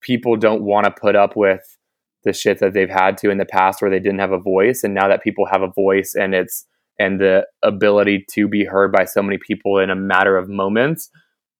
people 0.00 0.36
don't 0.36 0.62
want 0.62 0.84
to 0.84 0.90
put 0.90 1.16
up 1.16 1.36
with 1.36 1.78
the 2.24 2.32
shit 2.32 2.58
that 2.58 2.72
they've 2.72 2.90
had 2.90 3.16
to 3.18 3.30
in 3.30 3.38
the 3.38 3.44
past 3.44 3.80
where 3.80 3.90
they 3.90 4.00
didn't 4.00 4.18
have 4.18 4.32
a 4.32 4.38
voice. 4.38 4.82
And 4.82 4.94
now 4.94 5.08
that 5.08 5.22
people 5.22 5.46
have 5.46 5.62
a 5.62 5.72
voice 5.72 6.14
and 6.14 6.34
it's 6.34 6.66
and 6.98 7.20
the 7.20 7.46
ability 7.62 8.24
to 8.30 8.48
be 8.48 8.64
heard 8.64 8.90
by 8.90 9.04
so 9.04 9.22
many 9.22 9.38
people 9.38 9.78
in 9.78 9.88
a 9.88 9.94
matter 9.94 10.36
of 10.36 10.48
moments 10.48 11.10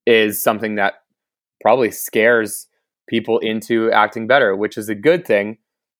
is 0.04 0.42
something 0.42 0.74
that 0.74 0.94
probably 1.60 1.90
scares 1.90 2.66
people 3.08 3.38
into 3.38 3.90
acting 3.92 4.26
better, 4.26 4.54
which 4.54 4.78
is 4.78 4.88
a 4.88 4.94
good 4.94 5.26
thing, 5.26 5.58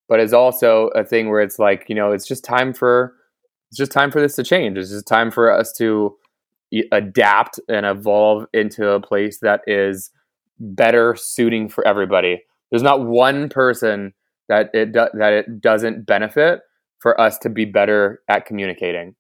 but 0.09 0.21
is 0.21 0.33
also 0.33 0.89
a 0.89 1.05
thing 1.05 1.29
where 1.29 1.41
it's 1.41 1.59
like, 1.59 1.87
you 1.89 1.95
know, 1.95 2.13
it's 2.13 2.27
just 2.27 2.45
time 2.45 2.73
for 2.73 3.15
it's 3.71 3.79
just 3.79 3.93
time 3.93 4.11
for 4.11 4.21
this 4.21 4.37
to 4.37 4.45
change. 4.45 4.79
It's 4.79 4.91
just 4.91 5.07
time 5.07 5.31
for 5.31 5.51
us 5.51 5.73
to 5.75 6.17
adapt 6.93 7.61
and 7.69 7.85
evolve 7.85 8.47
into 8.53 8.89
a 8.89 9.01
place 9.01 9.41
that 9.41 9.61
is 9.67 10.11
better 10.59 11.15
suiting 11.19 11.69
for 11.69 11.87
everybody. 11.87 12.43
There's 12.71 12.83
not 12.83 13.05
one 13.05 13.49
person 13.49 14.15
that 14.49 14.71
it 14.73 14.93
do, 14.93 15.07
that 15.15 15.33
it 15.33 15.61
doesn't 15.61 16.07
benefit 16.07 16.61
for 16.99 17.19
us 17.21 17.39
to 17.39 17.51
be 17.51 17.65
better 17.65 18.21
at 18.29 18.47
communicating. 18.47 19.15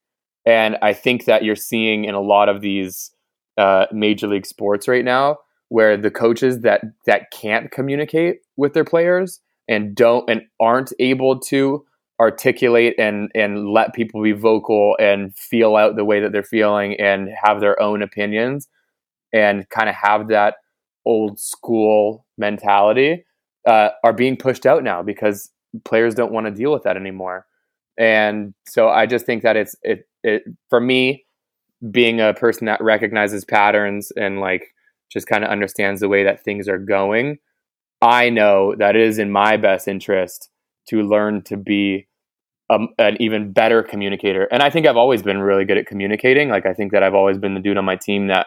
And 0.46 0.76
I 0.82 0.94
think 0.94 1.26
that 1.26 1.44
you're 1.44 1.56
seeing 1.56 2.04
in 2.04 2.14
a 2.14 2.20
lot 2.20 2.48
of 2.48 2.60
these 2.60 3.10
uh, 3.58 3.86
major 3.92 4.26
league 4.26 4.46
sports 4.46 4.88
right 4.88 5.04
now 5.04 5.38
where 5.68 5.96
the 5.96 6.10
coaches 6.10 6.60
that 6.60 6.82
that 7.06 7.30
can't 7.30 7.70
communicate 7.70 8.38
with 8.56 8.74
their 8.74 8.84
players 8.84 9.40
and 9.68 9.94
don't 9.94 10.28
and 10.28 10.42
aren't 10.60 10.92
able 10.98 11.38
to 11.38 11.84
articulate 12.20 12.94
and 12.98 13.30
and 13.34 13.68
let 13.68 13.94
people 13.94 14.22
be 14.22 14.32
vocal 14.32 14.96
and 14.98 15.36
feel 15.36 15.76
out 15.76 15.96
the 15.96 16.04
way 16.04 16.20
that 16.20 16.32
they're 16.32 16.42
feeling 16.42 16.98
and 17.00 17.28
have 17.42 17.60
their 17.60 17.80
own 17.80 18.02
opinions 18.02 18.68
and 19.32 19.68
kind 19.68 19.88
of 19.88 19.94
have 19.94 20.28
that 20.28 20.56
old 21.04 21.38
school 21.38 22.26
mentality 22.36 23.24
uh, 23.66 23.90
are 24.02 24.12
being 24.12 24.36
pushed 24.36 24.66
out 24.66 24.82
now 24.82 25.02
because 25.02 25.50
players 25.84 26.14
don't 26.14 26.32
want 26.32 26.46
to 26.46 26.50
deal 26.50 26.72
with 26.72 26.82
that 26.82 26.96
anymore. 26.96 27.46
And 27.98 28.54
so 28.66 28.88
I 28.88 29.06
just 29.06 29.26
think 29.26 29.42
that 29.42 29.56
it's 29.56 29.76
it 29.82 30.08
it 30.22 30.42
for 30.70 30.80
me 30.80 31.24
being 31.90 32.20
a 32.20 32.34
person 32.34 32.66
that 32.66 32.82
recognizes 32.82 33.44
patterns 33.44 34.10
and 34.16 34.40
like 34.40 34.74
just 35.10 35.26
kind 35.26 35.44
of 35.44 35.50
understands 35.50 36.00
the 36.00 36.08
way 36.08 36.24
that 36.24 36.44
things 36.44 36.68
are 36.68 36.78
going, 36.78 37.38
I 38.00 38.30
know 38.30 38.74
that 38.78 38.96
it 38.96 39.02
is 39.02 39.18
in 39.18 39.30
my 39.30 39.56
best 39.56 39.88
interest 39.88 40.50
to 40.88 41.02
learn 41.02 41.42
to 41.44 41.56
be 41.56 42.06
a, 42.70 42.78
an 42.98 43.16
even 43.20 43.52
better 43.52 43.82
communicator. 43.82 44.44
And 44.44 44.62
I 44.62 44.70
think 44.70 44.86
I've 44.86 44.96
always 44.96 45.22
been 45.22 45.40
really 45.40 45.64
good 45.64 45.78
at 45.78 45.86
communicating. 45.86 46.48
Like 46.48 46.66
I 46.66 46.74
think 46.74 46.92
that 46.92 47.02
I've 47.02 47.14
always 47.14 47.38
been 47.38 47.54
the 47.54 47.60
dude 47.60 47.78
on 47.78 47.84
my 47.84 47.96
team 47.96 48.28
that 48.28 48.46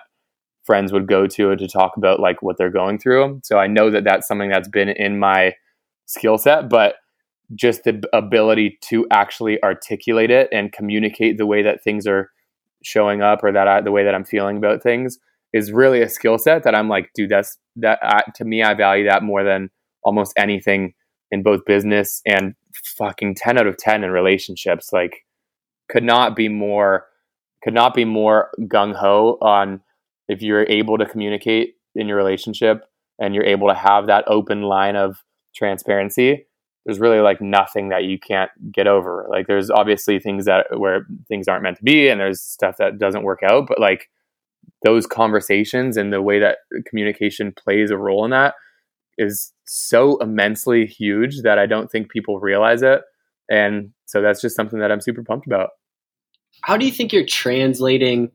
friends 0.63 0.93
would 0.93 1.07
go 1.07 1.27
to 1.27 1.55
to 1.55 1.67
talk 1.67 1.97
about 1.97 2.19
like 2.19 2.41
what 2.41 2.57
they're 2.57 2.69
going 2.69 2.99
through. 2.99 3.41
So 3.43 3.57
I 3.57 3.67
know 3.67 3.89
that 3.89 4.03
that's 4.03 4.27
something 4.27 4.49
that's 4.49 4.69
been 4.69 4.89
in 4.89 5.19
my 5.19 5.55
skill 6.05 6.37
set, 6.37 6.69
but 6.69 6.95
just 7.55 7.83
the 7.83 8.01
ability 8.13 8.77
to 8.81 9.05
actually 9.11 9.61
articulate 9.63 10.31
it 10.31 10.47
and 10.51 10.71
communicate 10.71 11.37
the 11.37 11.45
way 11.45 11.63
that 11.63 11.83
things 11.83 12.07
are 12.07 12.29
showing 12.83 13.21
up 13.21 13.43
or 13.43 13.51
that 13.51 13.67
I, 13.67 13.81
the 13.81 13.91
way 13.91 14.05
that 14.05 14.15
I'm 14.15 14.23
feeling 14.23 14.57
about 14.57 14.81
things 14.81 15.19
is 15.53 15.71
really 15.71 16.01
a 16.01 16.09
skill 16.09 16.37
set 16.37 16.63
that 16.63 16.75
I'm 16.75 16.89
like, 16.89 17.11
dude, 17.13 17.29
that's 17.29 17.57
that 17.77 17.99
I, 18.01 18.23
to 18.35 18.45
me, 18.45 18.63
I 18.63 18.73
value 18.73 19.05
that 19.05 19.23
more 19.23 19.43
than 19.43 19.69
almost 20.03 20.33
anything 20.37 20.93
in 21.31 21.43
both 21.43 21.65
business 21.65 22.21
and 22.25 22.55
fucking 22.97 23.35
10 23.35 23.57
out 23.57 23.67
of 23.67 23.77
10 23.77 24.03
in 24.03 24.11
relationships. 24.11 24.91
Like, 24.91 25.25
could 25.89 26.03
not 26.03 26.35
be 26.35 26.49
more, 26.49 27.07
could 27.63 27.73
not 27.73 27.93
be 27.93 28.05
more 28.05 28.51
gung 28.61 28.95
ho 28.95 29.37
on 29.41 29.81
if 30.27 30.41
you're 30.41 30.65
able 30.69 30.97
to 30.97 31.05
communicate 31.05 31.75
in 31.95 32.07
your 32.07 32.17
relationship 32.17 32.85
and 33.19 33.35
you're 33.35 33.45
able 33.45 33.67
to 33.67 33.73
have 33.73 34.07
that 34.07 34.23
open 34.27 34.63
line 34.63 34.95
of 34.95 35.23
transparency 35.53 36.45
there's 36.85 36.99
really 36.99 37.19
like 37.19 37.41
nothing 37.41 37.89
that 37.89 38.05
you 38.05 38.17
can't 38.17 38.51
get 38.71 38.87
over 38.87 39.27
like 39.29 39.47
there's 39.47 39.69
obviously 39.69 40.19
things 40.19 40.45
that 40.45 40.65
where 40.79 41.05
things 41.27 41.47
aren't 41.47 41.63
meant 41.63 41.77
to 41.77 41.83
be 41.83 42.07
and 42.09 42.19
there's 42.19 42.41
stuff 42.41 42.77
that 42.77 42.97
doesn't 42.97 43.23
work 43.23 43.41
out 43.43 43.67
but 43.67 43.79
like 43.79 44.09
those 44.83 45.05
conversations 45.05 45.97
and 45.97 46.11
the 46.11 46.21
way 46.21 46.39
that 46.39 46.59
communication 46.85 47.53
plays 47.55 47.91
a 47.91 47.97
role 47.97 48.25
in 48.25 48.31
that 48.31 48.55
is 49.17 49.53
so 49.65 50.17
immensely 50.17 50.85
huge 50.85 51.41
that 51.43 51.59
I 51.59 51.65
don't 51.65 51.91
think 51.91 52.09
people 52.09 52.39
realize 52.39 52.81
it. 52.81 53.01
And 53.49 53.91
so 54.05 54.21
that's 54.21 54.41
just 54.41 54.55
something 54.55 54.79
that 54.79 54.91
I'm 54.91 55.01
super 55.01 55.23
pumped 55.23 55.45
about. 55.45 55.69
How 56.61 56.77
do 56.77 56.85
you 56.85 56.91
think 56.91 57.13
you're 57.13 57.25
translating 57.25 58.31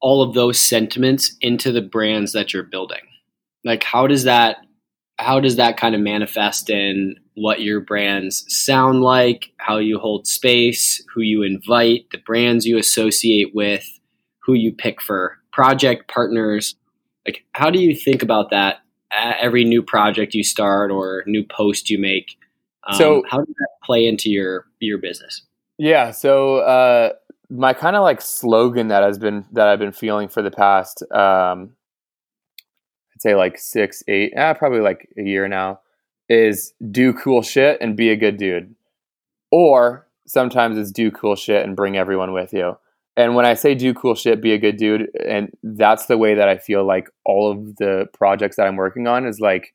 all 0.00 0.22
of 0.22 0.34
those 0.34 0.60
sentiments 0.60 1.36
into 1.40 1.72
the 1.72 1.82
brands 1.82 2.32
that 2.32 2.52
you're 2.52 2.62
building? 2.62 3.00
Like 3.64 3.82
how 3.82 4.06
does 4.06 4.24
that 4.24 4.58
how 5.16 5.38
does 5.38 5.56
that 5.56 5.76
kind 5.76 5.94
of 5.94 6.00
manifest 6.00 6.68
in 6.68 7.16
what 7.34 7.60
your 7.60 7.80
brands 7.80 8.44
sound 8.48 9.02
like, 9.02 9.52
how 9.58 9.78
you 9.78 9.98
hold 9.98 10.26
space, 10.26 11.04
who 11.14 11.20
you 11.20 11.42
invite, 11.42 12.06
the 12.10 12.18
brands 12.18 12.66
you 12.66 12.78
associate 12.78 13.52
with, 13.54 13.86
who 14.44 14.54
you 14.54 14.72
pick 14.72 15.00
for 15.00 15.38
project 15.52 16.08
partners? 16.08 16.74
Like 17.26 17.44
how 17.52 17.70
do 17.70 17.80
you 17.80 17.94
think 17.94 18.22
about 18.22 18.50
that 18.50 18.84
every 19.16 19.64
new 19.64 19.82
project 19.82 20.34
you 20.34 20.42
start 20.42 20.90
or 20.90 21.24
new 21.26 21.44
post 21.44 21.90
you 21.90 21.98
make. 21.98 22.36
Um, 22.86 22.96
so 22.96 23.22
how 23.28 23.38
does 23.38 23.54
that 23.58 23.68
play 23.82 24.06
into 24.06 24.30
your 24.30 24.66
your 24.80 24.98
business? 24.98 25.42
Yeah, 25.78 26.10
so 26.10 26.58
uh, 26.58 27.12
my 27.50 27.72
kind 27.72 27.96
of 27.96 28.02
like 28.02 28.20
slogan 28.20 28.88
that 28.88 29.02
has 29.02 29.18
been 29.18 29.44
that 29.52 29.68
I've 29.68 29.78
been 29.78 29.92
feeling 29.92 30.28
for 30.28 30.42
the 30.42 30.50
past, 30.50 31.02
um, 31.10 31.74
I'd 33.14 33.20
say 33.20 33.34
like 33.34 33.58
six, 33.58 34.02
eight, 34.08 34.32
eh, 34.36 34.52
probably 34.54 34.80
like 34.80 35.08
a 35.18 35.22
year 35.22 35.48
now, 35.48 35.80
is 36.28 36.74
do 36.90 37.12
cool 37.12 37.42
shit 37.42 37.78
and 37.80 37.96
be 37.96 38.10
a 38.10 38.16
good 38.16 38.36
dude, 38.36 38.74
or 39.50 40.06
sometimes 40.26 40.78
it's 40.78 40.92
do 40.92 41.10
cool 41.10 41.36
shit 41.36 41.64
and 41.64 41.76
bring 41.76 41.96
everyone 41.96 42.32
with 42.32 42.52
you. 42.52 42.76
And 43.16 43.34
when 43.36 43.46
I 43.46 43.54
say 43.54 43.74
do 43.74 43.94
cool 43.94 44.14
shit, 44.14 44.42
be 44.42 44.52
a 44.52 44.58
good 44.58 44.76
dude, 44.76 45.08
and 45.24 45.50
that's 45.62 46.06
the 46.06 46.18
way 46.18 46.34
that 46.34 46.48
I 46.48 46.58
feel 46.58 46.84
like 46.84 47.08
all 47.24 47.50
of 47.50 47.76
the 47.76 48.06
projects 48.12 48.56
that 48.56 48.66
I'm 48.66 48.76
working 48.76 49.06
on 49.06 49.24
is 49.26 49.38
like, 49.38 49.72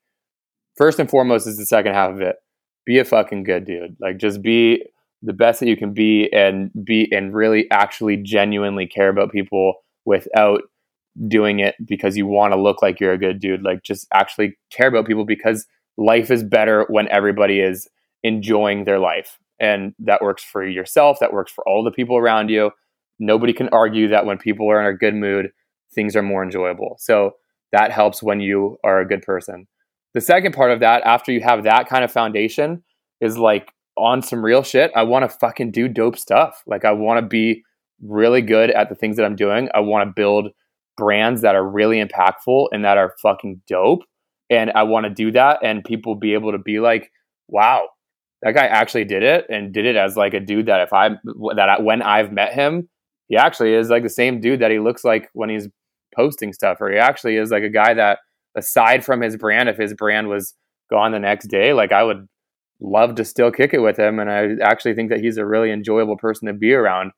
first 0.76 1.00
and 1.00 1.10
foremost 1.10 1.48
is 1.48 1.58
the 1.58 1.66
second 1.66 1.94
half 1.94 2.12
of 2.12 2.22
it. 2.22 2.36
Be 2.86 3.00
a 3.00 3.06
fucking 3.06 3.44
good 3.44 3.66
dude. 3.66 3.96
Like 4.00 4.18
just 4.18 4.42
be 4.42 4.84
the 5.22 5.34
best 5.34 5.60
that 5.60 5.68
you 5.68 5.78
can 5.78 5.94
be 5.94 6.30
and 6.34 6.72
be 6.84 7.08
and 7.12 7.34
really 7.34 7.70
actually 7.72 8.18
genuinely 8.18 8.88
care 8.88 9.10
about 9.10 9.32
people 9.32 9.76
without 10.06 10.62
doing 11.28 11.60
it 11.60 11.76
because 11.86 12.16
you 12.16 12.26
want 12.26 12.54
to 12.54 12.62
look 12.62 12.82
like 12.82 13.00
you're 13.00 13.14
a 13.14 13.18
good 13.18 13.40
dude. 13.40 13.64
Like 13.64 13.84
just 13.84 14.08
actually 14.14 14.58
care 14.72 14.88
about 14.88 15.06
people 15.06 15.26
because 15.26 15.66
life 15.98 16.32
is 16.32 16.44
better 16.44 16.86
when 16.90 17.08
everybody 17.10 17.60
is 17.60 17.88
enjoying 18.24 18.86
their 18.86 19.00
life. 19.00 19.38
And 19.60 19.94
that 20.00 20.22
works 20.22 20.44
for 20.44 20.66
yourself, 20.66 21.18
that 21.20 21.34
works 21.34 21.52
for 21.52 21.68
all 21.68 21.84
the 21.84 21.92
people 21.92 22.16
around 22.16 22.50
you 22.50 22.72
nobody 23.20 23.54
can 23.54 23.70
argue 23.70 24.08
that 24.10 24.26
when 24.26 24.38
people 24.38 24.70
are 24.72 24.80
in 24.82 24.94
a 24.94 24.98
good 24.98 25.16
mood, 25.16 25.50
things 25.94 26.16
are 26.16 26.24
more 26.24 26.44
enjoyable. 26.44 26.96
So 27.00 27.34
that 27.72 27.92
helps 27.92 28.24
when 28.24 28.40
you 28.40 28.78
are 28.84 29.00
a 29.00 29.08
good 29.08 29.22
person. 29.22 29.68
The 30.14 30.22
second 30.22 30.54
part 30.54 30.72
of 30.72 30.80
that, 30.80 31.04
after 31.04 31.32
you 31.32 31.42
have 31.42 31.64
that 31.64 31.88
kind 31.88 32.04
of 32.04 32.12
foundation, 32.12 32.84
is 33.22 33.38
like 33.38 33.72
on 33.96 34.22
some 34.22 34.44
real 34.44 34.64
shit. 34.64 34.92
I 34.96 35.04
want 35.04 35.30
to 35.30 35.38
fucking 35.38 35.72
do 35.72 35.88
dope 35.88 36.18
stuff. 36.18 36.64
Like 36.66 36.86
I 36.86 36.94
want 36.94 37.20
to 37.20 37.28
be 37.28 37.64
really 38.02 38.42
good 38.42 38.72
at 38.72 38.90
the 38.90 38.96
things 38.96 39.18
that 39.18 39.26
I'm 39.26 39.36
doing. 39.36 39.70
I 39.74 39.82
want 39.82 40.08
to 40.08 40.14
build 40.16 40.50
brands 40.98 41.42
that 41.42 41.56
are 41.56 41.68
really 41.68 42.04
impactful 42.04 42.68
and 42.72 42.84
that 42.86 42.98
are 42.98 43.16
fucking 43.22 43.62
dope. 43.68 44.02
And 44.50 44.72
I 44.72 44.84
want 44.84 45.06
to 45.06 45.10
do 45.10 45.32
that 45.32 45.60
and 45.64 45.84
people 45.84 46.16
be 46.16 46.34
able 46.34 46.54
to 46.54 46.58
be 46.58 46.80
like, 46.80 47.12
wow, 47.48 47.90
that 48.42 48.54
guy 48.54 48.66
actually 48.66 49.06
did 49.06 49.22
it 49.22 49.46
and 49.50 49.74
did 49.74 49.86
it 49.86 49.96
as 49.96 50.16
like 50.16 50.34
a 50.34 50.40
dude 50.40 50.68
that 50.68 50.82
if 50.82 50.94
I 50.94 51.10
that 51.56 51.70
I, 51.70 51.82
when 51.82 52.02
I've 52.02 52.32
met 52.32 52.54
him, 52.54 52.90
he 53.30 53.38
actually 53.38 53.74
is 53.74 53.90
like 53.90 54.04
the 54.04 54.10
same 54.10 54.42
dude 54.42 54.60
that 54.60 54.72
he 54.72 54.80
looks 54.80 55.04
like 55.04 55.30
when 55.34 55.50
he's 55.50 55.70
posting 56.16 56.52
stuff, 56.52 56.82
or 56.82 56.92
he 56.92 56.98
actually 56.98 57.38
is 57.38 57.52
like 57.52 57.64
a 57.64 57.70
guy 57.70 57.94
that, 57.94 58.20
aside 58.58 59.06
from 59.06 59.22
his 59.22 59.38
brand, 59.38 59.70
if 59.70 59.78
his 59.78 59.94
brand 59.94 60.28
was 60.28 60.56
gone 60.90 61.12
the 61.12 61.20
next 61.20 61.48
day, 61.48 61.72
like 61.72 61.92
I 61.92 62.04
would 62.04 62.28
love 62.82 63.16
to 63.16 63.26
still 63.26 63.52
kick 63.52 63.74
it 63.74 63.80
with 63.80 63.98
him. 63.98 64.20
And 64.20 64.32
I 64.32 64.56
actually 64.64 64.96
think 64.96 65.10
that 65.12 65.20
he's 65.20 65.38
a 65.38 65.46
really 65.46 65.72
enjoyable 65.72 66.18
person 66.18 66.48
to 66.48 66.54
be 66.54 66.74
around. 66.74 67.12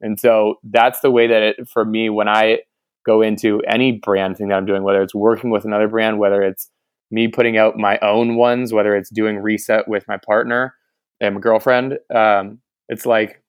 And 0.00 0.20
so 0.20 0.56
that's 0.62 1.00
the 1.00 1.10
way 1.10 1.26
that 1.26 1.42
it, 1.42 1.68
for 1.68 1.84
me, 1.84 2.10
when 2.10 2.28
I 2.28 2.58
go 3.06 3.22
into 3.22 3.60
any 3.66 3.92
brand 3.92 4.36
thing 4.36 4.48
that 4.48 4.56
I'm 4.56 4.66
doing, 4.66 4.82
whether 4.82 5.02
it's 5.02 5.14
working 5.14 5.50
with 5.50 5.64
another 5.64 5.88
brand, 5.88 6.18
whether 6.18 6.42
it's 6.42 6.68
me 7.10 7.28
putting 7.28 7.56
out 7.56 7.76
my 7.76 7.98
own 8.00 8.36
ones, 8.36 8.72
whether 8.72 8.96
it's 8.96 9.10
doing 9.10 9.38
reset 9.38 9.86
with 9.88 10.04
my 10.08 10.18
partner 10.18 10.74
and 11.20 11.36
my 11.36 11.40
girlfriend, 11.40 11.98
um, 12.14 12.58
it's 12.88 13.06
like 13.06 13.42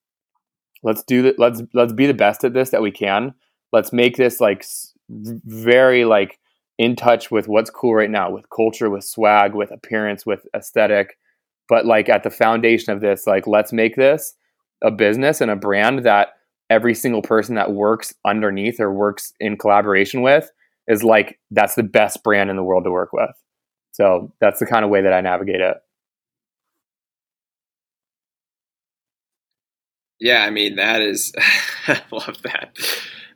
let's 0.86 1.04
do 1.04 1.24
that 1.24 1.38
let's 1.38 1.62
let's 1.74 1.92
be 1.92 2.06
the 2.06 2.14
best 2.14 2.46
at 2.46 2.54
this 2.54 2.70
that 2.70 2.82
we 2.82 2.92
can. 2.92 3.34
Let's 3.74 3.92
make 3.92 4.16
this 4.16 4.40
like 4.40 4.64
very 5.10 6.06
like 6.06 6.40
in 6.78 6.96
touch 6.96 7.32
with 7.32 7.48
what's 7.48 7.70
cool 7.70 7.96
right 7.96 8.10
now 8.10 8.30
with 8.30 8.50
culture 8.50 8.90
with 8.90 9.04
swag 9.04 9.54
with 9.54 9.72
appearance 9.72 10.26
with 10.26 10.46
aesthetic. 10.56 11.18
But 11.68 11.86
like 11.86 12.08
at 12.08 12.24
the 12.24 12.30
foundation 12.30 12.94
of 12.94 13.02
this 13.02 13.28
like 13.28 13.48
let's 13.48 13.74
make 13.74 13.96
this 13.96 14.36
a 14.84 14.92
business 14.92 15.42
and 15.42 15.52
a 15.52 15.56
brand 15.56 16.06
that 16.06 16.30
every 16.70 16.94
single 16.94 17.22
person 17.22 17.56
that 17.56 17.72
works 17.72 18.14
underneath 18.26 18.80
or 18.80 18.94
works 18.94 19.34
in 19.40 19.58
collaboration 19.58 20.22
with 20.22 20.52
is 20.88 21.04
like 21.04 21.40
that's 21.52 21.76
the 21.76 21.84
best 21.84 22.24
brand 22.24 22.50
in 22.50 22.56
the 22.56 22.64
world 22.64 22.84
to 22.84 22.92
work 22.92 23.12
with. 23.12 23.36
So 23.92 24.32
that's 24.40 24.60
the 24.60 24.66
kind 24.66 24.86
of 24.86 24.92
way 24.92 25.02
that 25.02 25.14
i 25.14 25.22
navigate 25.22 25.62
it 25.62 25.78
Yeah, 30.20 30.44
I 30.44 30.50
mean 30.50 30.76
that 30.76 31.02
is 31.02 31.34
I 31.88 32.02
love 32.12 32.42
that. 32.44 32.78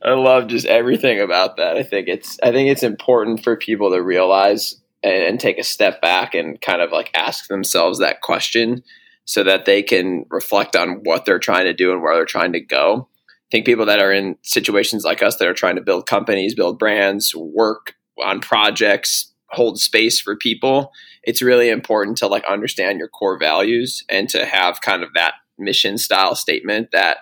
I 0.01 0.13
love 0.13 0.47
just 0.47 0.65
everything 0.65 1.19
about 1.19 1.57
that. 1.57 1.77
I 1.77 1.83
think 1.83 2.07
it's 2.07 2.39
I 2.41 2.51
think 2.51 2.69
it's 2.69 2.83
important 2.83 3.43
for 3.43 3.55
people 3.55 3.91
to 3.91 4.01
realize 4.01 4.75
and, 5.03 5.23
and, 5.23 5.39
take 5.39 5.57
a 5.57 5.63
step 5.63 6.01
back 6.01 6.33
and 6.33 6.59
kind 6.59 6.81
of 6.81 6.91
like 6.91 7.09
ask 7.13 7.47
themselves 7.47 7.99
that 7.99 8.21
question 8.21 8.83
so 9.23 9.43
that 9.43 9.65
they 9.65 9.81
can 9.81 10.25
reflect 10.29 10.75
on 10.75 11.01
what 11.03 11.23
they're 11.23 11.39
trying 11.39 11.65
to 11.65 11.73
do 11.73 11.93
and 11.93 12.01
where 12.01 12.15
they're 12.15 12.25
trying 12.25 12.51
to 12.53 12.59
go. 12.59 13.07
I 13.29 13.49
think 13.51 13.65
people 13.65 13.85
that 13.85 14.01
are 14.01 14.11
in 14.11 14.37
situations 14.41 15.05
like 15.05 15.23
us 15.23 15.37
that 15.37 15.47
are 15.47 15.53
trying 15.53 15.75
to 15.75 15.81
build 15.81 16.05
companies, 16.05 16.53
build 16.53 16.79
brands, 16.79 17.33
work 17.33 17.95
on 18.23 18.41
projects, 18.41 19.31
hold 19.51 19.79
space 19.79 20.19
for 20.19 20.35
people, 20.35 20.91
it's 21.23 21.41
really 21.41 21.69
important 21.69 22.17
to 22.17 22.27
like 22.27 22.43
understand 22.45 22.99
your 22.99 23.07
core 23.07 23.37
values 23.37 24.03
and 24.09 24.29
to 24.29 24.45
have 24.45 24.81
kind 24.81 25.03
of 25.03 25.13
that 25.13 25.33
mission 25.59 25.97
style 25.97 26.35
statement 26.35 26.89
that 26.91 27.17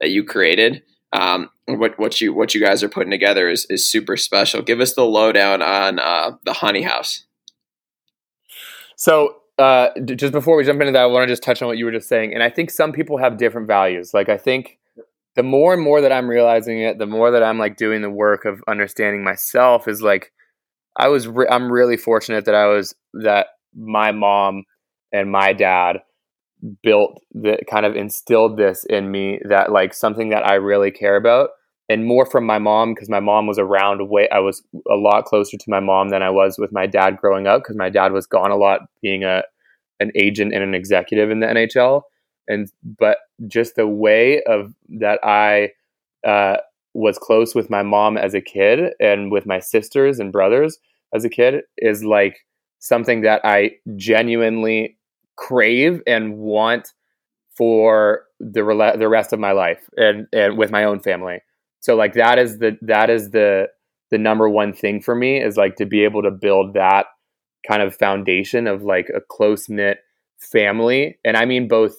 that 0.00 0.10
you 0.10 0.24
created. 0.24 0.82
Um, 1.12 1.50
what 1.66 1.98
what 1.98 2.20
you 2.20 2.34
what 2.34 2.54
you 2.54 2.60
guys 2.60 2.82
are 2.82 2.88
putting 2.88 3.10
together 3.10 3.48
is 3.48 3.66
is 3.70 3.90
super 3.90 4.16
special. 4.16 4.62
Give 4.62 4.80
us 4.80 4.94
the 4.94 5.04
lowdown 5.04 5.62
on 5.62 5.98
uh, 5.98 6.32
the 6.44 6.54
Honey 6.54 6.82
House. 6.82 7.24
So 8.96 9.36
uh, 9.58 9.88
just 10.14 10.32
before 10.32 10.56
we 10.56 10.64
jump 10.64 10.80
into 10.80 10.92
that, 10.92 11.02
I 11.02 11.06
want 11.06 11.24
to 11.24 11.32
just 11.32 11.42
touch 11.42 11.62
on 11.62 11.68
what 11.68 11.78
you 11.78 11.84
were 11.84 11.92
just 11.92 12.08
saying, 12.08 12.34
and 12.34 12.42
I 12.42 12.50
think 12.50 12.70
some 12.70 12.92
people 12.92 13.18
have 13.18 13.38
different 13.38 13.66
values. 13.66 14.12
Like 14.12 14.28
I 14.28 14.36
think 14.36 14.78
the 15.36 15.42
more 15.42 15.72
and 15.72 15.82
more 15.82 16.00
that 16.00 16.12
I'm 16.12 16.28
realizing 16.28 16.80
it, 16.80 16.98
the 16.98 17.06
more 17.06 17.30
that 17.30 17.42
I'm 17.42 17.58
like 17.58 17.76
doing 17.76 18.02
the 18.02 18.10
work 18.10 18.44
of 18.44 18.62
understanding 18.66 19.22
myself 19.22 19.86
is 19.86 20.02
like 20.02 20.32
I 20.96 21.08
was 21.08 21.28
re- 21.28 21.46
I'm 21.48 21.70
really 21.70 21.96
fortunate 21.96 22.44
that 22.46 22.54
I 22.54 22.66
was 22.66 22.94
that 23.14 23.46
my 23.74 24.10
mom 24.12 24.64
and 25.12 25.30
my 25.30 25.52
dad 25.52 25.98
built 26.82 27.22
that 27.34 27.60
kind 27.70 27.86
of 27.86 27.96
instilled 27.96 28.56
this 28.56 28.84
in 28.84 29.10
me 29.10 29.40
that 29.48 29.70
like 29.70 29.94
something 29.94 30.30
that 30.30 30.46
I 30.46 30.54
really 30.54 30.90
care 30.90 31.16
about 31.16 31.50
and 31.88 32.04
more 32.04 32.26
from 32.26 32.44
my 32.44 32.58
mom 32.58 32.94
because 32.94 33.08
my 33.08 33.20
mom 33.20 33.46
was 33.46 33.58
around 33.58 34.08
way 34.08 34.28
I 34.30 34.40
was 34.40 34.62
a 34.90 34.96
lot 34.96 35.24
closer 35.24 35.56
to 35.56 35.70
my 35.70 35.80
mom 35.80 36.10
than 36.10 36.22
I 36.22 36.30
was 36.30 36.58
with 36.58 36.72
my 36.72 36.86
dad 36.86 37.16
growing 37.16 37.46
up 37.46 37.62
because 37.62 37.76
my 37.76 37.88
dad 37.88 38.12
was 38.12 38.26
gone 38.26 38.50
a 38.50 38.56
lot 38.56 38.80
being 39.02 39.24
a 39.24 39.42
an 40.00 40.12
agent 40.14 40.52
and 40.52 40.62
an 40.62 40.74
executive 40.74 41.30
in 41.30 41.40
the 41.40 41.46
NHL 41.46 42.02
and 42.48 42.70
but 42.98 43.18
just 43.46 43.76
the 43.76 43.86
way 43.86 44.42
of 44.42 44.74
that 44.88 45.20
I 45.22 45.70
uh, 46.26 46.56
was 46.94 47.18
close 47.18 47.54
with 47.54 47.70
my 47.70 47.82
mom 47.82 48.16
as 48.16 48.34
a 48.34 48.40
kid 48.40 48.92
and 49.00 49.30
with 49.30 49.46
my 49.46 49.60
sisters 49.60 50.18
and 50.18 50.32
brothers 50.32 50.78
as 51.14 51.24
a 51.24 51.28
kid 51.28 51.62
is 51.78 52.04
like 52.04 52.38
something 52.80 53.22
that 53.22 53.40
I 53.44 53.72
genuinely 53.96 54.97
crave 55.38 56.02
and 56.06 56.36
want 56.36 56.92
for 57.56 58.24
the 58.40 58.64
re- 58.64 58.96
the 58.96 59.08
rest 59.08 59.32
of 59.32 59.38
my 59.38 59.52
life 59.52 59.88
and 59.96 60.26
and 60.32 60.58
with 60.58 60.70
my 60.70 60.84
own 60.84 61.00
family. 61.00 61.38
So 61.80 61.94
like 61.94 62.14
that 62.14 62.38
is 62.38 62.58
the 62.58 62.76
that 62.82 63.08
is 63.08 63.30
the 63.30 63.68
the 64.10 64.18
number 64.18 64.48
one 64.48 64.72
thing 64.72 65.00
for 65.00 65.14
me 65.14 65.42
is 65.42 65.56
like 65.56 65.76
to 65.76 65.86
be 65.86 66.04
able 66.04 66.22
to 66.22 66.30
build 66.30 66.74
that 66.74 67.06
kind 67.66 67.82
of 67.82 67.94
foundation 67.94 68.66
of 68.66 68.82
like 68.82 69.08
a 69.14 69.20
close 69.20 69.68
knit 69.68 69.98
family 70.38 71.18
and 71.24 71.36
I 71.36 71.44
mean 71.44 71.68
both 71.68 71.94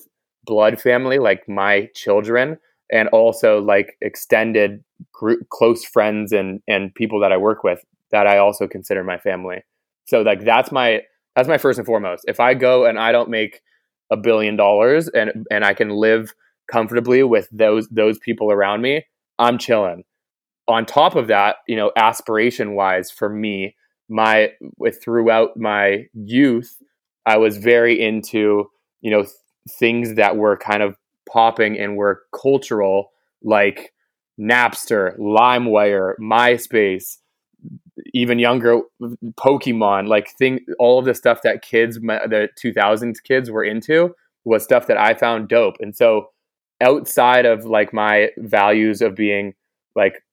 blood 0.46 0.82
family 0.82 1.20
like 1.20 1.48
my 1.48 1.90
children 1.94 2.58
and 2.92 3.08
also 3.10 3.60
like 3.62 3.96
extended 4.02 4.84
group 5.14 5.48
close 5.50 5.86
friends 5.86 6.32
and 6.32 6.62
and 6.68 6.94
people 6.94 7.20
that 7.22 7.32
I 7.32 7.38
work 7.38 7.64
with 7.64 7.84
that 8.12 8.28
I 8.28 8.38
also 8.38 8.68
consider 8.68 9.04
my 9.04 9.18
family. 9.18 9.64
So 10.08 10.22
like 10.22 10.44
that's 10.44 10.72
my 10.72 11.02
that's 11.36 11.48
my 11.48 11.58
first 11.58 11.80
and 11.80 11.86
foremost. 11.86 12.26
If 12.28 12.40
I 12.40 12.54
go 12.54 12.86
and 12.86 13.00
I 13.00 13.12
don't 13.12 13.30
make 13.30 13.62
a 14.12 14.18
billion 14.18 14.56
dollars 14.56 15.08
and 15.10 15.46
and 15.52 15.64
I 15.64 15.74
can 15.74 15.90
live 15.90 16.34
comfortably 16.72 17.24
with 17.24 17.48
those 17.52 17.88
those 17.90 18.20
people 18.20 18.52
around 18.52 18.82
me, 18.82 19.06
I'm 19.38 19.58
chilling. 19.58 20.04
On 20.68 20.86
top 20.86 21.16
of 21.16 21.28
that, 21.28 21.58
you 21.68 21.76
know, 21.76 21.92
aspiration 21.96 22.76
wise 22.76 23.10
for 23.10 23.30
me, 23.30 23.76
my 24.08 24.52
throughout 25.04 25.58
my 25.58 26.06
youth, 26.14 26.82
I 27.26 27.38
was 27.38 27.58
very 27.58 28.00
into, 28.00 28.70
you 29.02 29.12
know, 29.12 29.24
th- 29.24 29.34
things 29.80 30.16
that 30.16 30.36
were 30.36 30.58
kind 30.58 30.84
of 30.84 30.96
popping 31.32 31.78
and 31.78 31.96
were 31.96 32.24
cultural 32.34 33.12
like 33.44 33.94
Napster, 34.40 35.18
LimeWire, 35.20 36.14
MySpace, 36.20 37.18
even 38.14 38.40
younger 38.40 38.82
Pokemon, 39.40 40.08
like 40.08 40.30
thing, 40.38 40.60
all 40.80 41.00
of 41.00 41.06
the 41.06 41.14
stuff 41.14 41.42
that 41.44 41.62
kids, 41.62 41.98
the 42.00 42.50
2000s 42.64 43.24
kids 43.24 43.50
were 43.52 43.64
into 43.64 44.16
was 44.46 44.64
stuff 44.64 44.88
that 44.88 44.98
I 44.98 45.14
found 45.14 45.50
dope. 45.50 45.76
And 45.80 45.96
so 45.96 46.30
outside 46.82 47.46
of 47.46 47.66
like 47.66 47.94
my 47.94 48.30
values 48.38 49.02
of 49.02 49.16
being 49.16 49.54
like 49.96 50.24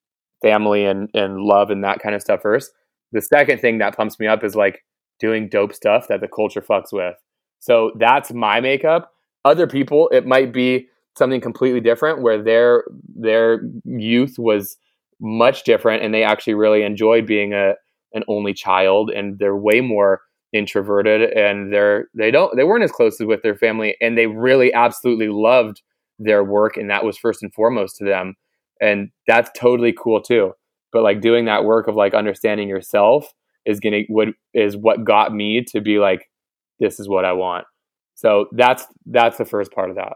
family 0.43 0.85
and, 0.85 1.09
and 1.15 1.41
love 1.41 1.71
and 1.71 1.83
that 1.85 2.01
kind 2.01 2.15
of 2.15 2.23
stuff 2.23 2.43
first, 2.43 2.73
the 3.13 3.23
second 3.23 3.61
thing 3.61 3.79
that 3.79 3.97
pumps 3.97 4.19
me 4.19 4.27
up 4.27 4.45
is 4.45 4.55
like 4.55 4.85
doing 5.19 5.49
dope 5.49 5.75
stuff 5.75 6.09
that 6.09 6.21
the 6.21 6.29
culture 6.29 6.61
fucks 6.61 6.93
with. 6.93 7.17
So 7.59 7.93
that's 7.99 8.33
my 8.33 8.61
makeup. 8.61 9.13
Other 9.45 9.67
people, 9.67 10.09
it 10.11 10.27
might 10.27 10.53
be 10.53 10.89
something 11.17 11.41
completely 11.41 11.81
different 11.81 12.21
where 12.21 12.43
their 12.43 12.85
their 13.15 13.63
youth 13.85 14.39
was 14.39 14.77
much 15.21 15.65
different 15.65 16.03
and 16.03 16.13
they 16.13 16.23
actually 16.23 16.55
really 16.55 16.83
enjoyed 16.83 17.27
being 17.27 17.53
a 17.53 17.75
an 18.13 18.23
only 18.29 18.55
child 18.55 19.11
and 19.11 19.39
they're 19.39 19.57
way 19.57 19.81
more 19.81 20.21
introverted 20.53 21.31
and 21.33 21.73
they're 21.73 22.09
they 22.15 22.31
don't 22.31 22.57
they 22.57 22.65
weren't 22.65 22.85
as 22.85 22.93
close 22.93 23.19
with 23.21 23.43
their 23.43 23.57
family 23.57 23.97
and 24.01 24.17
they 24.17 24.27
really 24.27 24.73
absolutely 24.73 25.29
loved 25.29 25.83
their 26.19 26.43
work 26.45 26.77
and 26.77 26.89
that 26.89 27.05
was 27.05 27.19
first 27.19 27.43
and 27.43 27.53
foremost 27.53 27.97
to 27.97 28.05
them 28.05 28.35
and 28.81 29.11
that's 29.27 29.51
totally 29.59 29.93
cool 29.93 30.21
too. 30.21 30.53
But 30.93 31.03
like 31.03 31.21
doing 31.21 31.47
that 31.47 31.65
work 31.65 31.89
of 31.89 31.97
like 31.97 32.15
understanding 32.15 32.69
yourself 32.69 33.33
is 33.65 33.81
gonna 33.81 34.03
what 34.09 34.29
is 34.55 34.77
what 34.77 35.05
got 35.05 35.33
me 35.33 35.65
to 35.65 35.81
be 35.81 35.99
like 35.99 36.31
this 36.79 37.01
is 37.01 37.09
what 37.09 37.25
i 37.25 37.33
want. 37.33 37.67
So 38.15 38.47
that's 38.53 38.85
that's 39.07 39.39
the 39.39 39.45
first 39.45 39.73
part 39.73 39.91
of 39.91 39.97
that 39.97 40.15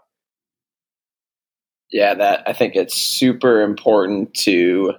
yeah, 1.90 2.14
that 2.14 2.42
I 2.46 2.52
think 2.52 2.76
it's 2.76 2.94
super 2.94 3.62
important 3.62 4.34
to 4.34 4.94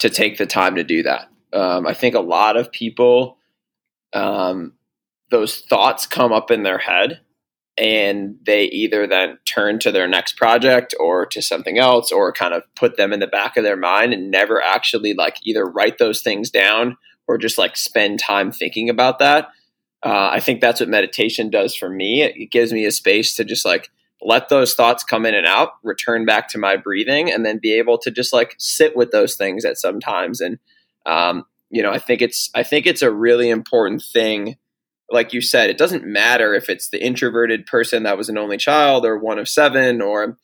to 0.00 0.10
take 0.10 0.38
the 0.38 0.46
time 0.46 0.76
to 0.76 0.84
do 0.84 1.02
that. 1.02 1.28
Um, 1.52 1.86
I 1.86 1.94
think 1.94 2.14
a 2.14 2.20
lot 2.20 2.56
of 2.56 2.72
people, 2.72 3.38
um, 4.14 4.74
those 5.30 5.60
thoughts 5.60 6.06
come 6.06 6.32
up 6.32 6.50
in 6.50 6.62
their 6.62 6.78
head, 6.78 7.20
and 7.76 8.36
they 8.44 8.64
either 8.64 9.06
then 9.06 9.38
turn 9.44 9.78
to 9.80 9.92
their 9.92 10.08
next 10.08 10.36
project 10.36 10.94
or 10.98 11.26
to 11.26 11.42
something 11.42 11.78
else, 11.78 12.12
or 12.12 12.32
kind 12.32 12.54
of 12.54 12.62
put 12.76 12.96
them 12.96 13.12
in 13.12 13.20
the 13.20 13.26
back 13.26 13.56
of 13.56 13.64
their 13.64 13.76
mind 13.76 14.12
and 14.12 14.30
never 14.30 14.62
actually 14.62 15.14
like 15.14 15.38
either 15.44 15.64
write 15.64 15.98
those 15.98 16.22
things 16.22 16.50
down 16.50 16.96
or 17.26 17.38
just 17.38 17.58
like 17.58 17.76
spend 17.76 18.18
time 18.18 18.50
thinking 18.52 18.90
about 18.90 19.18
that. 19.18 19.48
Uh, 20.02 20.30
I 20.32 20.40
think 20.40 20.60
that's 20.60 20.80
what 20.80 20.88
meditation 20.88 21.50
does 21.50 21.74
for 21.74 21.90
me. 21.90 22.22
It, 22.22 22.36
it 22.36 22.50
gives 22.50 22.72
me 22.72 22.86
a 22.86 22.92
space 22.92 23.36
to 23.36 23.44
just 23.44 23.64
like 23.64 23.90
let 24.22 24.48
those 24.48 24.74
thoughts 24.74 25.02
come 25.02 25.24
in 25.24 25.34
and 25.34 25.46
out, 25.46 25.70
return 25.82 26.24
back 26.24 26.48
to 26.48 26.58
my 26.58 26.76
breathing, 26.76 27.32
and 27.32 27.44
then 27.44 27.58
be 27.58 27.72
able 27.72 27.98
to 27.98 28.10
just 28.10 28.32
like 28.32 28.54
sit 28.58 28.96
with 28.96 29.10
those 29.10 29.34
things 29.34 29.64
at 29.64 29.78
some 29.78 30.00
times. 30.00 30.40
And 30.40 30.58
um, 31.06 31.44
you 31.70 31.82
know, 31.82 31.90
I 31.90 31.98
think 31.98 32.20
it's 32.20 32.50
I 32.54 32.62
think 32.62 32.86
it's 32.86 33.02
a 33.02 33.10
really 33.10 33.48
important 33.48 34.02
thing. 34.02 34.56
Like 35.10 35.32
you 35.32 35.40
said, 35.40 35.70
it 35.70 35.78
doesn't 35.78 36.04
matter 36.04 36.54
if 36.54 36.68
it's 36.68 36.90
the 36.90 37.04
introverted 37.04 37.66
person 37.66 38.04
that 38.04 38.16
was 38.16 38.28
an 38.28 38.38
only 38.38 38.56
child 38.56 39.04
or 39.04 39.18
one 39.18 39.38
of 39.38 39.48
seven 39.48 40.00
or 40.00 40.38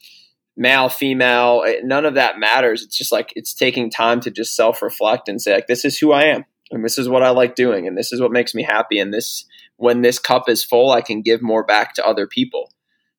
male, 0.57 0.89
female. 0.89 1.63
None 1.85 2.07
of 2.07 2.15
that 2.15 2.39
matters. 2.39 2.83
It's 2.83 2.97
just 2.97 3.13
like 3.13 3.33
it's 3.37 3.55
taking 3.55 3.91
time 3.91 4.21
to 4.21 4.31
just 4.31 4.57
self 4.57 4.83
reflect 4.83 5.29
and 5.29 5.41
say 5.41 5.55
like, 5.55 5.67
this 5.67 5.85
is 5.85 5.99
who 5.99 6.13
I 6.13 6.25
am, 6.25 6.45
and 6.71 6.85
this 6.85 6.99
is 6.99 7.09
what 7.09 7.23
I 7.23 7.31
like 7.31 7.55
doing, 7.55 7.87
and 7.87 7.97
this 7.97 8.13
is 8.13 8.21
what 8.21 8.33
makes 8.33 8.55
me 8.55 8.63
happy, 8.63 8.99
and 8.99 9.13
this 9.13 9.45
when 9.77 10.01
this 10.01 10.19
cup 10.19 10.49
is 10.49 10.65
full, 10.65 10.91
I 10.91 11.03
can 11.03 11.21
give 11.21 11.43
more 11.43 11.63
back 11.63 11.93
to 11.95 12.07
other 12.07 12.27
people. 12.27 12.71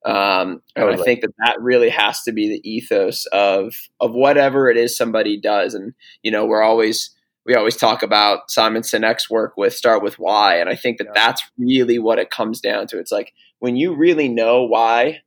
Um, 0.05 0.61
and 0.75 0.89
I 0.89 0.97
think 0.97 1.21
that 1.21 1.33
that 1.45 1.59
really 1.59 1.89
has 1.89 2.23
to 2.23 2.31
be 2.31 2.47
the 2.47 2.69
ethos 2.69 3.25
of 3.27 3.73
of 3.99 4.13
whatever 4.13 4.69
it 4.69 4.77
is 4.77 4.95
somebody 4.95 5.39
does. 5.39 5.73
And 5.73 5.93
you 6.23 6.31
know, 6.31 6.45
we're 6.45 6.61
always 6.61 7.13
we 7.45 7.55
always 7.55 7.77
talk 7.77 8.03
about 8.03 8.51
Simon 8.51 8.83
Sinek's 8.83 9.29
work 9.29 9.57
with 9.57 9.73
start 9.73 10.03
with 10.03 10.19
why, 10.19 10.57
and 10.57 10.69
I 10.69 10.75
think 10.75 10.97
that 10.99 11.07
yeah. 11.07 11.13
that's 11.15 11.43
really 11.57 11.99
what 11.99 12.19
it 12.19 12.29
comes 12.29 12.61
down 12.61 12.87
to. 12.87 12.99
It's 12.99 13.11
like 13.11 13.33
when 13.59 13.75
you 13.75 13.95
really 13.95 14.29
know 14.29 14.63
why, 14.63 15.21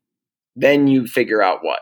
then 0.54 0.86
you 0.86 1.06
figure 1.06 1.42
out 1.42 1.60
what, 1.62 1.80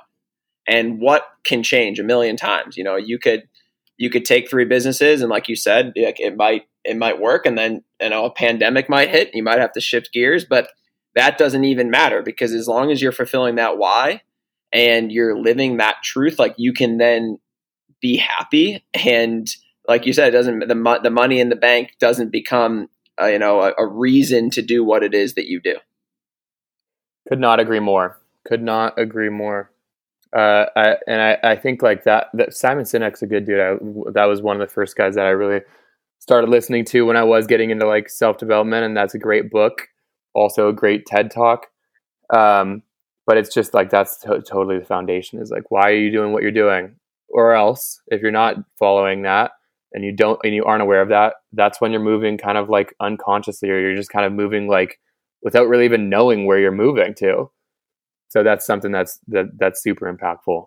and 0.66 1.00
what 1.00 1.24
can 1.44 1.62
change 1.62 1.98
a 1.98 2.04
million 2.04 2.36
times. 2.36 2.76
You 2.76 2.84
know, 2.84 2.96
you 2.96 3.18
could 3.18 3.48
you 3.96 4.10
could 4.10 4.24
take 4.24 4.48
three 4.48 4.64
businesses, 4.64 5.20
and 5.20 5.30
like 5.30 5.48
you 5.48 5.56
said, 5.56 5.92
like 5.96 6.20
it 6.20 6.36
might 6.36 6.62
it 6.84 6.96
might 6.96 7.20
work, 7.20 7.44
and 7.44 7.58
then 7.58 7.82
you 8.00 8.08
know 8.08 8.24
a 8.24 8.30
pandemic 8.30 8.88
might 8.88 9.10
hit, 9.10 9.34
you 9.34 9.42
might 9.42 9.60
have 9.60 9.72
to 9.72 9.80
shift 9.80 10.12
gears, 10.12 10.44
but 10.44 10.68
that 11.18 11.36
doesn't 11.36 11.64
even 11.64 11.90
matter 11.90 12.22
because 12.22 12.54
as 12.54 12.68
long 12.68 12.92
as 12.92 13.02
you're 13.02 13.10
fulfilling 13.10 13.56
that 13.56 13.76
why 13.76 14.22
and 14.72 15.10
you're 15.10 15.36
living 15.36 15.78
that 15.78 15.96
truth, 16.04 16.38
like 16.38 16.54
you 16.56 16.72
can 16.72 16.98
then 16.98 17.38
be 18.00 18.16
happy. 18.16 18.84
And 18.94 19.48
like 19.88 20.06
you 20.06 20.12
said, 20.12 20.28
it 20.28 20.36
doesn't 20.36 20.60
the 20.60 21.00
the 21.02 21.10
money 21.10 21.40
in 21.40 21.48
the 21.48 21.56
bank 21.56 21.96
doesn't 21.98 22.30
become 22.30 22.88
uh, 23.20 23.26
you 23.26 23.38
know 23.40 23.60
a, 23.62 23.72
a 23.78 23.86
reason 23.86 24.50
to 24.50 24.62
do 24.62 24.84
what 24.84 25.02
it 25.02 25.12
is 25.12 25.34
that 25.34 25.46
you 25.46 25.60
do. 25.60 25.76
Could 27.28 27.40
not 27.40 27.58
agree 27.58 27.80
more. 27.80 28.20
Could 28.46 28.62
not 28.62 28.96
agree 28.96 29.28
more. 29.28 29.72
Uh, 30.32 30.66
I, 30.76 30.96
and 31.08 31.20
I, 31.20 31.38
I 31.42 31.56
think 31.56 31.82
like 31.82 32.04
that, 32.04 32.28
that 32.34 32.54
Simon 32.54 32.84
Sinek's 32.84 33.22
a 33.22 33.26
good 33.26 33.46
dude. 33.46 33.60
I, 33.60 33.76
that 34.12 34.26
was 34.26 34.42
one 34.42 34.60
of 34.60 34.60
the 34.60 34.72
first 34.72 34.94
guys 34.94 35.14
that 35.14 35.26
I 35.26 35.30
really 35.30 35.62
started 36.18 36.50
listening 36.50 36.84
to 36.86 37.06
when 37.06 37.16
I 37.16 37.24
was 37.24 37.46
getting 37.46 37.70
into 37.70 37.86
like 37.86 38.08
self 38.08 38.38
development, 38.38 38.84
and 38.84 38.96
that's 38.96 39.14
a 39.14 39.18
great 39.18 39.50
book 39.50 39.88
also 40.34 40.68
a 40.68 40.72
great 40.72 41.06
TED 41.06 41.30
talk. 41.30 41.66
Um, 42.34 42.82
but 43.26 43.36
it's 43.36 43.52
just 43.52 43.74
like 43.74 43.90
that's 43.90 44.18
to- 44.20 44.42
totally 44.42 44.78
the 44.78 44.84
foundation 44.84 45.40
is 45.40 45.50
like 45.50 45.70
why 45.70 45.90
are 45.90 45.96
you 45.96 46.10
doing 46.10 46.32
what 46.32 46.42
you're 46.42 46.50
doing? 46.50 46.96
Or 47.28 47.54
else 47.54 48.00
if 48.08 48.22
you're 48.22 48.30
not 48.30 48.56
following 48.78 49.22
that 49.22 49.52
and 49.92 50.04
you 50.04 50.12
don't 50.12 50.40
and 50.44 50.54
you 50.54 50.64
aren't 50.64 50.82
aware 50.82 51.02
of 51.02 51.08
that 51.10 51.34
that's 51.52 51.80
when 51.80 51.92
you're 51.92 52.00
moving 52.00 52.38
kind 52.38 52.58
of 52.58 52.68
like 52.68 52.94
unconsciously 53.00 53.70
or 53.70 53.78
you're 53.78 53.96
just 53.96 54.10
kind 54.10 54.24
of 54.24 54.32
moving 54.32 54.68
like 54.68 54.98
without 55.42 55.68
really 55.68 55.84
even 55.84 56.08
knowing 56.08 56.46
where 56.46 56.58
you're 56.58 56.72
moving 56.72 57.14
to. 57.14 57.50
So 58.28 58.42
that's 58.42 58.66
something 58.66 58.92
that's 58.92 59.20
that, 59.28 59.46
that's 59.58 59.82
super 59.82 60.12
impactful. 60.12 60.66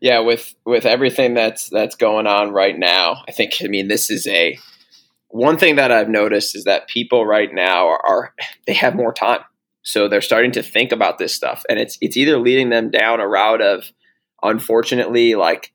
Yeah 0.00 0.20
with 0.20 0.54
with 0.64 0.86
everything 0.86 1.34
that's 1.34 1.68
that's 1.68 1.96
going 1.96 2.26
on 2.26 2.52
right 2.52 2.78
now 2.78 3.24
i 3.26 3.32
think 3.32 3.54
i 3.64 3.66
mean 3.66 3.88
this 3.88 4.10
is 4.10 4.26
a 4.26 4.58
one 5.28 5.58
thing 5.58 5.76
that 5.76 5.90
I've 5.90 6.08
noticed 6.08 6.56
is 6.56 6.64
that 6.64 6.88
people 6.88 7.26
right 7.26 7.52
now 7.52 7.88
are, 7.88 8.06
are, 8.06 8.34
they 8.66 8.74
have 8.74 8.94
more 8.94 9.12
time, 9.12 9.40
so 9.82 10.08
they're 10.08 10.20
starting 10.20 10.52
to 10.52 10.62
think 10.62 10.92
about 10.92 11.18
this 11.18 11.34
stuff, 11.34 11.64
and 11.68 11.78
it's 11.78 11.98
it's 12.00 12.16
either 12.16 12.38
leading 12.38 12.70
them 12.70 12.90
down 12.90 13.20
a 13.20 13.28
route 13.28 13.62
of, 13.62 13.92
unfortunately, 14.42 15.34
like 15.34 15.72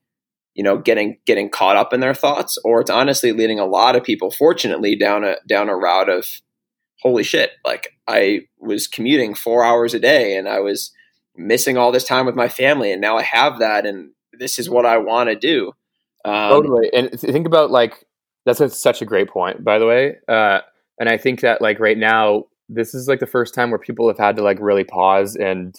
you 0.54 0.62
know, 0.62 0.78
getting 0.78 1.18
getting 1.26 1.48
caught 1.48 1.76
up 1.76 1.92
in 1.92 2.00
their 2.00 2.14
thoughts, 2.14 2.58
or 2.64 2.80
it's 2.80 2.90
honestly 2.90 3.32
leading 3.32 3.58
a 3.58 3.66
lot 3.66 3.96
of 3.96 4.04
people, 4.04 4.30
fortunately, 4.30 4.96
down 4.96 5.24
a 5.24 5.36
down 5.46 5.68
a 5.68 5.76
route 5.76 6.10
of 6.10 6.26
holy 7.02 7.24
shit, 7.24 7.50
like 7.64 7.88
I 8.06 8.42
was 8.58 8.86
commuting 8.86 9.34
four 9.34 9.64
hours 9.64 9.92
a 9.92 9.98
day 9.98 10.36
and 10.36 10.48
I 10.48 10.60
was 10.60 10.92
missing 11.36 11.76
all 11.76 11.92
this 11.92 12.04
time 12.04 12.26
with 12.26 12.36
my 12.36 12.48
family. 12.48 12.92
And 12.92 13.00
now 13.00 13.18
I 13.18 13.22
have 13.22 13.58
that 13.58 13.84
and 13.84 14.12
this 14.32 14.58
is 14.58 14.70
what 14.70 14.86
I 14.86 14.98
want 14.98 15.28
to 15.28 15.36
do. 15.36 15.72
Um, 16.24 16.50
totally. 16.50 16.90
And 16.94 17.10
think 17.20 17.46
about 17.46 17.70
like, 17.72 18.04
that's 18.46 18.60
a, 18.60 18.68
such 18.68 19.02
a 19.02 19.06
great 19.06 19.28
point, 19.28 19.64
by 19.64 19.78
the 19.78 19.86
way. 19.86 20.16
Uh, 20.28 20.60
and 20.98 21.08
I 21.08 21.16
think 21.16 21.40
that 21.40 21.60
like 21.60 21.78
right 21.80 21.98
now, 21.98 22.44
this 22.68 22.94
is 22.94 23.08
like 23.08 23.20
the 23.20 23.26
first 23.26 23.54
time 23.54 23.70
where 23.70 23.78
people 23.78 24.08
have 24.08 24.18
had 24.18 24.36
to 24.36 24.42
like 24.42 24.58
really 24.60 24.84
pause 24.84 25.36
and, 25.36 25.74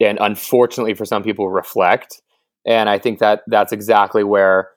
and 0.00 0.18
unfortunately 0.20 0.94
for 0.94 1.04
some 1.04 1.22
people 1.22 1.48
reflect. 1.48 2.20
And 2.66 2.88
I 2.88 2.98
think 2.98 3.20
that 3.20 3.42
that's 3.46 3.72
exactly 3.72 4.24
where 4.24 4.70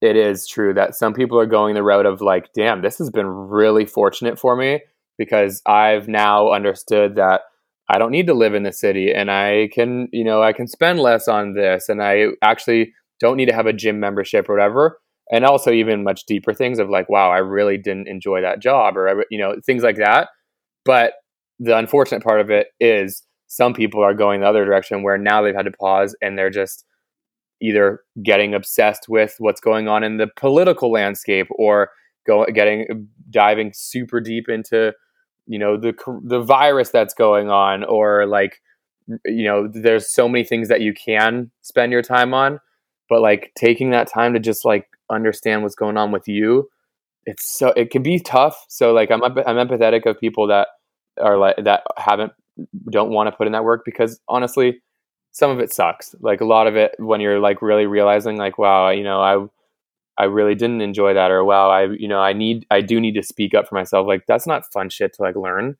it 0.00 0.16
is 0.16 0.46
true 0.46 0.74
that 0.74 0.94
some 0.94 1.14
people 1.14 1.38
are 1.38 1.46
going 1.46 1.74
the 1.74 1.82
route 1.82 2.06
of 2.06 2.20
like, 2.20 2.52
damn, 2.54 2.82
this 2.82 2.98
has 2.98 3.10
been 3.10 3.26
really 3.26 3.86
fortunate 3.86 4.38
for 4.38 4.56
me 4.56 4.80
because 5.18 5.62
I've 5.66 6.08
now 6.08 6.50
understood 6.50 7.16
that 7.16 7.42
I 7.88 7.98
don't 7.98 8.10
need 8.10 8.26
to 8.26 8.34
live 8.34 8.54
in 8.54 8.62
the 8.62 8.72
city 8.72 9.12
and 9.12 9.30
I 9.30 9.68
can, 9.72 10.08
you 10.12 10.24
know, 10.24 10.42
I 10.42 10.52
can 10.52 10.66
spend 10.66 10.98
less 10.98 11.28
on 11.28 11.54
this 11.54 11.88
and 11.88 12.02
I 12.02 12.28
actually 12.42 12.92
don't 13.20 13.36
need 13.36 13.48
to 13.48 13.54
have 13.54 13.66
a 13.66 13.72
gym 13.72 14.00
membership 14.00 14.48
or 14.48 14.54
whatever. 14.54 14.98
And 15.32 15.44
also 15.44 15.72
even 15.72 16.04
much 16.04 16.26
deeper 16.26 16.52
things 16.52 16.78
of 16.78 16.90
like, 16.90 17.08
wow, 17.08 17.30
I 17.30 17.38
really 17.38 17.78
didn't 17.78 18.06
enjoy 18.06 18.42
that 18.42 18.60
job 18.60 18.96
or, 18.96 19.24
you 19.30 19.38
know, 19.38 19.56
things 19.64 19.82
like 19.82 19.96
that. 19.96 20.28
But 20.84 21.14
the 21.58 21.76
unfortunate 21.76 22.22
part 22.22 22.40
of 22.40 22.50
it 22.50 22.68
is 22.78 23.22
some 23.46 23.72
people 23.72 24.02
are 24.02 24.14
going 24.14 24.40
the 24.40 24.46
other 24.46 24.64
direction 24.64 25.02
where 25.02 25.18
now 25.18 25.42
they've 25.42 25.54
had 25.54 25.64
to 25.64 25.72
pause 25.72 26.14
and 26.22 26.38
they're 26.38 26.50
just 26.50 26.84
either 27.62 28.00
getting 28.22 28.54
obsessed 28.54 29.06
with 29.08 29.36
what's 29.38 29.60
going 29.60 29.88
on 29.88 30.02
in 30.02 30.16
the 30.16 30.28
political 30.36 30.90
landscape 30.90 31.46
or 31.56 31.90
go 32.26 32.44
getting 32.46 33.08
diving 33.30 33.72
super 33.74 34.20
deep 34.20 34.48
into 34.48 34.92
you 35.46 35.58
know 35.58 35.76
the 35.76 35.94
the 36.24 36.40
virus 36.40 36.90
that's 36.90 37.14
going 37.14 37.50
on 37.50 37.84
or 37.84 38.26
like 38.26 38.60
you 39.24 39.44
know 39.44 39.68
there's 39.68 40.12
so 40.12 40.28
many 40.28 40.44
things 40.44 40.68
that 40.68 40.80
you 40.80 40.92
can 40.92 41.50
spend 41.62 41.92
your 41.92 42.02
time 42.02 42.34
on 42.34 42.58
but 43.08 43.20
like 43.20 43.52
taking 43.56 43.90
that 43.90 44.08
time 44.08 44.32
to 44.32 44.40
just 44.40 44.64
like 44.64 44.86
understand 45.12 45.62
what's 45.62 45.74
going 45.74 45.96
on 45.96 46.12
with 46.12 46.26
you 46.26 46.68
it's 47.26 47.58
so 47.58 47.68
it 47.68 47.90
can 47.90 48.02
be 48.02 48.18
tough. 48.18 48.64
So 48.68 48.92
like 48.92 49.10
i'm 49.10 49.22
i'm 49.22 49.34
empathetic 49.34 50.06
of 50.06 50.18
people 50.18 50.46
that 50.48 50.68
are 51.20 51.36
like 51.36 51.56
that 51.64 51.84
haven't 51.96 52.32
don't 52.90 53.10
want 53.10 53.28
to 53.28 53.36
put 53.36 53.46
in 53.46 53.52
that 53.52 53.64
work 53.64 53.82
because 53.84 54.20
honestly 54.28 54.82
some 55.32 55.50
of 55.50 55.60
it 55.60 55.72
sucks. 55.72 56.14
Like 56.20 56.40
a 56.40 56.44
lot 56.44 56.66
of 56.66 56.76
it 56.76 56.94
when 56.98 57.20
you're 57.20 57.40
like 57.40 57.62
really 57.62 57.86
realizing 57.86 58.36
like 58.36 58.58
wow 58.58 58.90
you 58.90 59.04
know 59.04 59.20
i 59.20 59.44
I 60.18 60.24
really 60.24 60.54
didn't 60.54 60.82
enjoy 60.82 61.14
that 61.14 61.30
or 61.30 61.44
wow 61.44 61.70
I 61.70 61.90
you 61.92 62.08
know 62.08 62.20
I 62.20 62.32
need 62.32 62.66
I 62.70 62.80
do 62.80 63.00
need 63.00 63.14
to 63.14 63.22
speak 63.22 63.54
up 63.54 63.68
for 63.68 63.74
myself 63.74 64.06
like 64.06 64.24
that's 64.28 64.46
not 64.46 64.70
fun 64.72 64.90
shit 64.90 65.14
to 65.14 65.22
like 65.22 65.36
learn. 65.36 65.76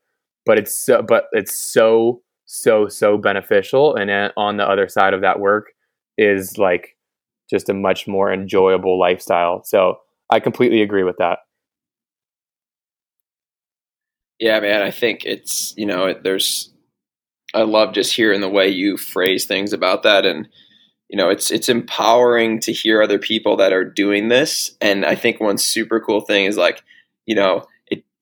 But 0.46 0.58
it's 0.58 0.74
so 0.74 1.02
but 1.02 1.24
it's 1.32 1.56
so 1.56 2.22
so 2.46 2.88
so 2.88 3.18
beneficial. 3.18 3.94
And 3.94 4.10
uh, 4.10 4.32
on 4.36 4.56
the 4.56 4.68
other 4.68 4.88
side 4.88 5.14
of 5.14 5.20
that 5.20 5.38
work 5.40 5.72
is 6.18 6.58
like 6.58 6.96
just 7.52 7.68
a 7.68 7.74
much 7.74 8.08
more 8.08 8.32
enjoyable 8.32 8.98
lifestyle. 8.98 9.62
So 9.64 9.98
I 10.30 10.40
completely 10.40 10.82
agree 10.82 11.04
with 11.04 11.18
that. 11.18 11.38
Yeah 14.40 14.58
man 14.60 14.82
I 14.82 14.90
think 14.90 15.24
it's 15.24 15.74
you 15.76 15.86
know 15.86 16.14
there's 16.20 16.72
I 17.54 17.62
love 17.62 17.92
just 17.92 18.14
hearing 18.14 18.40
the 18.40 18.48
way 18.48 18.68
you 18.68 18.96
phrase 18.96 19.44
things 19.44 19.72
about 19.74 20.02
that. 20.04 20.24
And 20.24 20.48
you 21.08 21.16
know 21.16 21.28
it's 21.28 21.50
it's 21.50 21.68
empowering 21.68 22.58
to 22.60 22.72
hear 22.72 23.02
other 23.02 23.18
people 23.18 23.56
that 23.58 23.72
are 23.72 23.84
doing 23.84 24.28
this. 24.28 24.76
And 24.80 25.04
i 25.04 25.14
think 25.14 25.40
one 25.40 25.58
super 25.58 26.00
cool 26.00 26.22
thing 26.22 26.46
is 26.46 26.56
like 26.56 26.82
you 27.26 27.34
know 27.36 27.64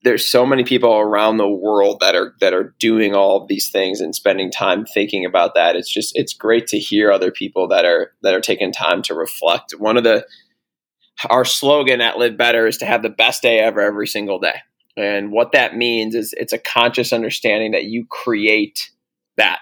there's 0.03 0.25
so 0.25 0.45
many 0.45 0.63
people 0.63 0.97
around 0.97 1.37
the 1.37 1.49
world 1.49 1.99
that 1.99 2.15
are 2.15 2.35
that 2.41 2.53
are 2.53 2.75
doing 2.79 3.13
all 3.13 3.41
of 3.41 3.47
these 3.47 3.69
things 3.69 4.01
and 4.01 4.15
spending 4.15 4.51
time 4.51 4.85
thinking 4.85 5.25
about 5.25 5.53
that. 5.55 5.75
It's 5.75 5.91
just 5.91 6.17
it's 6.17 6.33
great 6.33 6.67
to 6.67 6.79
hear 6.79 7.11
other 7.11 7.31
people 7.31 7.67
that 7.67 7.85
are 7.85 8.13
that 8.23 8.33
are 8.33 8.41
taking 8.41 8.71
time 8.71 9.01
to 9.03 9.13
reflect. 9.13 9.73
One 9.77 9.97
of 9.97 10.03
the 10.03 10.25
our 11.29 11.45
slogan 11.45 12.01
at 12.01 12.17
live 12.17 12.35
better 12.35 12.65
is 12.65 12.77
to 12.77 12.85
have 12.85 13.03
the 13.03 13.09
best 13.09 13.43
day 13.43 13.59
ever 13.59 13.79
every 13.79 14.07
single 14.07 14.39
day. 14.39 14.61
And 14.97 15.31
what 15.31 15.51
that 15.51 15.77
means 15.77 16.15
is 16.15 16.33
it's 16.37 16.53
a 16.53 16.57
conscious 16.57 17.13
understanding 17.13 17.71
that 17.71 17.85
you 17.85 18.05
create 18.09 18.89
that. 19.37 19.59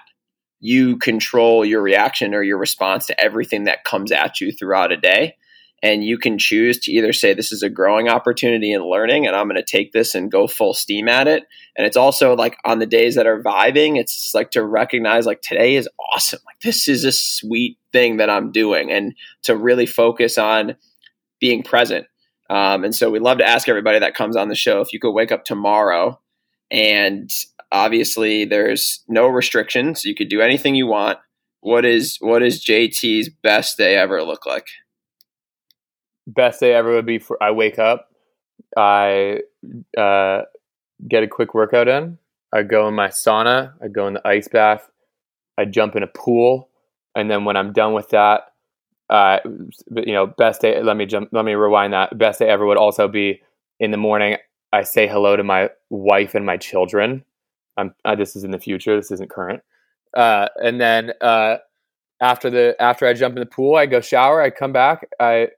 You 0.61 0.97
control 0.97 1.63
your 1.63 1.81
reaction 1.81 2.33
or 2.33 2.43
your 2.43 2.57
response 2.57 3.05
to 3.07 3.23
everything 3.23 3.65
that 3.65 3.83
comes 3.83 4.11
at 4.11 4.41
you 4.41 4.51
throughout 4.51 4.91
a 4.91 4.97
day. 4.97 5.35
And 5.81 6.03
you 6.03 6.17
can 6.17 6.37
choose 6.37 6.79
to 6.79 6.91
either 6.91 7.13
say, 7.13 7.33
This 7.33 7.51
is 7.51 7.63
a 7.63 7.69
growing 7.69 8.09
opportunity 8.09 8.71
in 8.71 8.83
learning, 8.83 9.25
and 9.25 9.35
I'm 9.35 9.47
going 9.47 9.55
to 9.55 9.63
take 9.63 9.91
this 9.91 10.15
and 10.15 10.31
go 10.31 10.47
full 10.47 10.73
steam 10.73 11.07
at 11.07 11.27
it. 11.27 11.45
And 11.77 11.87
it's 11.87 11.97
also 11.97 12.35
like 12.35 12.57
on 12.65 12.79
the 12.79 12.85
days 12.85 13.15
that 13.15 13.27
are 13.27 13.41
vibing, 13.41 13.97
it's 13.97 14.33
like 14.33 14.51
to 14.51 14.63
recognize, 14.63 15.25
like, 15.25 15.41
today 15.41 15.75
is 15.75 15.87
awesome. 16.13 16.39
Like, 16.45 16.59
this 16.61 16.87
is 16.87 17.05
a 17.05 17.11
sweet 17.11 17.77
thing 17.91 18.17
that 18.17 18.29
I'm 18.29 18.51
doing, 18.51 18.91
and 18.91 19.13
to 19.43 19.55
really 19.55 19.85
focus 19.85 20.37
on 20.37 20.75
being 21.39 21.63
present. 21.63 22.07
Um, 22.49 22.83
and 22.83 22.95
so 22.95 23.11
we 23.11 23.19
love 23.19 23.37
to 23.37 23.47
ask 23.47 23.69
everybody 23.69 23.99
that 23.99 24.15
comes 24.15 24.35
on 24.35 24.49
the 24.49 24.55
show 24.55 24.81
if 24.81 24.91
you 24.91 24.99
could 24.99 25.11
wake 25.11 25.31
up 25.31 25.45
tomorrow 25.45 26.19
and 26.71 27.31
obviously 27.71 28.45
there's 28.45 29.03
no 29.07 29.27
restrictions. 29.27 30.03
You 30.03 30.15
could 30.15 30.29
do 30.29 30.41
anything 30.41 30.75
you 30.75 30.87
want. 30.87 31.19
What 31.61 31.85
is 31.85 32.17
what 32.19 32.41
is 32.41 32.63
JT's 32.63 33.29
best 33.29 33.77
day 33.77 33.95
ever 33.95 34.23
look 34.23 34.45
like? 34.45 34.67
Best 36.29 36.59
day 36.59 36.73
ever 36.73 36.93
would 36.93 37.05
be 37.05 37.19
for 37.19 37.41
I 37.41 37.51
wake 37.51 37.79
up, 37.79 38.09
I 38.77 39.39
uh, 39.97 40.41
get 41.07 41.23
a 41.23 41.27
quick 41.27 41.53
workout 41.53 41.87
in. 41.87 42.17
I 42.53 42.63
go 42.63 42.87
in 42.87 42.93
my 42.93 43.07
sauna. 43.07 43.73
I 43.81 43.87
go 43.87 44.07
in 44.07 44.13
the 44.15 44.27
ice 44.27 44.47
bath. 44.47 44.89
I 45.57 45.65
jump 45.65 45.95
in 45.95 46.03
a 46.03 46.07
pool, 46.07 46.69
and 47.15 47.29
then 47.29 47.45
when 47.45 47.57
I'm 47.57 47.73
done 47.73 47.93
with 47.93 48.09
that, 48.09 48.53
uh, 49.09 49.39
you 49.95 50.13
know, 50.13 50.27
best 50.27 50.61
day. 50.61 50.81
Let 50.81 50.97
me 50.97 51.05
jump. 51.05 51.29
Let 51.31 51.45
me 51.45 51.53
rewind 51.53 51.93
that. 51.93 52.17
Best 52.17 52.39
day 52.39 52.49
ever 52.49 52.65
would 52.65 52.77
also 52.77 53.07
be 53.07 53.41
in 53.79 53.91
the 53.91 53.97
morning. 53.97 54.37
I 54.71 54.83
say 54.83 55.07
hello 55.07 55.35
to 55.35 55.43
my 55.43 55.69
wife 55.89 56.35
and 56.35 56.45
my 56.45 56.57
children. 56.57 57.25
I'm 57.77 57.93
uh, 58.05 58.15
this 58.15 58.35
is 58.35 58.43
in 58.43 58.51
the 58.51 58.59
future. 58.59 58.95
This 58.95 59.11
isn't 59.11 59.29
current. 59.29 59.63
Uh, 60.15 60.47
and 60.63 60.79
then 60.79 61.13
uh, 61.21 61.57
after 62.21 62.49
the 62.49 62.75
after 62.79 63.07
I 63.07 63.13
jump 63.13 63.35
in 63.35 63.39
the 63.39 63.45
pool, 63.47 63.75
I 63.75 63.85
go 63.85 64.01
shower. 64.01 64.41
I 64.41 64.49
come 64.49 64.73
back. 64.73 65.07
I 65.19 65.49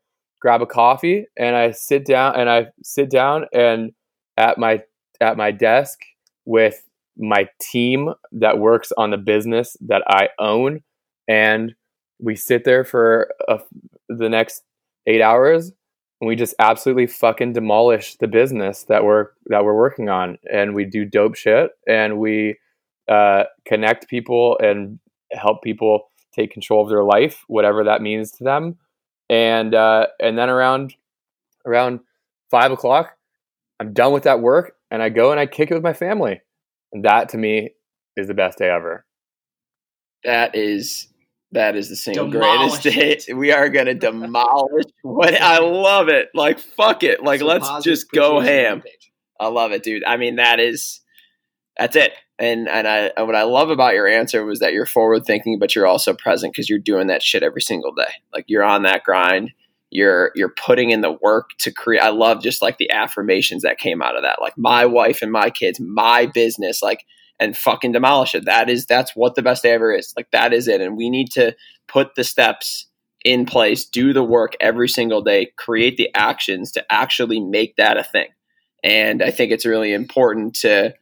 grab 0.41 0.61
a 0.61 0.65
coffee 0.65 1.25
and 1.37 1.55
I 1.55 1.71
sit 1.71 2.05
down 2.05 2.39
and 2.39 2.49
I 2.49 2.67
sit 2.83 3.09
down 3.09 3.45
and 3.53 3.91
at 4.37 4.57
my 4.57 4.81
at 5.21 5.37
my 5.37 5.51
desk 5.51 5.99
with 6.45 6.83
my 7.17 7.47
team 7.61 8.09
that 8.31 8.57
works 8.57 8.91
on 8.97 9.11
the 9.11 9.17
business 9.17 9.77
that 9.81 10.03
I 10.07 10.29
own, 10.39 10.81
and 11.27 11.73
we 12.19 12.35
sit 12.35 12.63
there 12.63 12.83
for 12.83 13.31
a, 13.47 13.59
the 14.09 14.29
next 14.29 14.63
eight 15.07 15.21
hours 15.21 15.71
and 16.19 16.27
we 16.27 16.35
just 16.35 16.55
absolutely 16.59 17.07
fucking 17.07 17.53
demolish 17.53 18.15
the 18.17 18.27
business 18.27 18.83
that 18.83 19.03
we're 19.03 19.27
that 19.47 19.63
we're 19.63 19.75
working 19.75 20.09
on 20.09 20.37
and 20.51 20.75
we 20.75 20.85
do 20.85 21.05
dope 21.05 21.35
shit 21.35 21.71
and 21.87 22.19
we 22.19 22.57
uh, 23.07 23.43
connect 23.65 24.07
people 24.07 24.57
and 24.61 24.99
help 25.31 25.63
people 25.63 26.09
take 26.33 26.51
control 26.51 26.83
of 26.83 26.89
their 26.89 27.03
life 27.03 27.43
whatever 27.47 27.83
that 27.83 28.01
means 28.01 28.31
to 28.31 28.43
them 28.43 28.77
and 29.31 29.73
uh, 29.73 30.07
and 30.19 30.37
then 30.37 30.49
around 30.49 30.93
around 31.65 32.01
five 32.51 32.71
o'clock 32.71 33.17
i'm 33.79 33.93
done 33.93 34.11
with 34.11 34.23
that 34.23 34.41
work 34.41 34.75
and 34.91 35.01
i 35.01 35.09
go 35.09 35.31
and 35.31 35.39
i 35.39 35.45
kick 35.45 35.71
it 35.71 35.73
with 35.73 35.83
my 35.83 35.93
family 35.93 36.41
and 36.91 37.05
that 37.05 37.29
to 37.29 37.37
me 37.37 37.69
is 38.17 38.27
the 38.27 38.33
best 38.33 38.57
day 38.57 38.69
ever 38.69 39.05
that 40.23 40.55
is 40.55 41.07
that 41.53 41.75
is 41.75 41.89
the 41.89 41.95
single 41.95 42.29
demolish 42.29 42.81
greatest 42.81 43.27
day. 43.27 43.33
We 43.33 43.51
are 43.51 43.69
going 43.69 43.87
to 43.87 43.93
demolish 43.93 44.85
what 45.01 45.33
I 45.33 45.59
love 45.59 46.07
it. 46.07 46.29
Like 46.33 46.59
fuck 46.59 47.03
it. 47.03 47.23
Like 47.23 47.41
so 47.41 47.45
let's 47.45 47.83
just 47.83 48.09
go 48.09 48.39
ham. 48.39 48.83
I 49.39 49.47
love 49.47 49.71
it, 49.71 49.83
dude. 49.83 50.03
I 50.05 50.17
mean 50.17 50.37
that 50.37 50.59
is 50.59 51.01
that's 51.77 51.95
it. 51.95 52.13
And 52.41 52.67
and 52.67 52.87
I 52.87 53.11
and 53.15 53.27
what 53.27 53.35
I 53.35 53.43
love 53.43 53.69
about 53.69 53.93
your 53.93 54.07
answer 54.07 54.43
was 54.43 54.59
that 54.59 54.73
you're 54.73 54.87
forward 54.87 55.25
thinking, 55.25 55.59
but 55.59 55.75
you're 55.75 55.85
also 55.85 56.13
present 56.13 56.53
because 56.53 56.69
you're 56.69 56.79
doing 56.79 57.07
that 57.07 57.21
shit 57.21 57.43
every 57.43 57.61
single 57.61 57.93
day. 57.93 58.11
Like 58.33 58.45
you're 58.47 58.63
on 58.63 58.81
that 58.83 59.03
grind. 59.03 59.51
You're 59.91 60.31
you're 60.33 60.49
putting 60.49 60.89
in 60.89 61.01
the 61.01 61.17
work 61.21 61.51
to 61.59 61.71
create. 61.71 62.01
I 62.01 62.09
love 62.09 62.41
just 62.41 62.61
like 62.61 62.79
the 62.79 62.89
affirmations 62.89 63.61
that 63.61 63.77
came 63.77 64.01
out 64.01 64.15
of 64.15 64.23
that. 64.23 64.41
Like 64.41 64.57
my 64.57 64.87
wife 64.87 65.21
and 65.21 65.31
my 65.31 65.51
kids, 65.51 65.79
my 65.79 66.25
business. 66.25 66.81
Like 66.81 67.05
and 67.39 67.57
fucking 67.57 67.91
demolish 67.91 68.35
it. 68.35 68.45
That 68.45 68.69
is 68.69 68.85
that's 68.85 69.15
what 69.15 69.35
the 69.35 69.41
best 69.41 69.63
day 69.63 69.71
ever 69.71 69.93
is. 69.93 70.13
Like 70.17 70.29
that 70.31 70.53
is 70.53 70.67
it. 70.67 70.81
And 70.81 70.97
we 70.97 71.09
need 71.09 71.31
to 71.31 71.55
put 71.87 72.15
the 72.15 72.23
steps 72.23 72.87
in 73.23 73.45
place, 73.45 73.85
do 73.85 74.13
the 74.13 74.23
work 74.23 74.53
every 74.59 74.89
single 74.89 75.21
day, 75.21 75.51
create 75.57 75.97
the 75.97 76.09
actions 76.15 76.71
to 76.71 76.85
actually 76.91 77.39
make 77.39 77.75
that 77.75 77.97
a 77.97 78.03
thing. 78.03 78.29
And 78.83 79.21
I 79.21 79.31
think 79.31 79.51
it's 79.51 79.65
really 79.65 79.93
important 79.93 80.55
to 80.57 80.93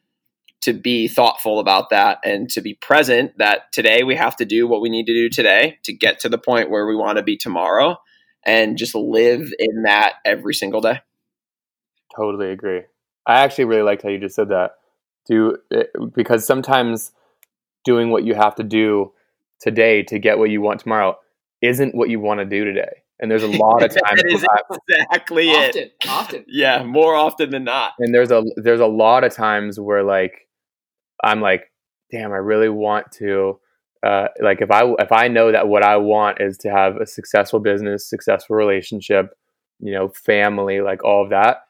to 0.62 0.74
be 0.74 1.08
thoughtful 1.08 1.60
about 1.60 1.90
that 1.90 2.20
and 2.24 2.50
to 2.50 2.62
be 2.62 2.74
present 2.74 3.38
that 3.38 3.72
today 3.72 4.04
we 4.04 4.16
have 4.16 4.36
to 4.36 4.46
do 4.46 4.68
what 4.68 4.82
we 4.82 4.90
need 4.90 5.06
to 5.06 5.14
do 5.14 5.30
today 5.30 5.78
to 5.84 5.94
get 5.94 6.20
to 6.20 6.30
the 6.30 6.38
point 6.38 6.70
where 6.70 6.86
we 6.86 6.96
want 6.96 7.18
to 7.18 7.24
be 7.24 7.38
tomorrow 7.38 7.98
and 8.46 8.78
just 8.78 8.96
live 8.96 9.52
in 9.58 9.84
that 9.84 10.16
every 10.26 10.54
single 10.54 10.82
day. 10.82 11.00
Totally 12.16 12.52
agree. 12.52 12.82
I 13.26 13.42
actually 13.42 13.66
really 13.66 13.84
liked 13.84 14.04
how 14.04 14.10
you 14.10 14.20
just 14.20 14.36
said 14.36 14.50
that 14.50 14.72
do 15.28 15.58
eh, 15.72 15.84
because 16.14 16.46
sometimes 16.46 17.12
doing 17.86 18.10
what 18.10 18.24
you 18.26 18.34
have 18.34 18.56
to 18.56 18.64
do 18.64 19.14
today 19.62 20.04
to 20.04 20.20
get 20.20 20.38
what 20.38 20.50
you 20.50 20.62
want 20.62 20.80
tomorrow 20.82 21.18
isn't 21.62 21.96
what 21.96 22.10
you 22.10 22.20
want 22.20 22.40
to 22.40 22.46
do 22.46 22.66
today. 22.66 23.04
And 23.20 23.30
there's 23.30 23.44
a 23.44 23.48
lot 23.58 23.84
of 23.84 23.92
times 23.92 24.22
that 24.22 24.26
is 24.28 24.46
exactly 24.88 25.50
often, 25.50 25.82
it. 25.84 25.94
often. 26.08 26.46
Yeah, 26.48 26.84
more 26.84 27.16
often 27.16 27.50
than 27.50 27.66
not. 27.66 27.94
and 28.00 28.14
there's 28.14 28.32
a 28.32 28.44
there's 28.56 28.80
a 28.80 28.88
lot 28.88 29.24
of 29.24 29.34
times 29.34 29.80
where 29.80 30.04
like 30.04 30.48
I'm 31.24 31.42
like, 31.42 31.72
damn, 32.12 32.32
I 32.32 32.38
really 32.38 32.70
want 32.70 33.12
to 33.14 33.60
uh, 34.06 34.28
like 34.42 34.62
if 34.62 34.72
I 34.72 34.84
if 35.00 35.12
I 35.12 35.28
know 35.28 35.52
that 35.52 35.68
what 35.68 35.84
I 35.84 35.98
want 35.98 36.40
is 36.40 36.58
to 36.60 36.70
have 36.70 36.98
a 36.98 37.06
successful 37.06 37.60
business, 37.60 38.10
successful 38.10 38.56
relationship, 38.56 39.32
you 39.80 39.94
know, 39.94 40.10
family, 40.10 40.82
like 40.82 41.04
all 41.04 41.24
of 41.24 41.32
that. 41.32 41.64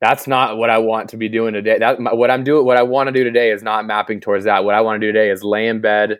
That's 0.00 0.26
not 0.26 0.58
what 0.58 0.70
I 0.70 0.78
want 0.78 1.10
to 1.10 1.16
be 1.16 1.28
doing 1.28 1.54
today. 1.54 1.78
That 1.78 1.98
what 2.00 2.30
I'm 2.30 2.44
doing, 2.44 2.66
what 2.66 2.76
I 2.76 2.82
want 2.82 3.06
to 3.06 3.12
do 3.12 3.24
today 3.24 3.50
is 3.50 3.62
not 3.62 3.86
mapping 3.86 4.20
towards 4.20 4.44
that. 4.44 4.64
What 4.64 4.74
I 4.74 4.80
want 4.80 5.00
to 5.00 5.06
do 5.06 5.12
today 5.12 5.30
is 5.30 5.42
lay 5.42 5.68
in 5.68 5.80
bed, 5.80 6.18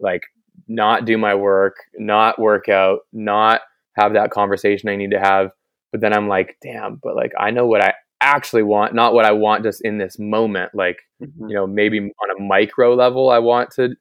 like 0.00 0.24
not 0.66 1.04
do 1.04 1.16
my 1.16 1.34
work, 1.34 1.76
not 1.96 2.38
work 2.38 2.68
out, 2.68 3.00
not 3.12 3.60
have 3.96 4.14
that 4.14 4.30
conversation 4.30 4.88
I 4.88 4.96
need 4.96 5.12
to 5.12 5.20
have. 5.20 5.50
But 5.92 6.00
then 6.00 6.12
I'm 6.12 6.28
like, 6.28 6.56
damn, 6.62 6.98
but 7.02 7.14
like 7.14 7.32
I 7.38 7.52
know 7.52 7.66
what 7.66 7.80
I 7.80 7.94
actually 8.24 8.62
want, 8.62 8.94
not 8.94 9.14
what 9.14 9.24
I 9.24 9.32
want 9.32 9.62
just 9.64 9.84
in 9.84 9.98
this 9.98 10.18
moment. 10.18 10.74
Like, 10.74 10.98
Mhm. 11.22 11.48
you 11.48 11.54
know, 11.54 11.66
maybe 11.66 11.98
on 11.98 12.36
a 12.36 12.42
micro 12.42 12.94
level, 12.94 13.30
I 13.30 13.38
want 13.38 13.70
to 13.72 13.96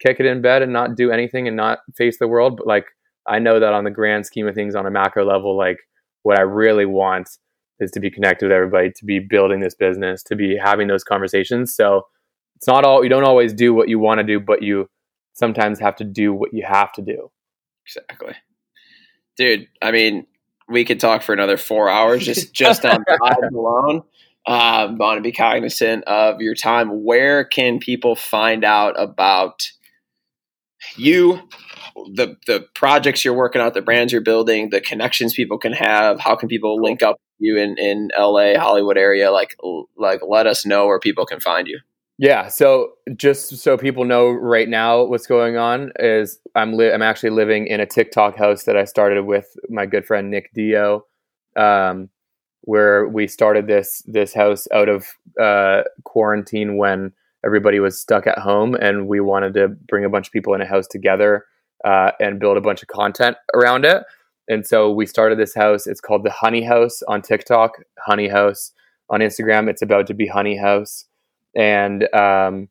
kick 0.00 0.20
it 0.20 0.26
in 0.26 0.42
bed 0.42 0.62
and 0.62 0.72
not 0.72 0.94
do 0.94 1.10
anything 1.10 1.48
and 1.48 1.56
not 1.56 1.80
face 1.96 2.18
the 2.18 2.28
world. 2.28 2.56
But 2.56 2.66
like, 2.66 2.86
I 3.26 3.38
know 3.38 3.58
that 3.60 3.72
on 3.72 3.84
the 3.84 3.90
grand 3.90 4.26
scheme 4.26 4.46
of 4.46 4.54
things, 4.54 4.74
on 4.74 4.86
a 4.86 4.90
macro 4.90 5.24
level, 5.24 5.56
like 5.56 5.78
what 6.22 6.38
I 6.38 6.42
really 6.42 6.86
want 6.86 7.28
is 7.80 7.90
to 7.92 8.00
be 8.00 8.10
connected 8.10 8.46
with 8.46 8.52
everybody, 8.52 8.90
to 8.90 9.04
be 9.04 9.18
building 9.18 9.60
this 9.60 9.74
business, 9.74 10.22
to 10.24 10.36
be 10.36 10.56
having 10.56 10.86
those 10.86 11.04
conversations. 11.04 11.74
So 11.74 12.06
it's 12.56 12.66
not 12.66 12.84
all, 12.84 13.02
you 13.02 13.10
don't 13.10 13.24
always 13.24 13.52
do 13.52 13.74
what 13.74 13.88
you 13.88 13.98
want 13.98 14.18
to 14.18 14.24
do, 14.24 14.40
but 14.40 14.62
you 14.62 14.88
sometimes 15.34 15.78
have 15.80 15.96
to 15.96 16.04
do 16.04 16.32
what 16.32 16.54
you 16.54 16.64
have 16.66 16.92
to 16.92 17.02
do. 17.02 17.30
Exactly. 17.84 18.34
Dude, 19.36 19.68
I 19.82 19.90
mean, 19.90 20.26
we 20.68 20.84
could 20.84 21.00
talk 21.00 21.22
for 21.22 21.32
another 21.32 21.56
four 21.56 21.88
hours 21.88 22.24
just 22.24 22.52
just 22.52 22.84
on 22.84 23.04
vibes 23.04 23.52
alone. 23.52 24.02
Um, 24.46 24.96
want 24.96 25.18
to 25.18 25.22
be 25.22 25.32
cognizant 25.32 26.04
of 26.04 26.40
your 26.40 26.54
time. 26.54 27.04
Where 27.04 27.44
can 27.44 27.80
people 27.80 28.14
find 28.14 28.64
out 28.64 28.94
about 29.00 29.70
you, 30.96 31.40
the 32.14 32.36
the 32.46 32.66
projects 32.74 33.24
you're 33.24 33.34
working 33.34 33.60
on, 33.60 33.72
the 33.72 33.82
brands 33.82 34.12
you're 34.12 34.22
building, 34.22 34.70
the 34.70 34.80
connections 34.80 35.34
people 35.34 35.58
can 35.58 35.72
have? 35.72 36.20
How 36.20 36.36
can 36.36 36.48
people 36.48 36.80
link 36.80 37.02
up 37.02 37.16
with 37.16 37.46
you 37.46 37.56
in 37.56 37.76
in 37.78 38.10
LA, 38.16 38.54
Hollywood 38.56 38.96
area? 38.96 39.32
Like 39.32 39.56
like 39.96 40.20
let 40.26 40.46
us 40.46 40.64
know 40.64 40.86
where 40.86 41.00
people 41.00 41.26
can 41.26 41.40
find 41.40 41.66
you. 41.66 41.80
Yeah. 42.18 42.48
So 42.48 42.92
just 43.16 43.58
so 43.58 43.76
people 43.76 44.04
know 44.04 44.30
right 44.30 44.68
now 44.68 45.04
what's 45.04 45.26
going 45.26 45.58
on 45.58 45.92
is 45.98 46.38
I'm 46.54 46.74
li- 46.74 46.90
I'm 46.90 47.02
actually 47.02 47.30
living 47.30 47.66
in 47.66 47.80
a 47.80 47.86
TikTok 47.86 48.36
house 48.36 48.64
that 48.64 48.76
I 48.76 48.84
started 48.84 49.26
with 49.26 49.54
my 49.68 49.84
good 49.84 50.06
friend 50.06 50.30
Nick 50.30 50.50
Dio, 50.54 51.04
um, 51.56 52.08
where 52.62 53.06
we 53.06 53.28
started 53.28 53.66
this 53.66 54.02
this 54.06 54.32
house 54.32 54.66
out 54.72 54.88
of 54.88 55.06
uh, 55.40 55.82
quarantine 56.04 56.78
when 56.78 57.12
everybody 57.44 57.80
was 57.80 58.00
stuck 58.00 58.26
at 58.26 58.38
home, 58.38 58.74
and 58.74 59.08
we 59.08 59.20
wanted 59.20 59.52
to 59.54 59.68
bring 59.68 60.04
a 60.04 60.10
bunch 60.10 60.28
of 60.28 60.32
people 60.32 60.54
in 60.54 60.62
a 60.62 60.66
house 60.66 60.86
together 60.86 61.44
uh, 61.84 62.12
and 62.18 62.40
build 62.40 62.56
a 62.56 62.62
bunch 62.62 62.80
of 62.80 62.88
content 62.88 63.36
around 63.54 63.84
it. 63.84 64.02
And 64.48 64.66
so 64.66 64.90
we 64.90 65.04
started 65.04 65.38
this 65.38 65.54
house. 65.54 65.86
It's 65.86 66.00
called 66.00 66.24
the 66.24 66.30
Honey 66.30 66.64
House 66.64 67.02
on 67.08 67.20
TikTok, 67.20 67.72
Honey 68.06 68.28
House 68.28 68.72
on 69.10 69.20
Instagram. 69.20 69.68
It's 69.68 69.82
about 69.82 70.06
to 70.06 70.14
be 70.14 70.26
Honey 70.26 70.56
House 70.56 71.04
and 71.56 72.12
um, 72.14 72.68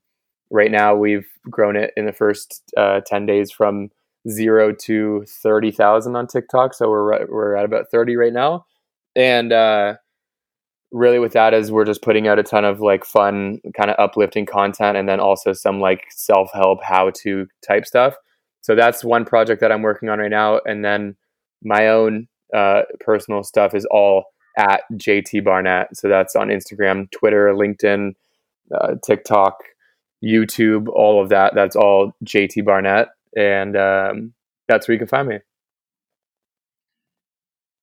right 0.51 0.71
now 0.71 0.95
we've 0.95 1.27
grown 1.49 1.75
it 1.75 1.91
in 1.97 2.05
the 2.05 2.13
first 2.13 2.63
uh, 2.77 3.01
10 3.05 3.25
days 3.25 3.51
from 3.51 3.89
zero 4.29 4.71
to 4.71 5.25
30,000 5.27 6.15
on 6.15 6.27
TikTok. 6.27 6.73
So 6.73 6.89
we're, 6.89 7.25
we're 7.27 7.55
at 7.55 7.65
about 7.65 7.89
30 7.91 8.15
right 8.15 8.33
now. 8.33 8.65
And 9.15 9.51
uh, 9.51 9.95
really 10.91 11.19
with 11.19 11.33
that 11.33 11.53
is 11.53 11.71
we're 11.71 11.85
just 11.85 12.01
putting 12.01 12.27
out 12.27 12.39
a 12.39 12.43
ton 12.43 12.65
of 12.65 12.79
like 12.79 13.05
fun 13.05 13.59
kind 13.75 13.89
of 13.89 13.95
uplifting 13.99 14.45
content 14.45 14.97
and 14.97 15.09
then 15.09 15.19
also 15.19 15.53
some 15.53 15.79
like 15.79 16.05
self-help 16.09 16.79
how 16.83 17.11
to 17.21 17.47
type 17.67 17.85
stuff. 17.85 18.15
So 18.61 18.75
that's 18.75 19.03
one 19.03 19.25
project 19.25 19.61
that 19.61 19.71
I'm 19.71 19.83
working 19.83 20.09
on 20.09 20.19
right 20.19 20.29
now. 20.29 20.59
And 20.65 20.83
then 20.83 21.15
my 21.63 21.87
own 21.87 22.27
uh, 22.53 22.83
personal 22.99 23.43
stuff 23.43 23.75
is 23.75 23.85
all 23.91 24.25
at 24.57 24.81
JT 24.93 25.43
Barnett. 25.43 25.95
So 25.95 26.07
that's 26.07 26.35
on 26.35 26.47
Instagram, 26.47 27.11
Twitter, 27.11 27.53
LinkedIn, 27.53 28.13
uh, 28.73 28.95
TikTok, 29.03 29.57
YouTube, 30.23 30.87
all 30.87 31.21
of 31.21 31.29
that. 31.29 31.53
That's 31.55 31.75
all 31.75 32.13
JT 32.23 32.65
Barnett, 32.65 33.09
and 33.35 33.75
um, 33.75 34.33
that's 34.67 34.87
where 34.87 34.93
you 34.93 34.99
can 34.99 35.07
find 35.07 35.27
me. 35.27 35.39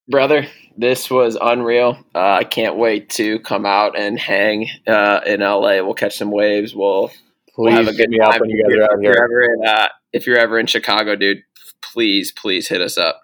brother 0.08 0.46
this 0.76 1.08
was 1.08 1.38
unreal 1.40 1.96
uh, 2.14 2.32
i 2.32 2.44
can't 2.44 2.76
wait 2.76 3.08
to 3.08 3.38
come 3.38 3.64
out 3.64 3.96
and 3.96 4.18
hang 4.18 4.68
uh, 4.88 5.20
in 5.24 5.40
la 5.40 5.60
we'll 5.60 5.94
catch 5.94 6.16
some 6.16 6.32
waves 6.32 6.74
we'll, 6.74 7.10
we'll 7.56 7.70
have 7.70 7.86
a 7.86 7.94
good 7.94 8.10
time 8.20 8.40
when 8.40 8.50
you 8.50 8.64
guys 8.64 8.76
are 8.76 8.82
out 8.82 8.90
if 8.98 9.02
you're 9.02 9.12
here. 9.12 9.24
ever 9.24 9.42
in, 9.44 9.66
uh, 9.66 9.88
if 10.12 10.26
you're 10.26 10.38
ever 10.38 10.58
in 10.58 10.66
chicago 10.66 11.14
dude 11.14 11.44
please 11.80 12.32
please 12.32 12.68
hit 12.68 12.80
us 12.80 12.98
up 12.98 13.20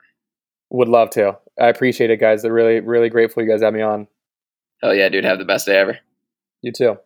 Would 0.71 0.89
love 0.89 1.11
to. 1.11 1.39
I 1.61 1.69
appreciate 1.69 2.11
it, 2.11 2.21
guys. 2.21 2.45
I'm 2.45 2.53
really, 2.53 2.81
really 2.81 3.09
grateful 3.09 3.43
you 3.43 3.49
guys 3.49 3.63
had 3.63 3.75
me 3.75 3.83
on. 3.83 4.07
Oh 4.83 4.93
yeah 4.93 5.09
dude 5.09 5.25
have 5.25 5.39
the 5.39 5.45
best 5.45 5.67
day 5.67 5.77
ever 5.77 5.99
You 6.63 6.73
too. 6.73 6.99